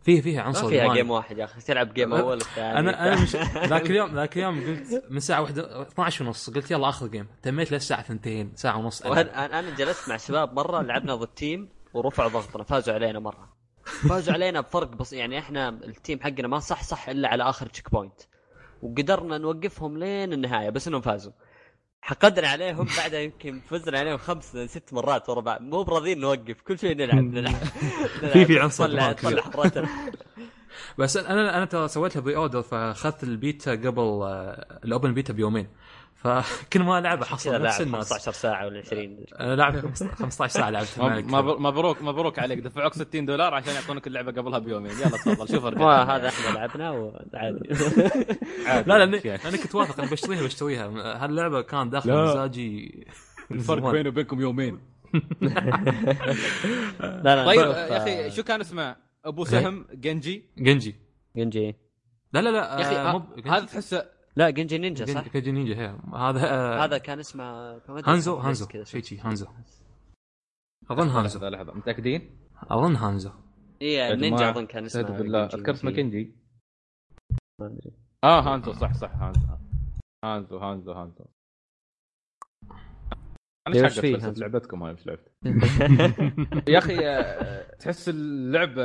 [0.04, 0.94] فيه فيها عنصر ما فيها.
[0.94, 3.36] game واحد يا أخي تلعب game أول الثاني أنا أنا مش
[3.72, 7.72] ذاك اليوم ذاك اليوم قلت من ساعة واحدة 12 ونص قلت يلا آخر game تميت
[7.72, 9.06] للساعة ثنتين ساعة ونص.
[9.06, 13.50] وأنا أنا جلست مع شباب مرة لعبنا ضد team ورفعوا ضغطنا فازوا علينا مرة.
[14.10, 17.66] فازوا علينا بفرق بس يعني إحنا ال team حقنا ما صح صح إلا على آخر
[17.68, 18.22] checkpoint
[18.82, 21.32] وقدرنا نوقفهم لين النهاية بس إنهم فازوا.
[22.02, 25.62] حقدنا عليهم بعدها يمكن فزنا عليهم خمس ست مرات ورا بعض.
[25.62, 27.56] مو براضيين نوقف كل شيء نلعب نلعب.
[28.34, 29.12] في- في عنصر طلع.
[29.12, 29.44] طلع
[30.98, 35.68] بس أنا أنا ترى سويت له pre-order فأخذت البيتا قبل آه، ال open beta بيومين.
[36.18, 38.14] فكل ما العب احصل نفس الناس.
[38.14, 41.00] 15 ساعة ولا 20 أنا لاعب 15 ساعة لعبت
[41.60, 42.60] مبروك مبروك عليك.
[42.60, 44.92] دفعوك 60 دولار عشان يعطونك اللعبة قبلها بيومين.
[44.92, 47.38] يلا تفضل شوف ارجع وهذا إحنا لعبنا وعادي.
[48.68, 48.90] عادي.
[48.90, 49.36] لا لاني.
[49.36, 50.86] أنا كنت واثق إني بشتريها بشتريها.
[51.26, 52.12] هاللعبه كان داخل.
[52.24, 53.08] مزاجي
[53.52, 53.92] الفرق.
[53.92, 54.80] بيني وبينكم يومين.
[57.02, 58.96] لا لا طيب يا أخي آه، شو كان اسمه؟
[59.26, 60.96] أبو سهم Genji؟ Genji.
[61.36, 61.76] Genji.
[62.34, 65.52] لا لا لا يا أخي آه، ه- مو هذا تحسه لا Genji نينجا صح؟ Genji
[65.52, 67.44] نينجا هي هذا آه، هذا كان اسمه
[67.90, 69.04] Hanzo Hanzo شيء شيء.
[69.04, 69.48] شي Hanzo
[70.92, 73.32] أظن Hanzo لحظه لحظة متأكدين؟ أظن Hanzo
[73.82, 76.04] اي نينجا أظن كان اسمه بالله Genji اذكر اسمه نينجا.
[76.04, 76.36] Genji
[77.62, 77.92] ما أدري.
[78.24, 79.42] آه Hanzo صح صح Hanzo
[80.26, 81.26] Hanzo Hanzo Hanzo
[83.68, 85.32] أنا إيش فيه؟ لعبتكم هاي مش لعبت
[86.74, 88.84] يا أخي آه، تحس اللعبه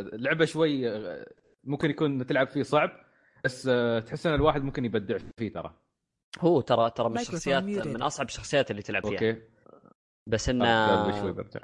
[0.00, 1.26] لعبة شوي آه،
[1.64, 3.05] ممكن يكون تلعب فيه صعب
[3.46, 5.74] بس آه، تحس إن الواحد ممكن يبدع فيه ترى.
[6.40, 7.62] هو ترى ترى من الشخصيات.
[7.62, 9.12] من أصعب الشخصيات اللي تلعب فيها.
[9.12, 9.42] أوكي.
[10.26, 11.60] بس انه شوي برجع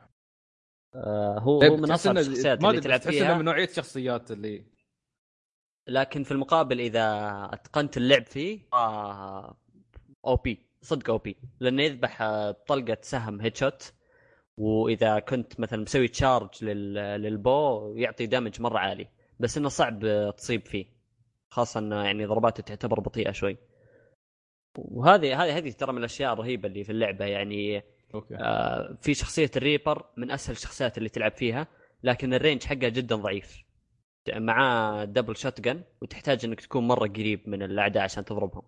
[0.94, 3.64] آه، هو طيب، هو من أصعب الشخصيات اللي تلعب بس تحس إنه من فيها نوعية
[3.64, 4.64] الشخصيات اللي
[5.88, 7.04] لكن في المقابل إذا
[7.52, 8.60] أتقنت اللعب فيه
[10.26, 11.36] OP صدق OP.
[11.60, 13.92] لأنه يذبح آه، بطلقة سهم headshot
[14.56, 16.94] وإذا كنت مثلا مسوي charge لل...
[16.94, 19.08] لل bow يعطي damage مرة عالي.
[19.40, 20.86] بس إنه صعب آه، تصيب فيه.
[21.52, 23.56] خاصة إنه يعني ضرباته تعتبر بطيئة شوي.
[24.78, 27.82] وهذه هذه هذه ترى من الأشياء الرهيبة اللي في اللعبة يعني
[28.14, 28.36] أوكي.
[28.36, 31.66] آه، في شخصية ال Reaper من أسهل الشخصيات اللي تلعب فيها
[32.02, 33.64] لكن ال range حقها جدا ضعيف.
[34.36, 35.68] معاه double shot
[36.02, 38.62] وتحتاج إنك تكون مرة قريب من الأعداء عشان تضربهم.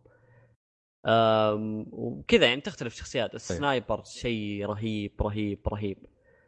[1.93, 3.35] وكذا يعني تختلف شخصيات.
[3.35, 5.99] ال sniper شيء رهيب رهيب رهيب.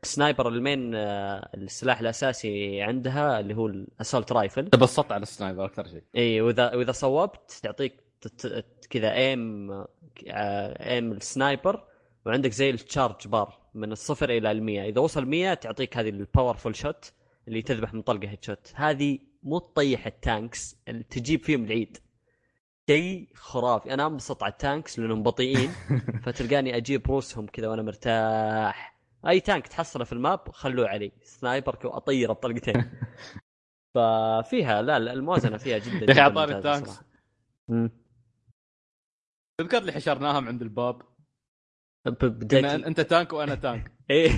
[0.07, 4.69] ال sniper ال main آه، السلاح الأساسي عندها اللي هو ال assault rifle.
[4.71, 6.03] تبسطت على ال sniper أكثر شيء.
[6.17, 7.95] إي وإذا وإذا صوبت تعطيك
[8.91, 9.87] كذا aim آه،
[10.91, 11.85] aim ال sniper
[12.27, 14.89] وعندك زي ال charge bar من الصفر إلى المية.
[14.89, 17.13] إذا وصل 100 تعطيك هذه ال powerful shot
[17.49, 21.99] اللي تذبح من طلقة headshot هذه مو تطيح ال tanks اللي تجيب فيهم العيد.
[22.91, 23.95] شيء خرافي.
[23.95, 25.71] أنا أنبسط على ال tanks لأنهم بطيئين.
[26.25, 28.96] فتلقاني أجيب روسهم كذا وأنا مرتاح.
[29.29, 31.13] أي tank تحصله في ال map خلوه علي.
[31.23, 32.91] sniper اطيره بطلقتين
[33.95, 37.01] ففيها لا الموازنة فيها جدا يا أخي ممتازة ال tanks.
[39.61, 41.03] تذكر اللي حشرناهم عند الباب؟
[42.87, 44.31] أنت tank وأنا tank إيه.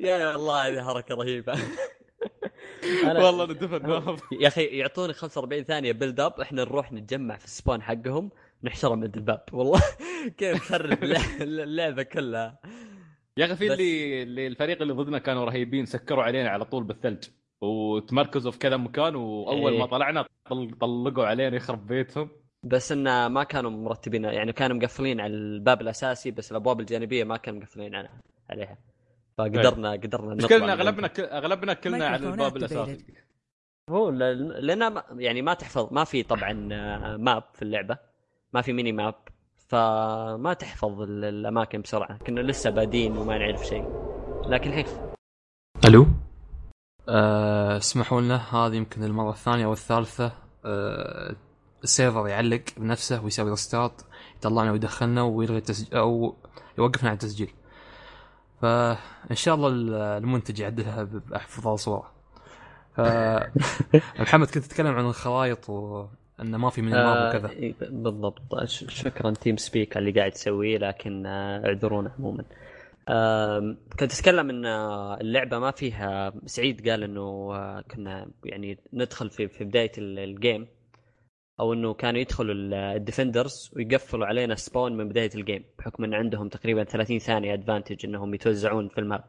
[0.00, 1.54] يا الله هذه حركة رهيبة.
[1.54, 7.50] أنا- والله ندفناهم يا أخي يعطوني 45 ثانية build up إحنا نروح نتجمع في ال
[7.50, 8.30] spawn حقهم.
[8.64, 9.42] نحشرهم عند الباب.
[9.52, 9.80] والله
[10.38, 12.58] كيف نخرب اللع- اللعبة كلها.
[13.36, 17.24] يا أخي في اللي اللي الفريق اللي ضدنا كانوا رهيبين سكروا علينا على طول بالثلج.
[17.60, 19.78] وتمركزوا في كذا مكان وأول إيه.
[19.78, 22.28] ما طلعنا طل- طلقوا علينا يخرب بيتهم.
[22.62, 27.36] بس انه ما كانوا مرتبين يعني كانوا مقفلين على الباب الأساسي بس الأبواب الجانبية ما
[27.36, 28.20] كانوا مقفلين عنها
[28.50, 28.78] عليها.
[29.38, 32.56] فقدرنا قدرنا نطلع من أغلبنا أغلبنا كلنا على الباب.
[32.56, 33.04] الأساسي.
[33.90, 37.98] هو لأن يعني ما تحفظ ما في طبعا آه، ماب في اللعبة.
[38.54, 39.14] ما في ميني ماب
[39.68, 42.18] فما تحفظ ال- الأماكن بسرعة.
[42.18, 43.84] كنا لسه بادين وما نعرف شيء.
[44.46, 44.86] لكن الحين
[45.84, 46.06] ألو؟
[47.08, 48.36] آه، اسمحوا لنا.
[48.36, 50.32] هذه يمكن المرة الثانية أو الثالثة.
[50.64, 51.36] آه،
[51.84, 54.06] ال server يعلق بنفسه ويسوي restart
[54.36, 56.36] يطلعنا ويدخلنا ويلغي التسجيل أو
[56.78, 57.50] يوقفنا عن التسجيل.
[58.62, 59.68] فإن شاء الله
[60.18, 62.14] المنتج يعدلها بافضل صوره
[64.20, 65.70] محمد كنت تتكلم عن الخرائط
[66.38, 67.50] وانه ما في mini map آه، وكذا.
[67.50, 68.64] إيه، بالضبط.
[68.68, 72.44] شكرا TeamSpeak اللي قاعد تسويه لكن آه، اعذرونا عموما.
[73.08, 77.20] آم، كنت أتكلم إن آه، اللعبة ما فيها سعيد قال إنه
[77.54, 80.66] آه، كنا يعني ندخل في في بداية ال- ال game
[81.60, 86.04] أو إنه كانوا يدخلوا ال- ال defenders ويقفلوا علينا spawn من بداية ال game بحكم
[86.04, 89.24] إن عندهم تقريبا 30 ثانية advantage إنهم يتوزعون في ال map.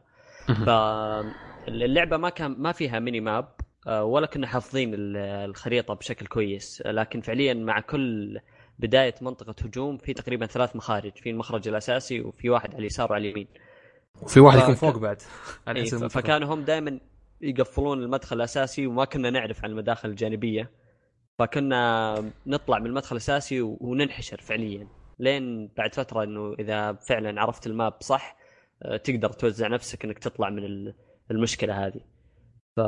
[0.65, 6.83] فاللعبه ما كان ما فيها mini map آه، ولا كنا حافظين ال- الخريطة بشكل كويس.
[6.85, 8.39] لكن فعليا مع كل
[8.79, 13.25] بداية منطقة هجوم في تقريبا ثلاث مخارج في المخرج الأساسي وفي واحد على اليسار وعلى
[13.27, 13.47] اليمين.
[14.21, 15.21] وفي واحد يكون فوق بعد
[15.67, 15.85] على إيه،.
[16.07, 16.99] فكانوا هم دائما
[17.41, 20.71] يقفلون المدخل الأساسي وما كنا نعرف عن المداخل الجانبية.
[21.39, 22.15] فكنا
[22.47, 24.87] نطلع من المدخل الأساسي وننحشر فعليا.
[25.19, 28.37] لين بعد فترة إنه إذا فعلا عرفت الماب صح
[28.83, 30.93] آه، تقدر توزع نفسك إنك تطلع من ال-
[31.31, 32.01] المشكلة هذه.
[32.75, 32.79] ف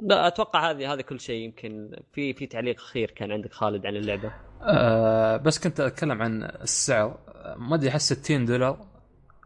[0.00, 3.96] لا أتوقع هذه هذا كل شيء يمكن في في تعليق أخير كان عندك خالد عن
[3.96, 4.32] اللعبة.
[4.62, 7.18] آه بس كنت أتكلم عن السعر.
[7.56, 8.86] ما أدري أحس 60 دولار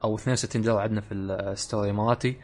[0.05, 2.41] أو 62 دولار عندنا في ال store الاماراتي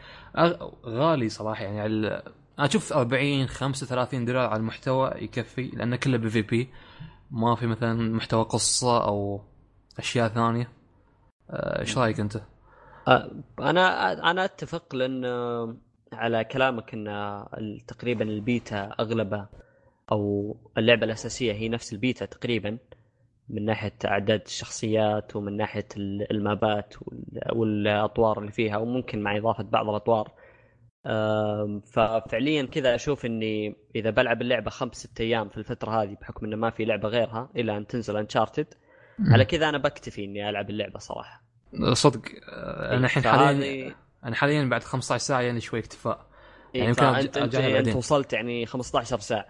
[0.85, 2.23] غالي صراحة يعني على
[2.59, 6.69] أنا أشوف 40 35 دولار على المحتوى يكفي لأنه كله PvP.
[7.31, 9.41] ما في مثلا محتوى قصة أو
[9.99, 10.71] أشياء ثانية.
[11.49, 12.41] آه، إيش رأيك أنت؟
[13.07, 15.25] آه، أنا أنا أتفق لأن
[16.13, 19.49] على كلامك إن تقريبا البيتا اغلبها
[20.11, 22.77] أو اللعبة الأساسية هي نفس البيتا تقريبا
[23.49, 29.63] من ناحية أعداد الشخصيات ومن ناحية ال- المابات وال- والأطوار اللي فيها وممكن مع إضافة
[29.63, 30.31] بعض الأطوار.
[31.93, 36.55] ففعليا كذا أشوف إني إذا بلعب اللعبة خمس ست أيام في الفترة هذه بحكم إنه
[36.55, 38.67] ما في لعبة غيرها إلى أن تنزل انشارتد
[39.19, 41.43] على كذا أنا بكتفي إني ألعب اللعبة صراحة.
[41.93, 43.95] صدق آه، أنا الحين حاليا
[44.25, 46.25] أنا حاليا بعد 15 ساعة يعني شوي اكتفاء
[46.75, 47.95] إيه يعني يمكن أرجع- انت, أرجعها أنت.
[47.95, 49.45] وصلت يعني 15 ساعة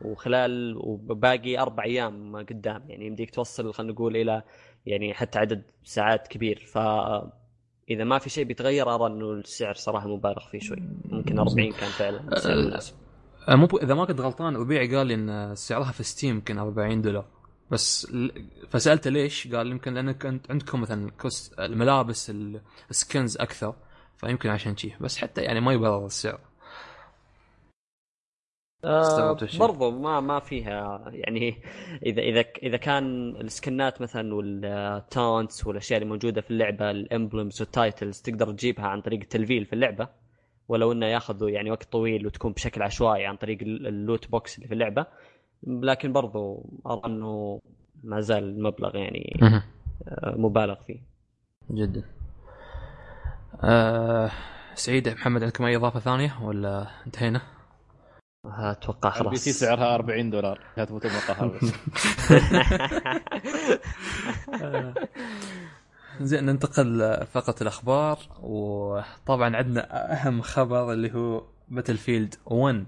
[0.00, 4.42] وخلال وباقي أربع أيام قدام يعني يمديك توصل خلينا نقول إلى
[4.86, 6.78] يعني حتى عدد ساعات كبير ف
[7.90, 11.90] إذا ما في شيء بيتغير أرى إنه السعر صراحة مبالغ فيه شوي ممكن 40 كان
[11.90, 12.94] فعلا سعر مناسب
[13.48, 13.66] آه، مو.
[13.82, 17.26] إذا ما كنت غلطان ربيعي قال لي إن سعرها في ستيم يمكن 40 دولار
[17.70, 18.12] بس.
[18.70, 21.10] فسألته ليش؟ قال يمكن لأنك انت عندكم مثلا
[21.58, 22.60] الملابس ال-
[22.90, 23.74] السكنز أكثر
[24.26, 24.92] فيمكن عشان شي.
[25.00, 26.40] بس حتى يعني ما يبرر السعر.
[28.84, 29.00] آه.
[29.58, 31.56] برضو ما ما فيها يعني
[32.06, 37.60] إذا إذا إذا كان السكنات مثلا وال taunts والأشياء اللي موجودة في اللعبة ال emblems
[37.62, 40.08] وال titles تقدر تجيبها عن طريق التلفيل في اللعبة.
[40.68, 44.56] ولو إنه ياخذ يعني وقت طويل وتكون بشكل عشوائي عن طريق ال- ال loot box
[44.56, 45.06] اللي في اللعبة.
[45.66, 47.60] لكن برضو ارى إنه
[48.04, 49.38] ما زال المبلغ يعني.
[50.08, 51.00] آه، مبالغ فيه.
[51.70, 52.04] جدا.
[53.62, 54.30] آه
[54.74, 57.40] سعيد محمد عندكم أي إضافة ثانية ولا انتهينا؟
[58.46, 59.60] أتوقع ال PC خلاص.
[59.60, 60.60] سعرها 40 دولار.
[60.76, 61.72] لا تفوت المقهى بس.
[66.20, 68.18] زين ننتقل فقط الأخبار.
[68.40, 72.86] وطبعا عندنا أهم خبر اللي هو Battlefield 1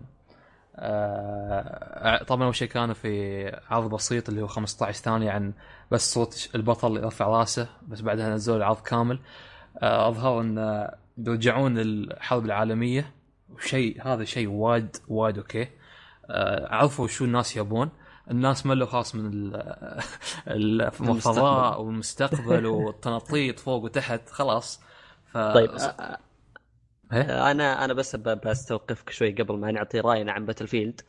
[0.78, 5.52] آه، طبعا أول شيء كانوا في عرض بسيط اللي هو 15 ثانية عن
[5.90, 9.14] بس صوت البطل يرفع راسه بس بعدها نزلوا العرض كامل.
[9.14, 9.20] آه،
[9.82, 13.12] اظهروا أن بيرجعون للحرب العالمية
[13.54, 15.68] وشيء هذا شيء وايد وايد أوكي.
[16.30, 17.90] آه، عرفوا شو الناس يبون.
[18.30, 20.00] الناس ملوا خلاص من ال-
[21.10, 24.80] الفضاء والمستقبل والتنطيط فوق وتحت خلاس
[25.32, 26.18] ف طيب آه،؟
[27.50, 31.00] أنا أنا بس بستوقفك شوي قبل ما نعطي راينا عن Battlefield ال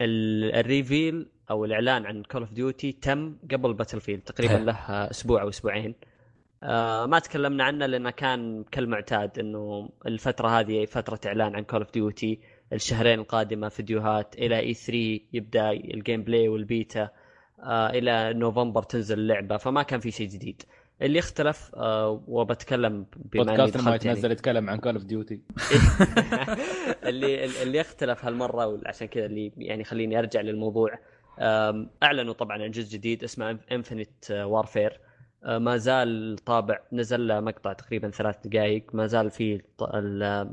[0.00, 4.52] reveal أو الإعلان عن Call of Duty تم قبل Battlefield تقريبا.
[4.52, 5.94] له أسبوع أو أسبوعين.
[6.62, 11.92] آه، ما تكلمنا عنه لأنه كان كالمعتاد إنه الفترة هذه فترة إعلان عن Call of
[11.92, 12.40] Duty
[12.72, 17.08] الشهرين القادمة فيديوهات إلى E3 يبدأ ال gameplay والبيتا
[17.62, 19.56] آه، إلى نوفمبر تنزل اللعبة.
[19.56, 20.62] فما كان في شيء جديد.
[21.02, 23.96] اللي اختلف آه، وبتكلم بما إني بودكاست ما يعني.
[23.96, 25.40] يتنزل يتكلم عن Call of Duty
[27.04, 30.98] اللي اللي اختلف هالمرة وعشان كذا اللي يعني خليني أرجع للموضوع
[32.02, 35.00] أعلنوا طبعا عن جزء جديد اسمه Infinite Warfare
[35.44, 38.84] ما زال طابع نزل له مقطع تقريبا ثلاث دقائق.
[38.94, 39.62] ما زال في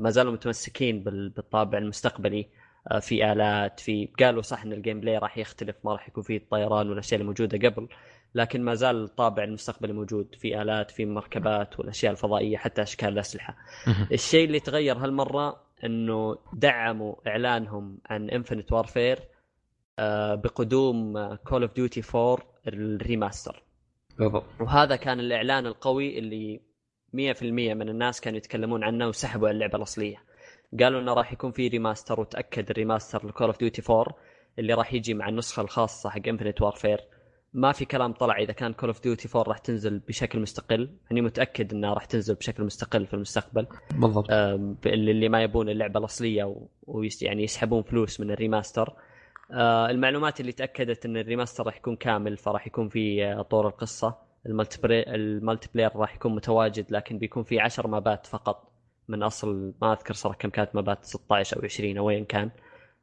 [0.00, 2.46] ما زالوا متمسكين بال- بالطابع المستقبلي.
[2.90, 6.36] أه، في آلات في قالوا صح إن ال gameplay راح يختلف ما راح يكون فيه
[6.36, 7.88] الطيران والاشياء اللي موجودة قبل
[8.34, 10.34] لكن ما زال الطابع المستقبلي موجود.
[10.38, 13.56] في آلات في مركبات والأشياء الفضائية حتى أشكال الأسلحة.
[14.12, 19.18] الشيء اللي تغير هالمرة إنه دعموا إعلانهم عن Infinite Warfare
[19.98, 22.38] آه، بقدوم Call of Duty 4
[22.68, 23.62] ال remaster.
[24.18, 24.44] بالضبط.
[24.60, 26.60] وهذا كان الإعلان القوي اللي
[27.12, 27.42] 100%
[27.74, 30.16] من الناس كانوا يتكلمون عنه وسحبوا اللعبة الأصلية.
[30.80, 34.06] قالوا إنه راح يكون في remaster وتأكد ال remaster ل Call of Duty 4
[34.58, 37.00] اللي راح يجي مع النسخة الخاصة حق Infinite Warfare
[37.52, 40.90] ما في كلام طلع إذا كان Call of Duty 4 راح تنزل بشكل مستقل.
[41.10, 43.66] يعني متأكد انها راح تنزل بشكل مستقل في المستقبل.
[43.94, 44.26] بالضبط.
[44.86, 48.94] اللي ما يبون اللعبة الأصلية ويعني يسحبون فلوس من ال remaster
[49.90, 54.14] المعلومات اللي تأكدت إن ال remaster راح يكون كامل فراح يكون في آه، طور القصة.
[54.46, 58.72] ال multiplayer راح يكون متواجد لكن بيكون في 10 مابات فقط.
[59.08, 62.50] من أصل ما أذكر صراحة كم كانت مابات 16 أو 20 أو وين كان.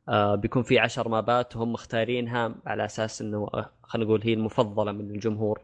[0.10, 4.92] آه بيكون في 10 مابات وهم مختارينها على أساس إنه آه، خلينا نقول هي المفضلة
[4.92, 5.62] من الجمهور.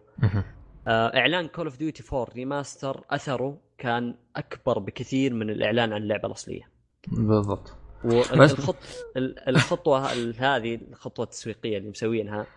[0.88, 6.28] آه، إعلان Call of Duty 4 remaster أثره كان أكبر بكثير من الإعلان عن اللعبة
[6.28, 6.70] الأصلية.
[7.08, 7.77] بالضبط.
[8.03, 8.76] والخط
[9.18, 12.48] ال- الخطوة ال- هذه الخطوة التسويقية اللي مسوينها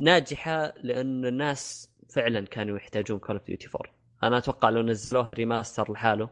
[0.00, 3.92] ناجحة لأن الناس فعلا كانوا يحتاجون Call of Duty 4
[4.22, 6.28] أنا أتوقع لو نزلوه remaster لحاله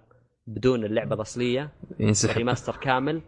[0.47, 1.71] بدون اللعبة الأصلية
[2.01, 2.37] ينسحب.
[2.39, 3.23] remaster كامل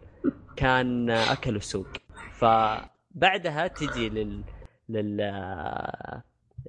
[0.55, 1.87] كان اكلوا السوق.
[2.33, 4.43] فبعدها تجي لل
[4.89, 5.21] لل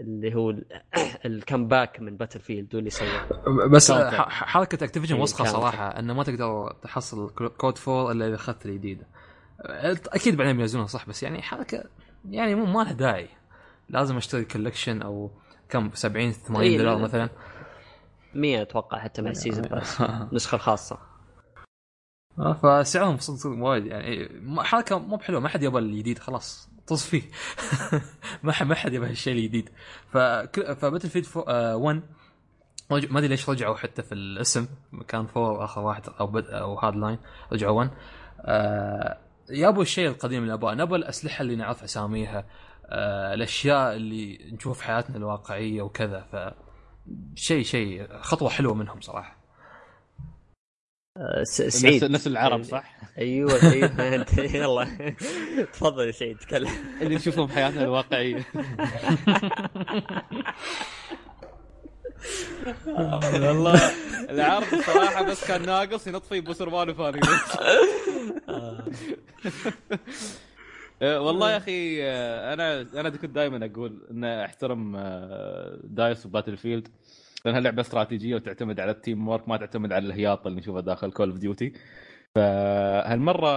[0.01, 0.65] اللي هو ال-
[1.27, 3.27] ال comeback من Battlefield واللي سواه.
[3.67, 5.45] بس حركة Activision إيه، وسخة.
[5.45, 9.07] صراحة إنه ما تقدر تحصل COD 4 إلا إذا أخذت الجديده
[9.61, 11.85] أكيد بعدين بينزلونها صح بس يعني حركة
[12.31, 13.29] يعني مو ما لها داعي.
[13.89, 15.31] لازم أشتري collection أو
[15.69, 17.03] كم 70 80 إيه، دولار لا.
[17.03, 17.29] مثلا.
[18.35, 20.99] 100 أتوقع حتى مع ال season pass النسخه الخاصه
[22.63, 26.69] فسعرهم صدق وايد يعني ما- حركة مو بحلوة ما حد يبغى الجديد خلاص.
[26.93, 27.23] فيه
[28.43, 29.69] ما ما حد يبغى الشيء الجديد.
[30.13, 32.03] ف Battlefield 1
[32.93, 34.67] رج- ما أدري ليش رجعوا حتى في الاسم.
[35.09, 37.19] كان four آخر واحد أو بد أو Hardline
[37.53, 37.91] رجعوا 1
[38.41, 39.19] آه
[39.83, 42.45] الشيء القديم اللي نبغاه نبغى الأسلحة اللي نعرف أساميها.
[42.87, 46.21] آه الأشياء اللي نشوف حياتنا الواقعية وكذا.
[46.33, 46.37] ف
[47.35, 49.37] شيء شيء خطوة حلوة منهم صراحة.
[51.43, 52.05] سعيد.
[52.05, 54.89] نفس العرب صح؟ أيوه أيوه انت يلا.
[55.73, 56.71] تفضل يا سعيد تكلم.
[57.03, 58.45] اللي نشوفهم بحياتنا الواقعية.
[62.87, 63.81] والله.
[64.31, 67.21] العرض الصراحه بس كان ناقص ينطفي بوسرمان وفاني
[71.03, 76.57] آه، والله يا أخي آه، أنا أنا كنت دائما أقول إن أحترم آه، دايس وباتل
[76.57, 76.89] فيلد.
[77.47, 81.31] لأنها لعبة استراتيجية وتعتمد على التيم وورك ما تعتمد على الهياط اللي نشوفه داخل كول
[81.31, 81.73] اوف ديوتي
[82.35, 83.49] فهالمرة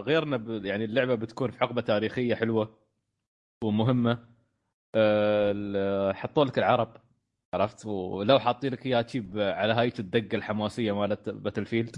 [0.00, 0.64] غيرنا ب...
[0.64, 2.78] يعني اللعبة بتكون في حقبة تاريخية حلوة
[3.64, 4.28] ومهمة.
[4.94, 6.96] آه، حطوا لك العرب
[7.54, 11.96] عرفت؟ ولو حاطين لك اياها تشيب على هاية الدقه الحماسية مالت باتل فيلد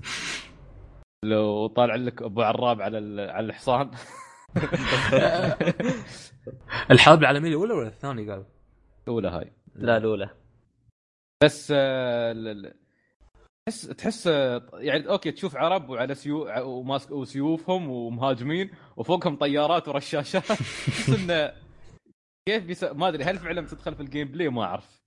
[1.24, 3.90] لو طالع لك أبو عراب على ال- على الحصان.
[6.90, 8.44] الحرب العالمية الأولى ولا الثانية قالوا؟
[9.08, 9.52] الأولى هاي.
[9.74, 10.30] لا الأولى.
[11.44, 12.74] بس آه، ال- ال-
[13.68, 14.26] تحس تحس
[14.74, 20.46] يعني أوكي تشوف عرب وعلى سيو وماسك وسيوفهم ومهاجمين وفوقهم طيارات ورشاشات.
[20.86, 21.52] تحس إنه
[22.48, 22.84] كيف بيس...
[22.84, 25.02] ما أدري هل فعلا بتدخل في ال gameplay؟ ما أعرف.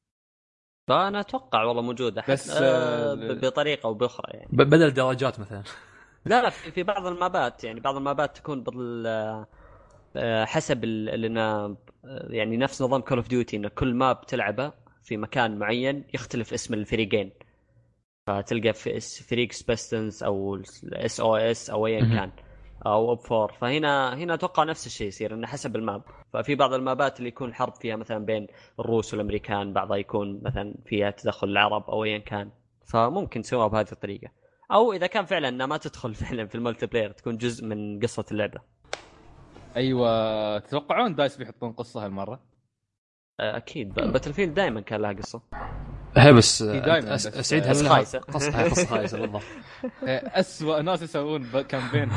[0.90, 4.48] فانا أتوقع والله موجوده بس، آه آه، بطريقة أو بأخرى يعني.
[4.52, 5.64] بدل درجات مثلا.
[6.26, 9.08] لا لا في في بعض المابات يعني بعض المابات تكون بال
[10.16, 11.76] آه، حسب ال- اللي أنا-
[12.30, 14.74] يعني نفس نظام كول اوف ديوتي إن كل ماب تلعبه
[15.10, 17.32] في مكان معين يختلف اسم الفريقين.
[18.28, 20.56] فتلقى في اس- فريق سبيستنز أو
[20.94, 22.00] اس أو اس أو ايا.
[22.00, 22.32] كان
[22.86, 26.02] أو اوب فور فهنا هنا أتوقع نفس الشيء يصير إنه حسب الماب.
[26.34, 28.48] ففي بعض المابات اللي يكون حرب فيها مثلا بين
[28.80, 32.52] الروس والأمريكان بعضها يكون مثلا فيها تدخل العرب أو ايا كان.
[32.86, 34.28] فممكن تسويها بهذه الطريقة.
[34.72, 38.26] أو إذا كان فعلا إنها ما تدخل فعلا في الملتي بلاير تكون جزء من قصة
[38.32, 38.62] اللعبة.
[39.76, 42.40] أيوه تتوقعون DICE بيحطون قصة هالمرة؟
[43.40, 43.94] آه، أكيد.
[43.94, 45.42] Battlefield دائما كان لها قصة.
[46.18, 47.78] هي بس بس- سعيد بس.
[47.78, 48.20] هل لها خايسة.
[48.20, 49.42] قصه قصة خايسه بالضبط
[50.04, 52.10] اسوء ناس يسوون ب- campaign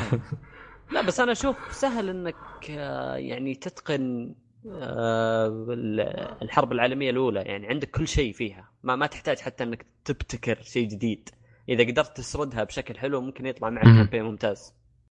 [0.91, 2.35] لا بس أنا أشوف سهل إنك
[2.69, 4.35] آه، يعني تتقن
[4.71, 5.99] آه، ال-
[6.41, 7.39] الحرب العالمية الأولى.
[7.41, 8.69] يعني عندك كل شيء فيها.
[8.83, 11.29] ما ما تحتاج حتى إنك تبتكر شيء جديد.
[11.69, 13.83] إذا قدرت تسردها بشكل حلو ممكن يطلع معك.
[13.83, 14.73] campaign ممتاز.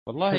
[0.07, 0.33] والله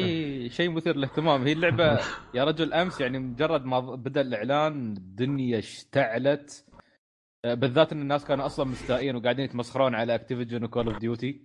[0.48, 1.44] شيء مثير للاهتمام.
[1.44, 2.00] هي اللعبة
[2.34, 6.66] يا رجل أمس يعني مجرد ما بدأ الإعلان الدنيا اشتعلت.
[7.46, 11.42] آه، بالذات إن الناس كانوا أصلا مستائين وقاعدين يتمسخرون على Activision و Call of Duty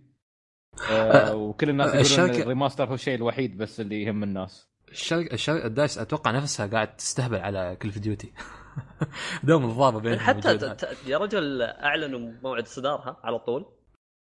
[1.32, 4.70] وكل الناس يقولون إن الشركة- ال remaster هو الشيء الوحيد بس اللي يهم الناس.
[4.90, 8.32] الشركة الشركة ال DICE أتوقع نفسها قاعد تستهبل على Call of Duty
[9.44, 10.58] دوم الضابه بينهم حتى.
[10.58, 13.66] ت- ت- يا رجل أعلنوا موعد اصدارها على طول.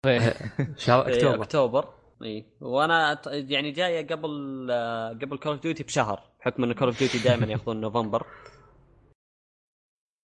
[0.77, 1.43] شهر اكتوبر أكتوبر.
[1.43, 1.98] أكتوبر.
[2.23, 6.99] إي وأنا يعني جاية قبل آه، قبل Call of Duty بشهر بحكم انه Call of
[6.99, 8.25] Duty دائما ياخذون نوفمبر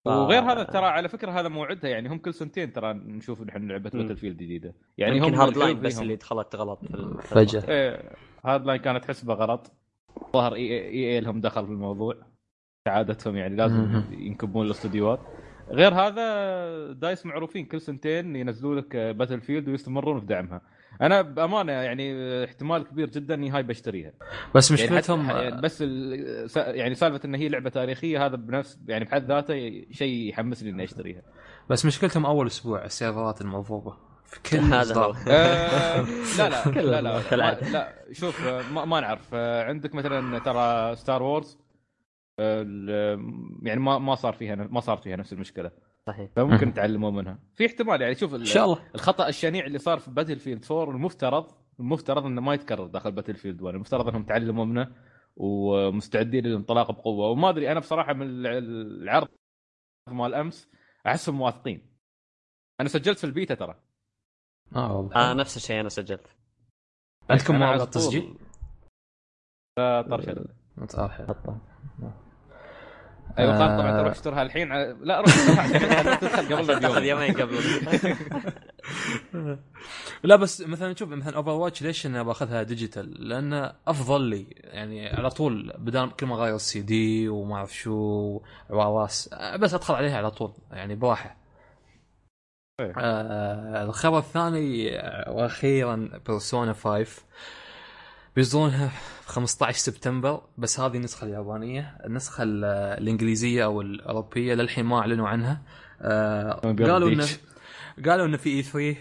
[0.06, 3.68] ف- وغير هذا ترى على فكرة هذا موعدها يعني هم كل سنتين ترى نشوف نحن
[3.68, 3.90] لعبة.
[3.90, 6.94] Battlefield جديدة يعني يمكن هم Hardline بس اللي دخلت غلط في.
[6.94, 7.62] الموضوع.
[7.70, 8.12] إيه
[8.46, 9.72] Hardline كانت حسبة غلط
[10.34, 12.16] ظهر EA, EA لهم دخل في الموضوع
[12.88, 14.04] كعادتهم يعني لازم.
[14.12, 15.20] ينكبون الاستديوهات
[15.70, 20.62] غير هذا DICE معروفين كل سنتين ينزلوا لك Battlefield ويستمرون في دعمها
[21.02, 24.12] أنا بأمانة يعني احتمال كبير جدا إني هاي بشتريها.
[24.56, 28.80] بس يعني مشكلتهم يعني بس ال- س- يعني سالفة إن هي لعبة تاريخية هذا بنفس
[28.88, 31.22] يعني بحد ذاته شيء يحمسني إني أشتريها.
[31.70, 35.16] بس مشكلتهم أول أسبوع ال server ات المضروبه في كل هذا هو.
[35.28, 36.02] آه،
[36.38, 37.70] لا لا لا لا كالعادة.
[37.70, 39.30] لا شوف آه، ما, ما نعرف.
[39.34, 41.58] آه، عندك مثلا ترى Star Wars
[43.64, 45.72] يعني ما ما صار فيها ما صار فيها نفس المشكلة.
[46.08, 46.32] صحيح.
[46.36, 46.70] فممكن مهم.
[46.70, 47.40] يتعلموا منها.
[47.56, 48.92] في احتمال يعني شوف إن شاء الله.
[48.96, 53.76] الخطأ الشنيع اللي صار في Battlefield 4 المفترض المفترض إنه ما يتكرر داخل Battlefield 1
[53.76, 54.96] المفترض إنهم تعلموا منه
[55.38, 57.30] ومستعدين للانطلاق بقوة.
[57.30, 59.28] وما أدري أنا بصراحة من الع- العرض
[60.08, 60.70] مال أمس
[61.08, 61.96] أحسهم واثقين.
[62.82, 63.80] أنا سجلت في البيتا ترى.
[64.76, 65.16] آه والله.
[65.16, 66.28] آه نفس الشيء أنا سجلت.
[67.30, 68.38] عندكم مواقع على طول- تسجيل؟
[69.78, 71.36] لا طرشل متأخر
[73.40, 73.98] أيوه قال طبعا آه.
[74.02, 75.68] تروح اشتريها الحين على- لا روح
[76.18, 77.58] تدخل قبل بيوم يومين قبل
[80.24, 85.30] لا بس مثلا شوف مثلا Overwatch ليش أنا باخذها digital؟ لأنه أفضل لي يعني على
[85.30, 89.30] طول بدال كل ما أغير السي دي وما أعرف شو عواواس
[89.60, 91.38] بس أدخل عليها على طول يعني براحة.
[92.80, 92.94] إيه.
[92.98, 97.06] آه الخبر الثاني آه، وأخيرا Persona 5
[98.36, 98.88] بيصدرونها
[99.22, 102.66] في 15 سبتمبر بس هذه النسخة اليابانية، النسخة ال-
[103.02, 105.62] الإنجليزية أو الأوروبية للحين ما أعلنوا عنها.
[106.02, 107.28] آه قالوا انه
[108.06, 108.96] قالوا انه في E3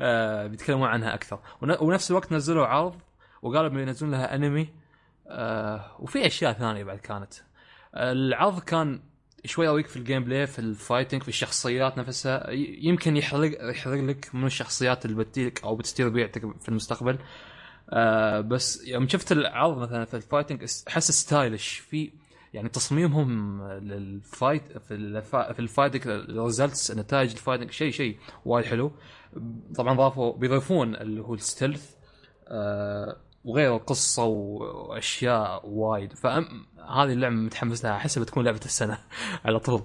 [0.00, 1.38] آه بيتكلمون عنها أكثر.
[1.62, 2.94] ون- ونفس الوقت نزلوا عرض
[3.42, 4.68] وقالوا بينزلون لها أنمي
[5.28, 7.34] آه وفي أشياء ثانية بعد كانت.
[7.96, 9.00] العرض كان
[9.44, 12.50] شوي يراويك في ال gameplay في ال fighting في الشخصيات نفسها.
[12.80, 17.18] يمكن يحرق يحرق لك من الشخصيات اللي بتجيك أو بتصير ربيعتك في المستقبل.
[17.92, 21.78] آه بس يوم شفت العرض مثلا في ال fighting أحس stylish.
[21.78, 22.12] في
[22.54, 27.90] يعني تصميمهم لل fight في الفا- في ال fighting ال results نتائج ال fighting شيء
[27.92, 28.92] شيء وايد حلو.
[29.76, 31.90] طبعا ضافوا بيضيفون اللي هو ال stealth
[32.48, 36.12] آه وغير القصة وأشياء وايد.
[36.12, 37.96] فهذه اللعبة متحمس لها.
[37.96, 38.98] أحسها بتكون لعبة السنة
[39.44, 39.82] على طول.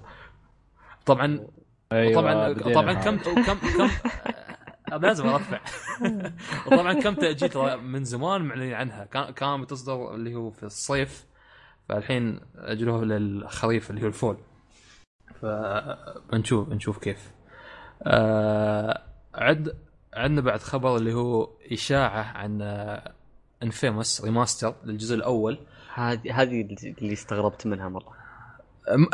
[1.06, 1.46] طبعا
[1.92, 2.92] أيوة طبعا طبعا.
[2.94, 3.88] كم كم كم
[4.92, 5.60] لازم أرفع.
[6.66, 9.04] وطبعا كم تاجيل ترى من زمان معلنين عنها.
[9.04, 11.26] كان كان بتصدر اللي هو في الصيف
[11.88, 14.36] فالحين اجلوه للخريف اللي هو ال fall.
[15.40, 17.30] فبنشوف بنشوف كيف.
[18.02, 19.02] آه
[19.34, 19.76] عد
[20.14, 22.62] عندنا بعد خبر اللي هو إشاعة عن
[23.62, 25.58] inFamous remaster للجزء الأول.
[25.94, 28.15] هذه هذه اللي استغربت منها مرة.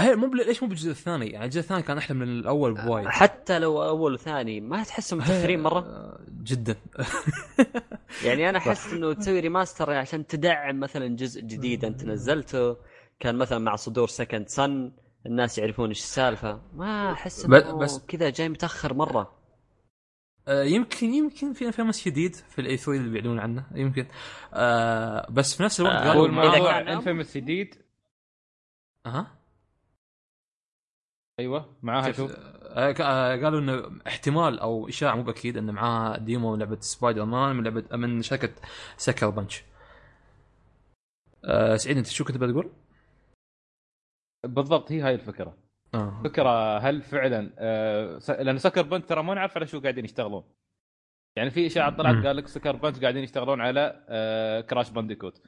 [0.00, 3.06] هي مو بل- ليش مو بالجزء الثاني؟ يعني الجزء الثاني كان أحلى من الأول بوايد.
[3.08, 6.76] حتى لو أول وثاني ما تحسهم متأخرين مرة؟ آه، جدا.
[8.26, 12.76] يعني أنا أحس إنه تسوي remaster عشان تدعم مثلا جزء جديد أنت نزلته.
[13.20, 14.92] كان مثلا مع صدور Second Son
[15.26, 16.60] الناس يعرفون إيش السالفة.
[16.74, 19.32] ما أحس إنه بس- كذا جاي متأخر مرة.
[20.48, 23.64] آه، يمكن يمكن في inFamous جديد في ال E3 اللي بيعلنون عنه.
[23.74, 24.06] يمكن.
[24.54, 27.74] آه بس في نفس الوقت آه، قالوا الموضوع كان- inFamous جديد
[29.06, 29.26] أها؟
[31.42, 36.52] أيوه معاها شو آه، آه، قالوا إنه احتمال أو إشاعة مو بأكيد انه معاه demo
[36.52, 38.52] من لعبة سبايدر مان من لعبة من شركة
[38.96, 39.62] Sucker Punch
[41.44, 42.72] آه سعيد أنت شو كنت بتقول؟
[44.46, 45.56] بالضبط هي هاي الفكرة.
[45.94, 46.20] آه.
[46.24, 50.44] فكرة هل فعلا آه لأن Sucker Punch ترى ما نعرف على شو قاعدين يشتغلون.
[51.36, 52.26] يعني في اشاعات طلعت.
[52.26, 55.42] قال لك Sucker Punch قاعدين يشتغلون على آه Crash Bandicoot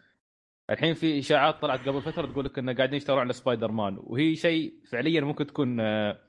[0.70, 4.36] الحين في إشاعات طلعت قبل فترة تقول لك إنه قاعدين يشتغلون على سبايدر مان وهي
[4.36, 6.20] شيء فعليا ممكن تكون آه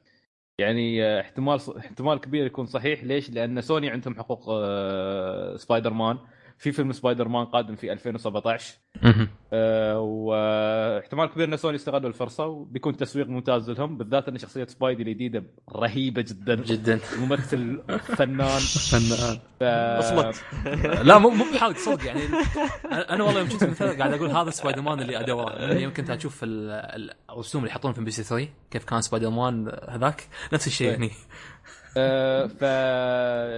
[0.59, 6.17] يعني آه احتمال احتمال كبير يكون صحيح ليش؟ لأن سوني عندهم حقوق آه سبايدر مان
[6.57, 8.73] في فيلم سبايدر مان قادم في 2017
[9.03, 9.27] مهم.
[9.53, 15.03] آه، واحتمال كبير إن سوني استغلوا الفرصة وبيكون تسويق ممتاز لهم بالذات إن شخصية Spidey
[15.03, 15.43] الجديدة
[15.75, 16.55] رهيبة جدا.
[16.55, 16.99] جدا.
[17.13, 18.59] الممثل فنان.
[18.91, 19.39] فنان.
[19.59, 19.63] ف...
[19.63, 20.43] أصمت.
[21.03, 22.21] لا مو مو بحرق صدق يعني.
[22.85, 25.93] أنا أنا والله يوم شفت الممثل قاعد أقول هذا سبايدر مان اللي ادوره يعني يوم
[25.93, 30.27] كنت أشوف ال- ال- الرسوم اللي يحطون في MBC 3 كيف كان سبايدر مان هذاك؟
[30.53, 31.11] نفس الشيء طيب.
[31.97, 32.61] آه، ف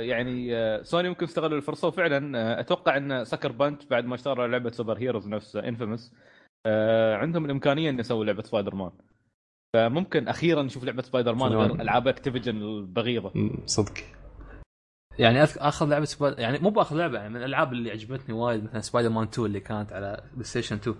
[0.07, 1.88] يعني آه، سوني ممكن استغلوا الفرصة.
[1.88, 6.14] وفعلا آه، أتوقع إن Sucker Punch بعد ما اشتغلوا على لعبة super heroes نفس inFamous
[7.14, 8.91] عندهم الإمكانية ان يسووا لعبة سبايدر مان
[9.73, 11.81] فممكن أخيرا نشوف لعبة سبايدر مان غير.
[11.81, 13.31] ألعاب Activision البغيضة.
[13.65, 13.93] صدق.
[15.19, 18.81] يعني آخر لعبة Spider يعني مو بآخر لعبة يعني من الألعاب اللي عجبتني وايد مثلا
[18.81, 20.95] سبايدر مان 2 اللي كانت على بلاي ستيشن 2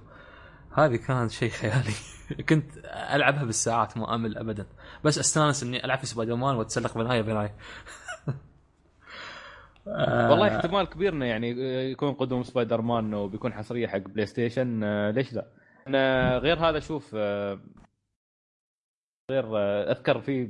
[0.78, 1.94] هذه كان شيء خيالي.
[2.50, 2.78] كنت
[3.14, 4.66] ألعبها بالساعات ما أمل ابدا.
[5.04, 7.56] بس أستانس إني ألعب في سبايدر مان وأتسلق بنايه بنايه
[10.30, 11.50] والله احتمال كبير إنه يعني
[11.92, 15.48] يكون قدوم سبايدر مان وبيكون حصرية حق بلاي ستيشن آه، ليش لا؟
[15.88, 17.60] أنا غير هذا شوف آه،
[19.32, 20.46] غير آه، أذكر في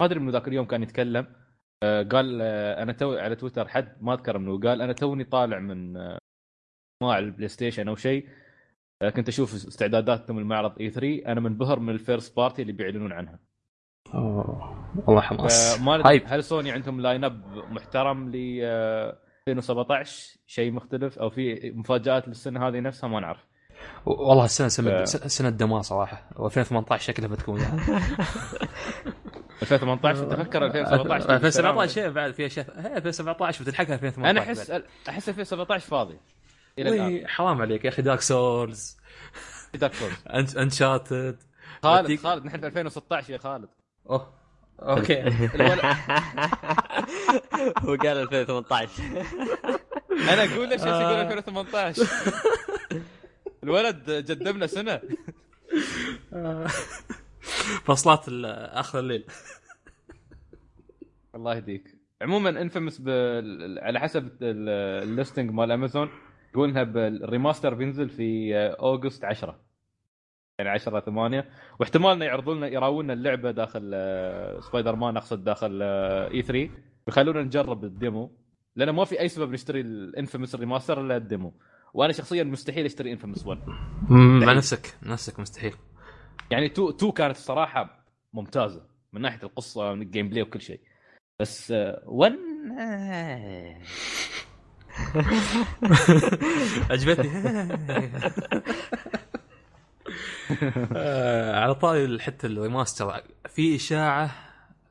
[0.00, 1.26] ما أدري من ذاك اليوم كان يتكلم
[2.12, 5.92] قال أنا تو على تويتر حد ما أذكر منه قال أنا توني طالع من
[7.02, 8.28] مع البلاي ستيشن أو شيء.
[9.08, 13.38] كنت أشوف استعداداتهم المعرض E3 أنا منبهر من ال first party اللي بيعلنون عنها.
[14.14, 14.86] أوه.
[15.06, 15.76] والله حماس.
[15.76, 19.18] فما ندري hype هل سوني عندهم line up محترم ل آه،
[19.48, 23.44] 2017 شيء مختلف؟ أو في مفاجآت للسنة هذه نفسها؟ ما نعرف.
[24.06, 26.28] والله السنة سنة ف- سنة دمار صراحة.
[26.36, 27.80] و2018 شكلها بتكون يعني.
[29.62, 32.66] 2018 تفكر 2017 2017 شيء بعد في أشياء.
[32.80, 34.70] هي 2017 بتلحقها 2018 أنا أحس
[35.08, 36.16] أحس 2017 فاضي.
[36.78, 37.28] إلى الآن.
[37.28, 38.96] حرام عليك يا أخي Dark Souls
[39.74, 41.36] Dark Souls Uncharted
[41.82, 43.68] خالد خالد نحن في 2016 يا خالد.
[44.10, 44.32] أوه.
[44.82, 45.22] okay.
[47.84, 49.02] هو قال 2018
[50.32, 51.22] أنا أقول ليش يقول آه.
[51.22, 52.06] 2018
[53.64, 55.00] الولد جدمنا سنة.
[57.84, 59.24] فصلات ال- آخر الليل.
[61.34, 61.96] الله يهديك.
[62.22, 63.78] عموما inFamous بال...
[63.82, 66.10] على حسب ال- ال listing مال امازون
[66.54, 69.60] يقول انها بال remaster بينزل في August 10
[70.58, 71.48] يعني 10 8
[71.80, 76.70] واحتمال انه يعرضوا لنا يراونا اللعبة داخل آه، سبايدر مان أقصد داخل E3
[77.06, 78.30] ويخلونا نجرب ال demo.
[78.76, 81.54] لأن ما في أي سبب نشتري ال inFamous remaster إلا ال demo.
[81.94, 83.58] وأنا شخصيا مستحيل أشتري inFamous 1
[84.10, 84.94] مع نفسك.
[85.02, 85.74] نفسك مستحيل.
[86.50, 88.82] يعني 2 2 كانت الصراحة ممتازة.
[89.12, 90.80] من ناحية القصة من ال gameplay وكل شيء.
[91.40, 91.74] بس
[92.04, 92.32] 1
[96.90, 97.30] عجبتني
[100.96, 104.30] آه، على طاري حتى ال remaster في إشاعة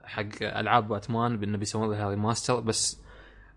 [0.04, 3.00] حق ألعاب باتمان بأنه بيسوون لها remaster بس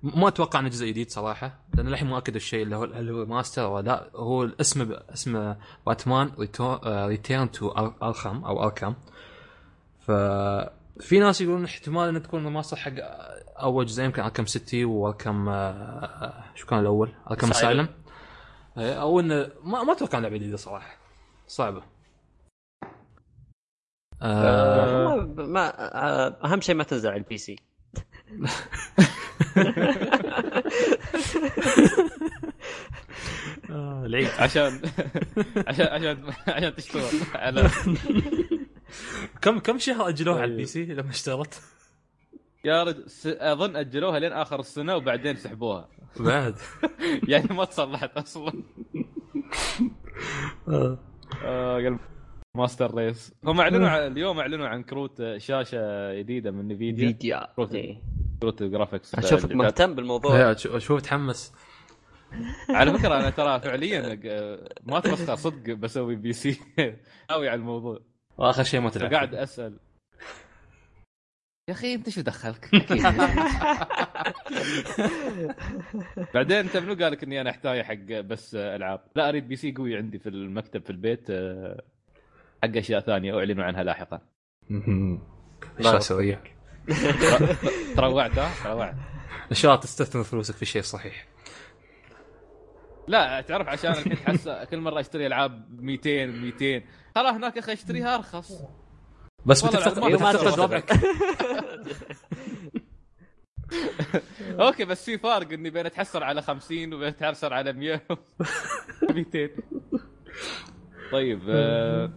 [0.03, 3.21] ما أتوقع إنه جزء جديد صراحة لأن للحين ما اكدوا الشيء اللي هو هل هو
[3.21, 4.11] remaster ولا لا.
[4.15, 5.57] هو الاسم اسمه
[5.87, 6.31] باتمان
[6.87, 7.69] Return to
[8.03, 8.95] Arkham أو Arkham
[10.07, 10.11] ف
[11.01, 12.93] في ناس يقولون احتمال إنه تكون remaster حق
[13.63, 17.51] أول جزء يمكن Arkham City و Arkham آه، شو كان الأول؟ Arkham Asylum.
[17.51, 17.89] Asylum
[18.77, 20.97] أو إنه ما ما أتوقع لعبه جديده صراحة.
[21.47, 21.83] صعبة.
[24.23, 25.73] آه ما, ما
[26.05, 27.57] آه، أهم شيء ما تنزل على ال PC
[33.71, 34.29] آه، العيد.
[34.39, 34.81] عشان
[35.67, 37.03] عشان عشان عشان تشتغل.
[37.35, 37.71] على
[39.43, 41.63] كم كم شهر اجلوها على ال PC لما اشتغلت؟
[42.65, 45.89] يا رجل س- أظن أجلوها لين آخر السنة وبعدين سحبوها.
[46.21, 46.55] بعد.
[47.29, 48.53] يعني ما تصلحت أصلا.
[50.69, 50.99] آه.
[51.45, 51.99] آه
[52.57, 53.35] master race.
[53.45, 57.99] هم أعلنوا اليوم أعلنوا عن كروت شاشة جديدة من Nvidia فيديا كروت إيه.
[58.43, 60.39] كروت ال graphics أشوفك مهتم بالموضوع.
[60.39, 61.53] يا شو- شوف تحمس
[62.71, 66.61] على فكرة أنا ترى فعليا آه، ما أتوقع صدق بسوي PC
[67.31, 68.01] ناوي على الموضوع.
[68.39, 69.77] وآخر شيء ما تلعب فقاعد أسأل
[71.69, 72.69] يا أخي أنت شو دخلك؟
[76.35, 79.97] بعدين انت منو قال لك إني أنا أحتاج حق بس ألعاب؟ لا أريد PC قوي
[79.97, 81.83] عندي في المكتب في البيت آه،
[82.63, 84.21] حق أشياء ثانية اعلن عنها لاحقا.
[84.71, 86.53] إيش أسوي وياك؟
[87.97, 88.95] تروعت ها؟ تروعت.
[89.51, 91.27] ان شاء الله تستثمر فلوسك في شيء صحيح
[93.09, 96.83] لا تعرف عشان الحين تحس كل مرة اشتري ألعاب 200 200
[97.15, 98.53] ترى هناك يا أخي اشتريها أرخص.
[99.47, 100.15] بس أدري.
[100.15, 100.93] وضعك
[104.61, 108.01] أوكي بس في فرق إني بين أتحسر على 50 وبين أتحسر على 100
[109.11, 109.49] 200
[111.13, 112.11] طيب آه،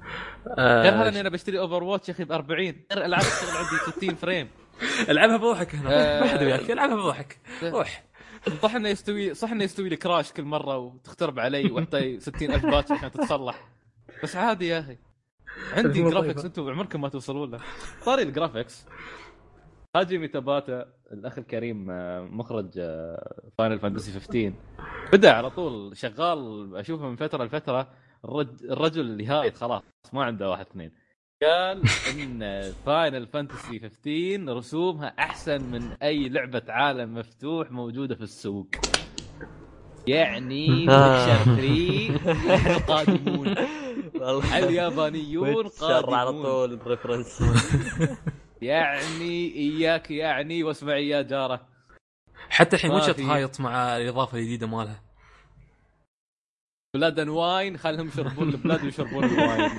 [0.58, 3.92] غير هذا إني آه، أنا بشتري Overwatch يا أخي ب 40 غير الألعاب تشتغل عندي
[3.92, 4.48] 60 frame.
[5.10, 5.90] ألعبها بروحك هنا.
[5.94, 6.22] آه.
[6.22, 7.38] ما حد وياك ألعبها بروحك.
[7.64, 8.04] روح.
[8.62, 12.92] صح إنه يستوي صح إنه يستوي لي crash كل مرة وتخترب علي واعطي 60000 patch
[12.92, 13.68] عشان تتصلح.
[14.24, 14.98] بس عادي يا أخي.
[15.74, 16.10] عندي الوظيفة.
[16.10, 17.60] graphics أنتم عمركم ما توصلون له.
[18.06, 18.86] طاري ال graphics
[19.96, 22.72] هاجيمي تاباتا الأخ الكريم آه، مخرج
[23.58, 24.54] Final Fantasy 15
[25.14, 27.88] بدأ على طول شغال أشوفه من فترة لفترة.
[28.26, 28.48] الرج...
[28.64, 30.92] الرجل اللي هايط خلاص ما عنده واحد اثنين.
[31.44, 31.82] قال
[32.12, 38.68] إن فاينل فانتسي 15 رسومها أحسن من أي لعبة عالم مفتوح موجودة في السوق.
[40.08, 41.38] يعني آه.
[41.38, 43.56] ويتشر 3 قادمون
[44.16, 44.58] والله.
[44.58, 46.44] اليابانيون شر على قادمون.
[46.44, 47.44] طول بريفرنس
[48.62, 51.68] يعني إياك يعني واسمعي يا جارة.
[52.50, 53.14] حتى الحين وش في.
[53.14, 55.05] تهايط مع الإضافة الجديدة مالها.
[56.96, 59.72] Blood and Wine خلهم يشربون ال blood ويشربون ال wine.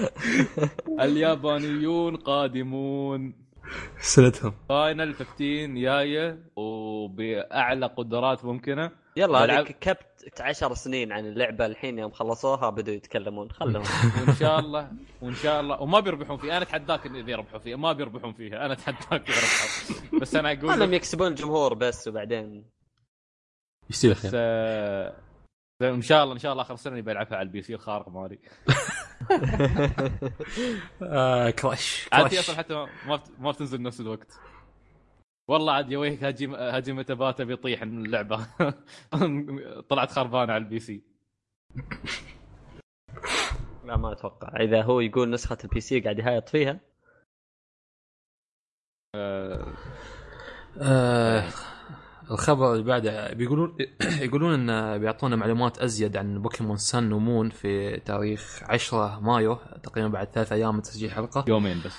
[1.04, 3.34] اليابانيون قادمون.
[4.00, 4.54] سنتهم.
[4.68, 8.90] Final 15 جاية وبأعلى قدرات ممكنة.
[9.16, 13.50] يلا هذيك كبت 10 سنين عن اللعبة الحين يوم خلصوها بدوا يتكلمون.
[13.50, 13.82] خلهم.
[14.26, 14.90] وإن شاء الله
[15.22, 15.82] وإن شاء الله.
[15.82, 16.56] وما بيربحون فيها.
[16.56, 17.76] أنا أتحداك إن إذا يربحوا فيها.
[17.76, 18.64] ما بيربحون فيها.
[18.66, 20.20] أنا أتحداك يربحوا.
[20.20, 22.64] بس أنا أقول خلهم لك يكسبون الجمهور بس وبعدين
[23.90, 25.31] يصير بس خير آه،
[25.84, 28.38] إن شاء الله إن شاء الله آخر سنة بلعبها على ال PC الخارق مالي.
[31.02, 32.38] آه كراش عاد هي crash.
[32.38, 32.74] أصلا حتى
[33.06, 34.40] ما بت- ما بتنزل نفس الوقت.
[35.50, 38.46] والله عاد يويك هجم هجمة باتا بيطيح من اللعبة.
[39.90, 41.02] طلعت خربانة على ال PC.
[43.84, 44.60] لا ما أتوقع.
[44.60, 46.80] إذا هو يقول نسخة ال PC قاعد يهايط فيها.
[50.80, 51.48] آه
[52.32, 53.76] الخبر اللي بعده بيقولون
[54.26, 60.08] يقولون إن بيعطونا معلومات أزيد عن بوكيمون Sun و Moon في تاريخ 10 مايو تقريبا
[60.08, 61.44] بعد ثلاث أيام من تسجيل حلقة.
[61.48, 61.94] يومين بس.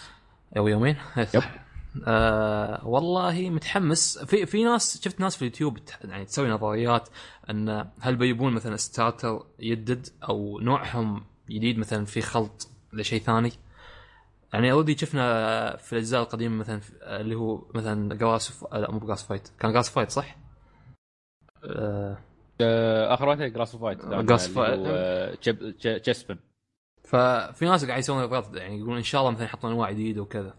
[0.58, 0.96] أو يومين؟
[1.34, 1.64] صح
[2.08, 4.18] آه والله متحمس.
[4.18, 7.10] في في ناس شفت ناس في اليوتيوب يعني تسوي نظريات
[7.50, 13.52] إن هل بيجيبون مثلا starter يدد أو نوعهم جديد مثلا في خلط لشيء ثاني؟
[14.54, 16.82] يعني already شفنا في الأجزاء القديمة مثلا
[17.22, 20.38] اللي هو مثلا grass لا مو grass fight كان grass fight صح؟
[21.64, 22.18] آه
[23.14, 26.00] آخر واحدة grass fight Grass Fight.
[26.02, 26.38] Chespin
[27.04, 30.54] ففي ناس قاعد يسوون نظريات يعني يقولون إن شاء الله مثلا يحطون انواع جديده وكذا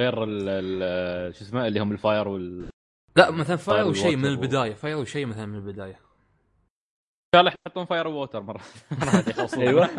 [0.00, 2.68] غير ال- ال- شو اسمه اللي هم ال fire وال
[3.16, 6.00] لا مثلا fire وشيء من البداية fire وشيء مثلا من البداية
[7.34, 8.60] شاء الله يحطون fire water مره.
[9.58, 9.90] أيوه.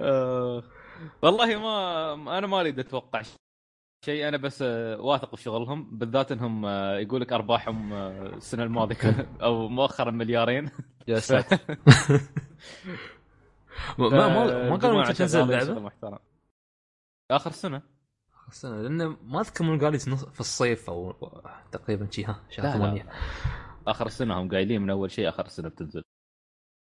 [0.00, 0.62] آه،
[1.22, 3.22] والله ما أنا ما أريد أتوقع
[4.04, 8.96] شيء أنا بس آه، واثق في شغلهم بالذات إنهم آه، يقول لك ارباحهم السنة الماضية
[9.42, 10.70] أو مؤخرا مليارين.
[11.08, 11.58] يا ساتر.
[13.98, 15.90] ما ما ما, قالوا تنزل اللعبة؟
[17.30, 17.91] آخر سنة.
[18.52, 19.98] السنة لأنه ما أذكر من قال
[20.32, 21.12] في الصيف أو
[21.72, 22.78] تقريبا شي ها شهر.
[22.78, 23.06] ثمانية.
[23.86, 26.02] آخر السنة هم قايلين من أول شيء آخر السنة بتنزل.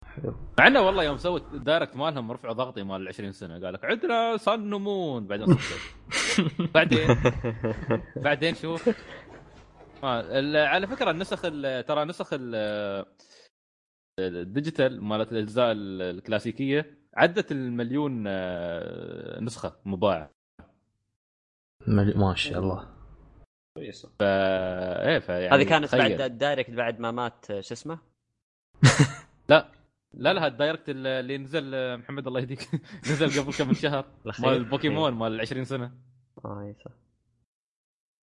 [0.04, 0.34] حلو.
[0.58, 3.54] مع إنه والله يوم سوت ال Direct مالهم رفعوا ضغطي مال ال 20 سنة.
[3.64, 5.46] قال لك عندنا Sun و Moon بعدين
[6.74, 7.08] بعدين؟
[8.16, 8.88] بعدين شوف.
[10.02, 13.04] على فكرة النسخ ال- ترى نسخ ال-
[14.20, 20.30] ال digital مالت الأجزاء ال- الكلاسيكية عدت المليون آه، نسخة مباعة.
[21.88, 22.94] ما شاء الله.
[23.78, 26.00] كويسه ف إيه فيعني هذه كانت تخيل.
[26.00, 27.98] بعد الدايركت بعد ما مات شو اسمه؟
[29.50, 29.68] لا
[30.14, 32.68] لا لا ال Direct اللي نزل آه، محمد الله يهديك.
[33.10, 34.04] نزل قبل كم شهر.
[34.42, 35.92] مال البوكيمون مال ال 20 سنة.
[36.44, 36.90] آه إي صح.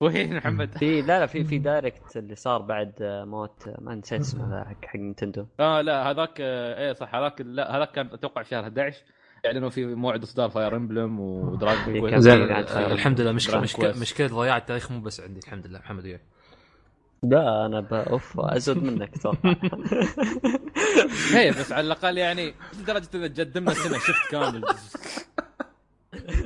[0.01, 2.93] وين محمد؟ في لا لا في في Direct اللي صار بعد
[3.27, 5.45] موت ما نسيت اسمه حق حق نينتندو.
[5.59, 9.03] آه لا هذاك آه، إيه صح هذاك لا هذاك كان أتوقع شهر 11
[9.45, 12.41] اعلنوا في موعد إصدار Fire Emblem و Dragon زين.
[12.41, 13.99] الحمد لله مشكله Dragon مشكلة.
[13.99, 16.19] مشكلة ضياع التاريخ مو بس عندي الحمد لله محمد وياي
[17.23, 19.55] لا أنا اوف أزود منك أتوقع
[21.38, 24.63] هي بس على الأقل يعني لدرجة إذا قدمنا سنه شفت كامل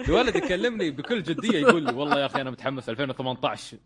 [0.08, 3.78] الولد يكلمني بكل جدية يقول لي والله يا أخي أنا متحمس 2018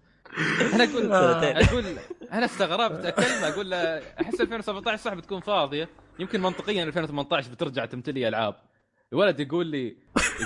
[0.73, 1.11] أنا أقول.
[1.11, 1.86] أقول
[2.31, 3.77] أنا استغربت أكلمه أقول له
[4.22, 8.56] أحس 2017 صح بتكون فاضية يمكن منطقيا 2018 بترجع تمتلي ألعاب
[9.14, 9.98] الولد يقول لي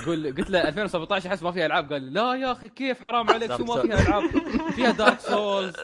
[0.02, 2.98] يقول لي قلت له 2017 أحس ما فيها ألعاب قال لي لا يا أخي كيف
[3.08, 4.24] حرام عليك شو ما فيها ألعاب
[4.70, 5.74] فيها Dark Souls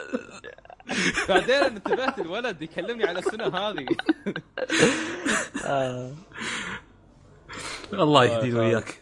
[1.29, 3.85] بعدين انتبهت الولد يكلمني على السنة هذه.
[8.03, 9.01] الله يهدينا وياك.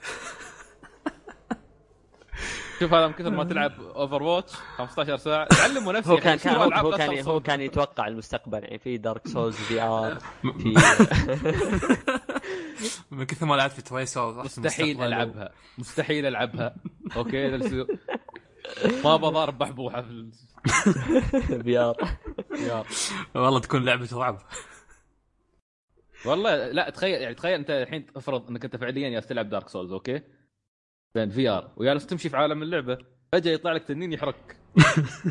[2.80, 5.47] شوف هذا من كثر ما تلعب Overwatch 15 ساعة.
[5.47, 9.27] تعلموا نفسك هو كان كان هو, هو كان؟ هو كان يتوقع المستقبل يعني في Dark
[9.27, 10.73] Souls VR في
[13.11, 15.52] من كثر ما لعبت في Tracer مستحيل ألعبها.
[15.77, 16.76] مستحيل ألعبها.
[17.15, 17.57] okay
[19.03, 20.31] ما بضارب بحبوحه في
[21.64, 21.95] VR
[22.52, 22.86] السيارة.
[23.36, 24.38] والله تكون لعبة رعب.
[26.26, 29.91] والله لا تخيل يعني تخيل أنت الحين افرض إنك أنت فعليا جالس تلعب Dark Souls
[29.91, 30.22] okay؟
[31.15, 32.98] زين VR وجالس تمشي في عالم اللعبة
[33.31, 34.56] فجأة يطلع لك تنين يحرك.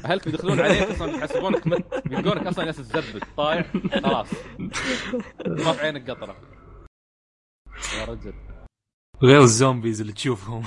[0.05, 3.73] اهلك بيدخلون عليك أصلا يحسبونك مت بيلقونك أصلا جالس تزبد طايح
[4.03, 4.29] خلاص.
[5.47, 6.58] ما في عينك قطرة.
[7.99, 8.35] يا رجل.
[9.23, 10.63] غير ال zombies اللي تشوفهم.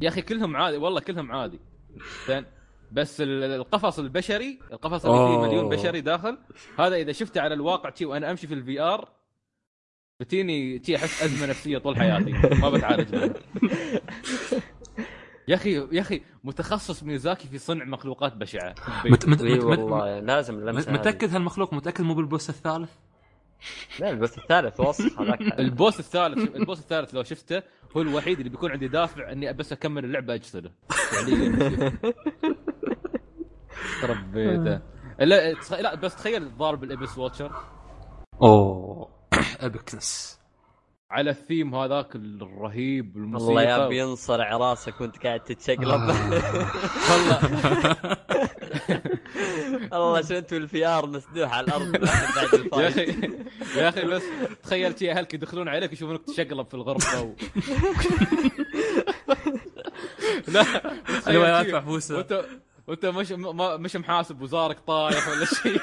[0.00, 1.60] يا أخي كلهم عادي والله كلهم عادي.
[2.28, 2.44] زين.
[2.92, 5.48] بس ال- القفص البشري القفص اللي فيه.
[5.48, 6.38] مليون بشري داخل
[6.78, 9.08] هذا إذا شفته على الواقع شي وأنا أمشي في ال VR
[10.20, 12.32] بتيني شي أحس أزمة نفسية طول حياتي.
[12.32, 13.34] ما بتعالج منها
[15.48, 18.74] يا أخي يا أخي متخصص ميزاكي في صنع مخلوقات بشعة.
[19.04, 20.64] مت مت مت مت والله لازم.
[20.66, 22.90] متأكد هالمخلوق متأكد مو بالبوس الثالث؟
[24.00, 25.40] لا بس الثالث وسخ هذاك.
[25.40, 27.62] البوس الثالث البوس الثالث لو شفته
[27.96, 30.72] هو الوحيد اللي بيكون عندي دافع إني بس أكمل اللعبه أجسده.
[31.10, 31.92] فعليا
[34.02, 34.80] ربيته
[35.20, 37.52] لا تخ- لا بس تخيل ضارب الإبس واتشر.
[38.42, 39.08] أوه
[39.60, 40.38] أبكنس.
[41.10, 43.48] على الثيم هذاك الرهيب الموسيقى.
[43.54, 46.14] والله يا بينصرع راسك وأنت قاعد تتشقلب.
[47.10, 47.40] والله
[49.92, 51.94] والله شفت ال VR مسدوح على الأرض.
[52.80, 53.06] يا أخي
[53.76, 54.22] يا أخي بس
[54.62, 57.32] تخيل شي أهلك يدخلون عليك يشوفونك تشقلب في الغرفة و...
[60.48, 60.64] لا
[61.64, 62.16] شي، محبوسة.
[62.16, 62.44] وانت
[62.86, 65.80] وأنت مش ما مش محاسب وزارك طايح ولا شيء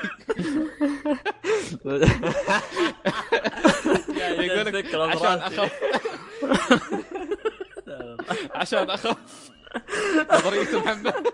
[4.39, 5.73] يقول لك عشان اخف
[8.55, 9.49] عشان اخف
[10.33, 11.13] نظرية محمد.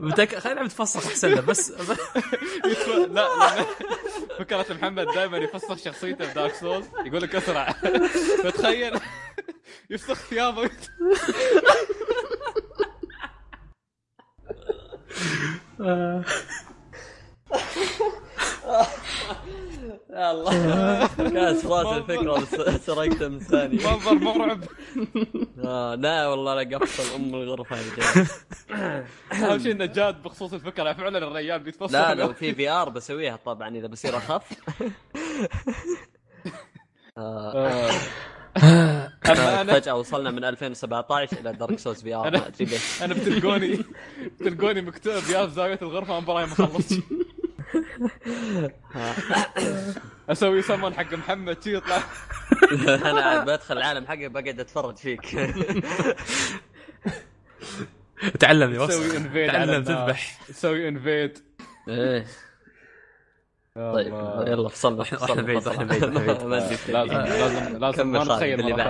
[0.00, 1.70] متاكد خلينا نتفسخ احسن له بس
[3.08, 3.64] لا لأن
[4.38, 7.72] فكرة محمد دائما يفسخ شخصيته في دارك سولز يقول لك اسرع.
[8.42, 9.00] فتخيل.
[9.90, 10.70] يفسخ ثيابه.
[20.10, 22.44] يا الله كاس راس الفكرة
[22.78, 24.64] سرقتها من ثاني منظر مرعب.
[25.64, 27.76] آه لا والله لا قفل ام الغرفة
[29.32, 33.76] أهم شيء إنه جاد بخصوص الفكرة فعلا الريال بيتفسخ لا لو في VR بسويها طبعا
[33.76, 34.42] إذا بصير أخف.
[37.18, 37.90] آه،
[38.56, 39.12] آه.
[39.64, 43.84] فجأة وصلنا من 2017 إلى Dark Souls VR أنا- بتلقوني
[44.40, 47.00] بتلقوني مكتئب يا في زاوية الغرفة من براي ما خلصت
[50.28, 52.02] أسوي سمون حق محمد شي يطلع.
[53.10, 55.36] أنا بدخل العالم حقي بقعد أتفرج فيك.
[58.40, 60.38] تعلم يا تعلم تذبح.
[60.48, 61.38] تسوي invade
[61.88, 62.26] إيه.
[63.76, 64.06] طيب
[64.46, 65.68] يلا فصلنا رحنا- فصلنا، رحنا بعيد،.
[65.68, 67.78] رحنا بعيد، عندي لازم شيء.
[67.78, 68.80] لازم ما نتخيل.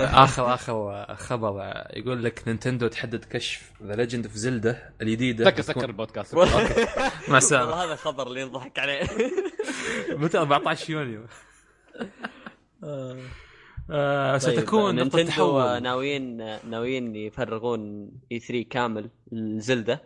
[0.00, 5.44] آخر آخر خبر يقول لك نينتندو تحدد كشف The Legend of Zelda الجديدة.
[5.44, 6.34] سكر سكر البودكاست.
[7.28, 7.66] مع السلامة.
[7.70, 9.02] والله هذا خبر اللي ينضحك عليه.
[10.20, 11.22] متى؟ 14 يونيو.
[13.90, 15.82] آه، طيب، ستكون نقطة تحول.
[15.82, 16.36] ناويين
[16.70, 20.02] ناويين يفرغون اي 3 كامل لزلدة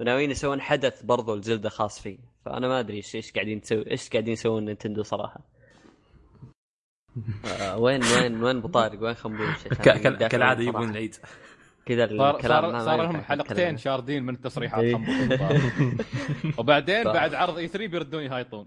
[0.00, 2.33] وناويين يسوون حدث برضو لزلدة خاص فيه.
[2.44, 5.40] فأنا ما أدري إيش إيش قاعدين تسوي إيش قاعدين يسوون نينتندو صراحة.
[7.60, 9.68] آه وين وين وين ابو طارق وين خنبوش
[10.28, 10.62] كالعادة.
[10.62, 11.16] يبون العيد.
[11.86, 13.20] كذا صار الكلام صار, صار لهم.
[13.20, 15.00] حلقتين شاردين من التصريحات إيه.
[16.58, 18.66] وبعدين بعد عرض E3 بيردون يهايطون.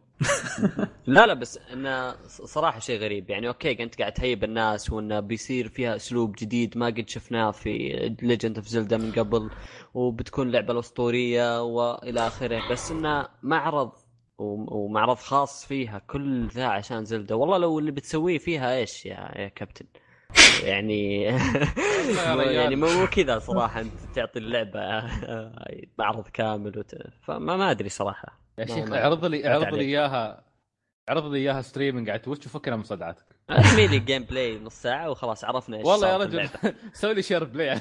[1.07, 3.29] لا لا بس إنه صراحة شيء غريب.
[3.29, 7.89] يعني okay انت قاعد تهيب الناس وإنه بيصير فيها أسلوب جديد ما قد شفناه في
[8.21, 9.49] Legend of Zelda من قبل
[9.93, 12.71] وبتكون لعبة الأسطورية وإلى آخره.
[12.71, 13.91] بس إنه معرض
[14.37, 19.47] ومعرض خاص فيها كل ذا عشان Zelda والله لو اللي بتسويه فيها إيش يا, يا
[19.47, 19.85] كابتن؟
[20.63, 21.23] يعني.
[22.57, 24.79] يعني مو كذا صراحة أنت تعطي اللعبة
[25.99, 26.95] معرض كامل وت...
[27.21, 29.75] فما ما أدري صراحة يا شيخ اعرض لي اعرض.
[29.75, 30.43] لي إياها
[31.09, 35.43] اعرض لي إياها streaming على Twitch وفكنا من صدعتك ارمي لي gameplay نص ساعة وخلاص
[35.43, 36.49] عرفنا إيش والله يا رجل.
[36.93, 37.79] سوي لي Share Play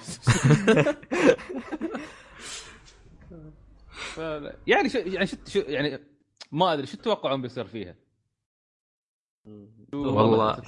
[4.67, 6.01] يعني شو يعني شو يعني
[6.53, 7.95] ما أدري شو تتوقعون بيصير فيها؟
[9.93, 10.63] والله.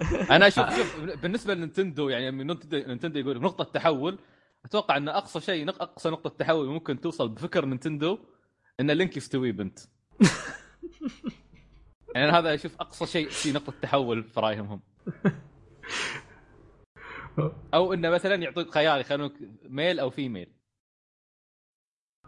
[0.36, 2.30] أنا أشوف شوف بالنسبة لنينتندو يعني
[2.72, 4.18] نينتندو يقول نقطه تحول
[4.64, 8.18] أتوقع إن أقصى شيء نق- أقصى نقطة تحول ممكن توصل بفكر نينتندو
[8.80, 9.78] إن Link يستوي بنت.
[12.14, 14.80] يعني هذا أشوف أقصى شيء في نقطة تحول في رأيهم هم.
[17.74, 19.32] أو إنه مثلا يعطوك خيار يخلونك
[19.62, 20.52] male أو female.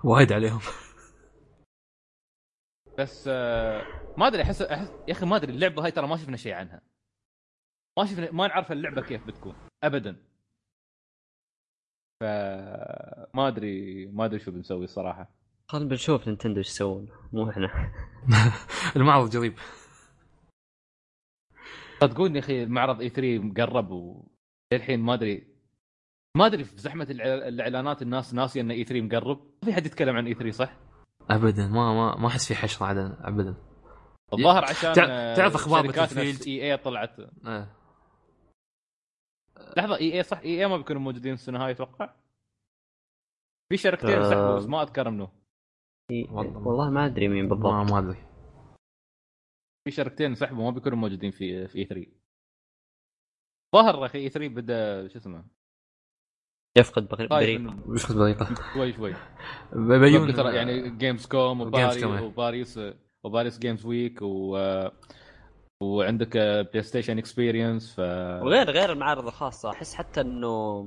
[0.04, 0.60] وايد عليهم.
[2.98, 3.82] بس آه،
[4.18, 6.80] ما أدري أحس أحس يا أخي ما أدري اللعبة هاي ترى ما شفنا شيء عنها.
[7.98, 9.54] ما شفنا ما نعرف اللعبة كيف بتكون
[9.84, 10.16] ابدا.
[12.20, 12.24] ف
[13.34, 15.30] ما أدري ما أدري شو بنسوي الصراحه
[15.68, 17.92] خلنا بنشوف Nintendo إيش يسوون مو إحنا.
[18.96, 19.58] المعرض قريب
[22.00, 24.28] صدقوني يا أخي معرض E3 مقرب و
[24.72, 25.46] للحين ما أدري
[26.36, 29.38] ما أدري في زحمة الإعلانات الناس ناسية إن E3 مقرب.
[29.38, 30.85] ما في حد يتكلم عن E3 صح؟
[31.30, 31.66] ابدا.
[31.66, 32.90] ما ما ما أحس في حشرة
[33.28, 33.54] ابدا.
[34.32, 37.20] الظاهر عشان تع- آه، تعرف Battlefield؟ نفس EA طلعت.
[37.46, 37.68] آه.
[39.76, 42.14] لحظة EA صح EA ما بيكونوا موجودين السنة هاي أتوقع.
[43.68, 44.30] في شركتين آه.
[44.30, 45.28] سحبوا بس ما اذكر منو.
[46.30, 46.68] والله.
[46.68, 47.92] والله ما أدري مين ما بالضبط.
[47.92, 48.26] ما أدري.
[49.84, 52.06] في شركتين سحبوا ما بيكونوا موجودين في في E3
[53.76, 55.44] ظهر أخي E3 بدأ شو اسمه
[56.76, 57.56] يفقد بغ- خايف بريق.
[57.60, 59.14] إنه وش بطريقه شوي شوي.
[59.72, 62.26] بيجون ترى يعني Gamescom و Games وباري com.
[62.26, 62.80] و Paris
[63.24, 64.58] و Paris Games Week و
[65.80, 67.98] وعندك PlayStation Experience ف
[68.42, 69.70] وغير غير المعارض الخاصة.
[69.70, 70.86] أحس حتى إنه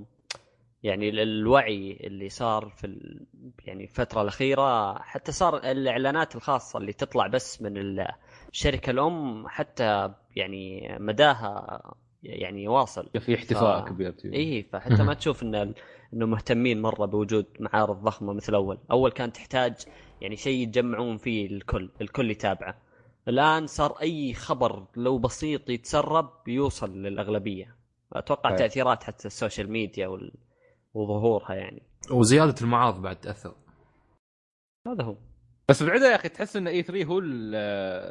[0.84, 3.26] يعني ال- الوعي اللي صار في ال...
[3.66, 8.08] يعني الفترة الأخيرة حتى صار الإعلانات الخاصة اللي تطلع بس من ال-
[8.54, 11.82] الشركة الأم حتى يعني مداها
[12.24, 15.74] يعني واصل في احتفاء ف- كبير اي فحتى ما تشوف ان
[16.14, 19.74] إنه مهتمين مرة بوجود معارض ضخمة مثل أول، أول كانت تحتاج
[20.22, 22.78] يعني شيء يتجمعون فيه الكل، الكل يتابعه.
[23.28, 27.76] الآن صار أي خبر لو بسيط يتسرب يوصل للأغلبية.
[28.14, 28.56] أتوقع أي.
[28.56, 30.32] تأثيرات حتى ال social media وال...
[30.94, 31.82] وظهورها يعني.
[32.12, 33.56] وزيادة المعارض بعد تأثر
[34.88, 35.16] هذا هو.
[35.70, 37.56] بس بعدها يا أخي تحس إن E3 هو ال-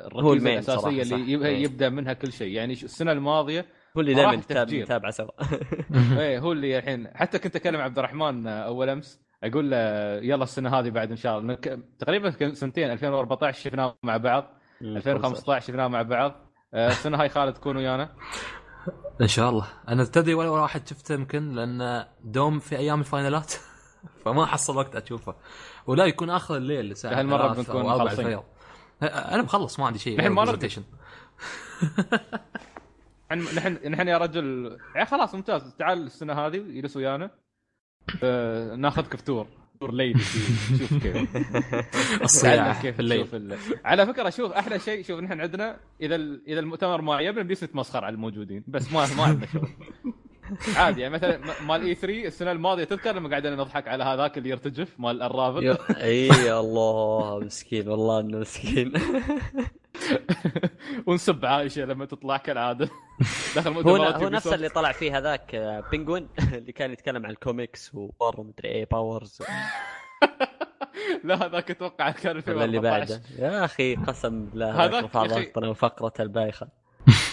[0.07, 1.63] الركيزة الاساسيه صراحة، اللي إيه.
[1.63, 3.67] يبدأ منها كل شيء يعني ش- السنة الماضية
[3.99, 4.37] هو اللي دائما.
[4.37, 5.31] نتابعه سوا.
[6.20, 9.77] إيه هو اللي الحين حتى كنت أكلم عبد الرحمن أول أمس أقول له
[10.16, 11.59] يلا السنة هذه بعد إن شاء الله
[11.99, 16.35] تقريبا سنتين 2014 شفناه مع بعض 2015 شفناه مع بعض
[16.75, 18.11] آه، السنة هاي خالد تكون ويانا
[19.20, 23.55] إن شاء الله أنا تدري ولا واحد شفته يمكن لأن دوم في أيام الفاينلات
[24.25, 25.35] فما حصل وقت أشوفه
[25.87, 28.27] ولا يكون آخر الليل الساعة هالمرة ثلاث بنكون مخلصين.
[28.27, 28.43] الفجر.
[29.03, 30.61] أنا مخلص ما عندي شيء نحن ما.
[33.33, 35.75] نحن نحن نحن يا رجل يعني خلاص ممتاز.
[35.79, 37.31] تعال السنة هذه يجلس ويانا.
[38.23, 39.47] آه، ناخذ كفتور.
[39.77, 41.37] فطور ليلي شوف- كيف.
[42.43, 43.27] تعلم كيف الليل.
[43.33, 43.57] ال...
[43.85, 46.43] على فكرة شوف أحلى شيء شوف نحن عندنا إذا ال...
[46.49, 48.65] إذا المؤتمر ما عجبنا بنجلس نتمسخر على الموجودين.
[48.69, 49.69] بس ما ما عندنا شغل.
[50.77, 54.49] عادي يعني مثلا مال اي 3 السنة الماضية تذكر لما قعدنا نضحك على هذاك اللي
[54.51, 58.93] يرتجف مال الرافض إي الله مسكين والله إنه مسكين.
[61.07, 62.89] ونسب عائشة لما تطلع كالعادة
[63.57, 64.47] دخل هو هو نفس.
[64.47, 69.43] اللي طلع فيه هذاك آه، بينجوين اللي كان يتكلم عن الكوميكس وور ومدري إيه باورز
[71.25, 75.27] لا هذاك أتوقع كان ولا اللي 2014 بعده يا أخي قسم بالله هذاك رفع.
[75.27, 76.69] ضغطنا وفقرة البايخة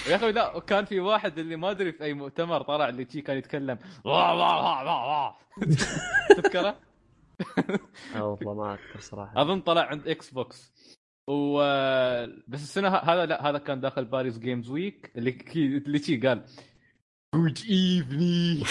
[0.09, 3.21] يا أخي لا وكان في واحد اللي ما أدري في أي مؤتمر طلع اللي شي
[3.21, 5.37] كان يتكلم واه واه واه واه واه.
[6.29, 6.75] تذكره؟
[8.15, 10.73] والله ما أذكر صراحة أظن طلع عند Xbox
[11.29, 11.57] و
[12.47, 16.45] بس السنة هذا لا هذا كان داخل Paris Games Week اللي اللي شي قال
[17.35, 18.63] good evening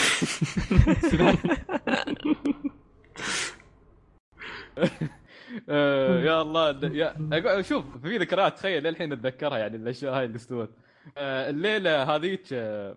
[6.26, 10.70] يا الله يا شوف في ذكريات تخيل للحين اتذكرها يعني الأشياء هاي اللي استوت.
[11.18, 12.96] آه، الليلة هذيك آه،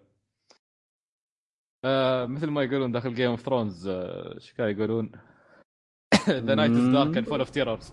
[1.85, 5.11] آه، مثل ما يقولون داخل Game of Thrones إيش كانوا يقولون؟
[6.29, 7.91] the night is dark and full of terrors.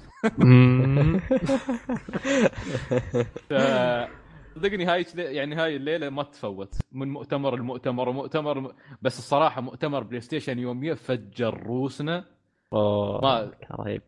[4.54, 6.74] صدقني هاي يعني هاي الليلة ما تفوت.
[6.92, 12.24] من مؤتمر لمؤتمر ومؤتمر بس الصراحة مؤتمر PlayStation يوميا فجر روسنا.
[12.72, 14.02] أوه ما- رهيب.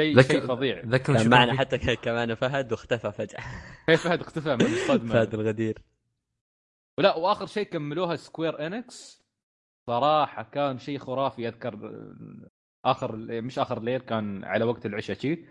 [0.00, 0.82] شيء شيء فظيع.
[0.86, 3.40] ذكر معنا حتى كمان فهد واختفى فجأة.
[3.86, 5.78] كيف فهد اختفى من الصدمة؟ فهد الغدير.
[6.98, 9.20] ولا وآخر شيء كملوها Square Enix.
[9.86, 11.78] صراحة كان شيء خرافي أذكر.
[12.84, 15.44] آخر مش آخر ليل كان على وقت العشاء شي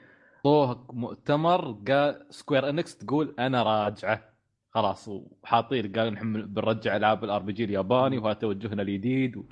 [0.43, 4.29] طوه مؤتمر قال Square Enix تقول أنا راجعة
[4.71, 9.43] خلاص وحاطين قالوا نحن بنرجع ألعاب ال RPG الياباني وهذا توجهنا الجديد و...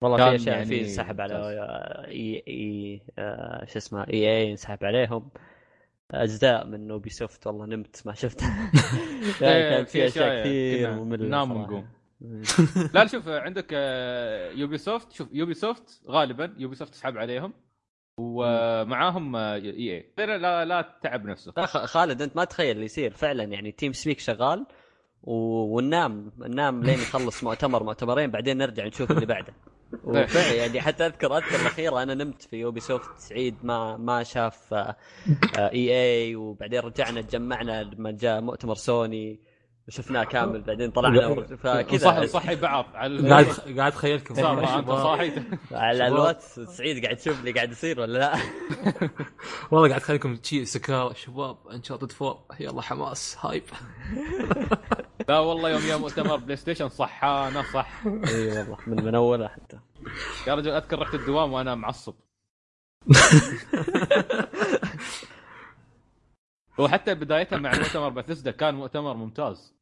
[0.00, 1.34] والله في أشياء يعني في انسحب على.
[2.08, 5.30] إي إي آه، شو اسمه EA انسحب عليهم
[6.10, 8.70] أجزاء من Ubisoft والله نمت ما شفتها
[9.42, 11.60] يعني إيه، كان في أشياء كثير ننام صراحة.
[11.60, 11.97] ونقوم.
[12.94, 13.72] لا شوف عندك
[14.56, 17.52] Ubisoft شوف Ubisoft غالبا Ubisoft تسحب عليهم.
[18.20, 21.52] ومعاهم EA لا لا, لا تعب نفسه.
[21.52, 23.10] خ- خالد انت ما تخيل اللي يصير.
[23.10, 24.66] فعلا يعني TeamSpeak شغال.
[25.22, 29.54] وننام ننام لين يخلص مؤتمر مؤتمرين بعدين نرجع نشوف اللي بعده.
[30.04, 34.96] وفعلا يعني حتى أذكر أذكر الاخيره أنا نمت في Ubisoft سعيد ما ما شاف آه،
[35.58, 39.40] آه، EA وبعدين رجعنا تجمعنا لما جاء مؤتمر سوني
[39.88, 42.86] وشفناه كامل بعدين طلعنا فكذا نصحي بعض.
[42.94, 43.44] على قاعد
[43.78, 43.92] قاعد
[44.38, 45.32] ما انت صاحي
[45.72, 46.06] على.
[46.06, 48.34] الواتس سعيد قاعد تشوف اللي قاعد يصير ولا لا؟
[49.70, 53.62] والله قاعد اتخيلكم شي سكار شباب Uncharted 4 يلا حماس hype.
[55.28, 58.02] لا والله يوم يا مؤتمر PlayStation صحانة صح.
[58.06, 59.78] إي والله من من اولها حتى.
[60.46, 62.14] يا رجل أذكر رحت الدوام وأنا معصب.
[66.78, 69.77] وحتى بدايتها مع مؤتمر باثيسدا كان مؤتمر ممتاز.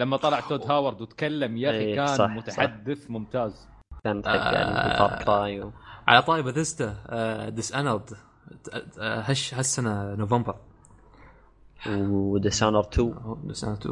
[0.00, 3.68] لما طلع Todd Howard وتكلم يا أخي إيه، كان صح، متحدث ممتاز.
[4.04, 4.52] كانت حق آه.
[4.52, 5.72] يعني Far Cry و...
[6.08, 8.10] على طاري Bethesda Dishonored
[8.98, 10.56] هش هالسنة نوفمبر.
[11.88, 13.14] وديسانر 2
[13.44, 13.86] ديس انرد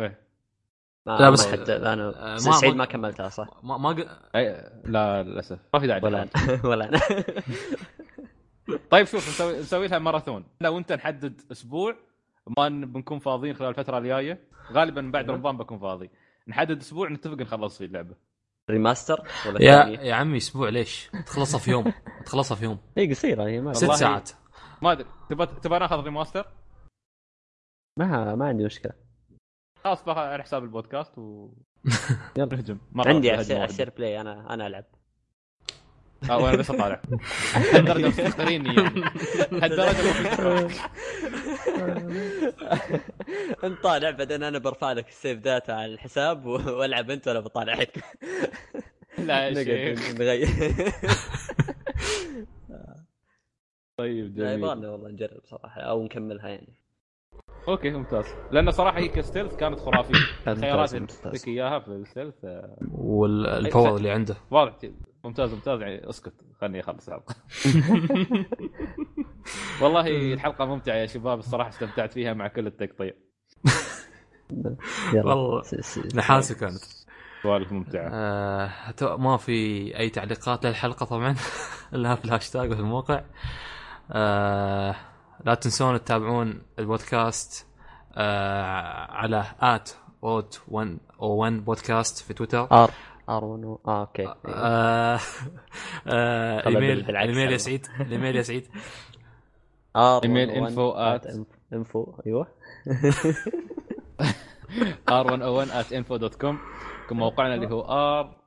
[0.00, 0.20] إيه.
[1.06, 4.36] ما لا، بس- حد آه، أنا ما- سعيد ما- ما كملتها صح؟ ما ما ق-
[4.36, 4.70] أي...
[4.84, 5.58] لا للأسف.
[5.74, 6.22] ما في داعي ولا.
[6.22, 6.30] أنا.
[6.70, 7.00] ولا أنا.
[8.90, 10.44] طيب شوف نسوي نسوي لها ماراثون.
[10.60, 11.96] أنا وانت نحدد أسبوع.
[12.58, 14.48] ما بنكون فاضيين خلال الفترة الجاية.
[14.72, 16.10] غالبا بعد رمضان بكون فاضي.
[16.48, 18.14] نحدد أسبوع نتفق نخلص فيه اللعبة.
[18.70, 21.92] remaster ولا يا ثانية؟ يا عمي أسبوع ليش؟ تخلصها في يوم.
[22.26, 22.78] تخلصها في يوم.
[22.96, 24.30] هي قصيرة هي ما ست ساعات.
[24.82, 25.08] ما أدري.
[25.30, 26.46] تبغى تبغى ناخذ remaster
[27.98, 28.92] ما ما عندي مشكلة.
[29.84, 31.50] خلاص بقى على حساب البودكاست و
[32.38, 32.54] يلا.
[32.56, 33.64] نهجم مرة عندي واحدة.
[33.64, 34.84] share play أنا أنا ألعب.
[36.30, 37.02] آه وأنا بس أطالع.
[37.54, 39.02] هالدرجة مفتقريني يعني
[39.52, 40.70] هالدرجة.
[43.64, 48.04] انت طالع بعدين أنا برفع لك ال save data على الحساب وألعب أنت ولا بطالعك.
[49.18, 50.14] لا يا شيخ.
[50.20, 50.48] نغير
[53.98, 54.58] طيب لا جميل.
[54.58, 56.80] يبغالنا والله نجرب صراحة أو نكملها يعني.
[57.68, 58.24] okay ممتاز.
[58.50, 60.14] لأن صراحة هي ك stealth كانت خرافية.
[60.48, 61.08] الخيارات اللي
[61.46, 64.36] إياها في ال stealth آه، وال power اللي عنده.
[64.50, 64.72] واضح
[65.26, 65.80] ممتاز ممتاز.
[65.80, 67.34] يعني اسكت خلني أخلص الحلقة.
[69.82, 73.12] والله الحلقة ممتعة يا شباب الصراحة استمتعت فيها مع كل التقطيع
[75.14, 75.62] والله
[76.14, 76.82] نحاسه كانت
[77.42, 78.70] سوالف ممتعه آه
[79.16, 81.36] ما في أي تعليقات للحلقة طبعا؟
[81.92, 83.20] لها في الهاشتاج وفي الموقع.
[84.12, 84.96] آه
[85.44, 87.66] لا تنسون تتابعون البودكاست
[88.14, 89.90] آه على ات
[90.24, 92.68] اوت 101 بودكاست في تويتر.
[92.72, 92.90] آر.
[93.28, 94.26] ار 1 آه أوكي.
[94.46, 95.18] آه
[96.06, 97.56] آه خلها إيميل الايميل يا.
[97.56, 98.68] سعيد الايميل يا سعيد.
[99.96, 101.36] ار إيميل info at-
[101.72, 102.46] info أيوه.
[105.10, 106.54] r101 at info.com
[107.08, 107.82] كم موقعنا اللي هو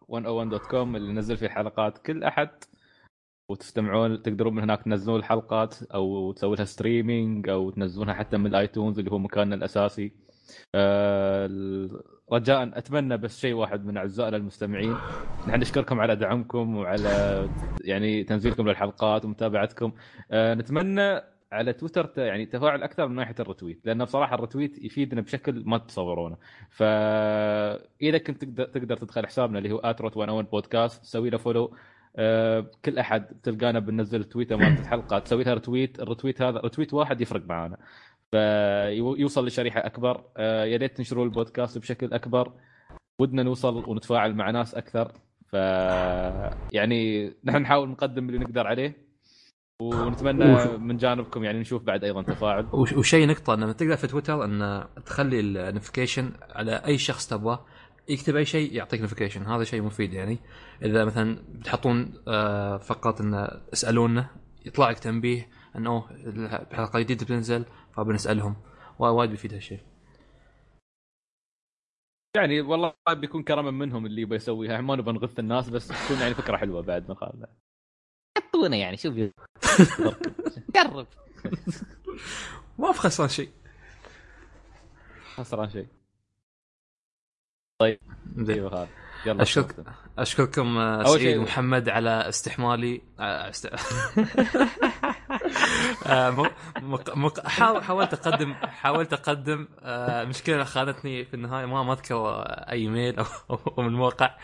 [0.10, 2.50] r101.com اللي ننزل فيه الحلقات كل أحد.
[3.50, 8.55] وتستمعون تقدرون من هناك تنزلون الحلقات أو تسوي لها streaming أو تنزلونها حتى من ال
[8.55, 10.06] iTunes اللي هو مكاننا الأساسي.
[10.06, 10.29] آه، ال-
[12.32, 14.96] رجاء أتمنى بس شيء واحد من أعزائنا المستمعين.
[15.48, 17.50] نحن نشكركم على دعمكم وعلى
[17.86, 19.92] يعني تنزيلكم للحلقات ومتابعتكم.
[20.32, 21.22] آه، نتمنى
[21.52, 25.64] على تويتر يعني تفاعل أكثر من ناحية ال retweet لأن بصراحة ال retweet يفيدنا بشكل
[25.66, 26.38] ما تتصورونه
[26.70, 31.76] فاذا كنت تقدر تقدر تدخل حسابنا اللي هو at Route 101 بودكاست تسوي له follow
[32.16, 36.94] آه، كل أحد تلقانا بننزل tweet مالت الحلقة تسوي لها retweet ال retweet هذا retweet
[36.94, 37.78] واحد يفرق معانا.
[38.32, 40.24] فيوصل لشريحة أكبر.
[40.38, 42.52] آه، يا ريت تنشروا البودكاست بشكل أكبر.
[43.22, 45.12] ودنا نوصل ونتفاعل مع ناس أكثر.
[45.48, 45.54] ف
[46.74, 49.10] يعني نحن نحاول نقدم اللي نقدر عليه.
[49.82, 52.68] ونتمنى من جانبكم يعني نشوف بعد أيضا تفاعل.
[52.74, 57.66] وش- وشيء نقطة انه تقدر في تويتر إن تخلي ال notification على أي شخص تبغاه
[58.10, 60.40] يكتب أي شيء يعطيك notification هذا شيء مفيد يعني.
[60.84, 64.28] إذا مثلا بتحطون آه، فقط إن اسالونا
[64.66, 66.04] يطلع لك تنبيه انه
[66.72, 67.66] الحلقة جديدة بتنزل
[68.04, 68.56] فبنسالهم
[69.00, 69.80] وا- وايد بيفيد هالشيء
[72.38, 76.18] يعني والله بيكون كرما منهم اللي يبغى يسويها يعني ما نبغى نغث الناس بس تكون
[76.22, 77.48] يعني فكرة حلوة بعد ما خالنا
[78.38, 79.16] حطونا يعني شوف.
[80.76, 81.08] قرب.
[82.80, 83.52] ما في خسران شيء.
[85.36, 85.88] خسران شيء.
[88.38, 88.90] زين أيوه خالد
[89.26, 89.76] يلا أشكرك.
[90.18, 93.02] أشكركم آه، سعيد ومحمد على استحمالي.
[97.80, 103.26] حاولت اقدم حاولت اقدم آه، مشكلة خانتني في النهاية ما ما أذكر أي ميل أو
[103.50, 104.36] أو من الموقع.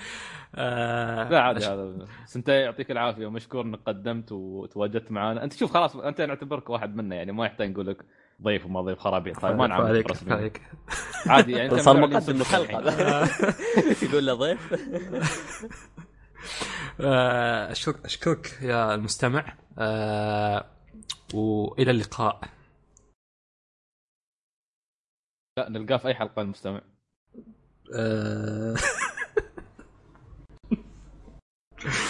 [0.56, 1.86] آه، لا عادي هذا
[2.26, 6.96] بس أنت يعطيك العافية ومشكور إنك قدمت وتواجدت معنا أنت شوف خلاص أنت نعتبرك واحد
[6.96, 8.06] منا يعني ما يحتاج نقول لك
[8.42, 9.40] ضيف وما ضيف خرابيط.
[9.40, 10.62] طيب ما نعمل عليك
[11.28, 12.80] عادي يعني أنت صار مقدم الحلقة.
[14.10, 14.74] يقول له ضيف.
[17.02, 19.44] آه، اشكرك أشكرك يا المستمع.
[19.80, 20.66] آه،
[21.34, 22.50] وإلى اللقاء.
[25.58, 26.82] لا نلقاه في أي حلقة المستمع.
[27.96, 28.76] آه،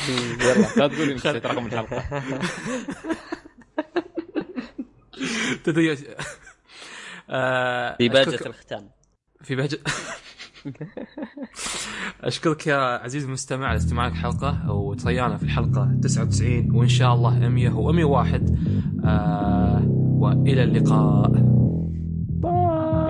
[0.09, 2.21] يلا لا تقول لي انك نسيت رقم الحلقة.
[5.63, 5.97] تدري
[7.29, 8.91] آه، في بهجه الختام.
[9.43, 9.79] في بهجة
[12.23, 17.69] اشكرك يا عزيزي المستمع على استماعك الحلقة وتريانا في الحلقة 99 وإن شاء الله 100
[17.69, 18.41] و101
[19.05, 19.81] آه
[20.19, 21.31] وإلى اللقاء.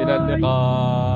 [0.02, 1.15] إلى اللقاء.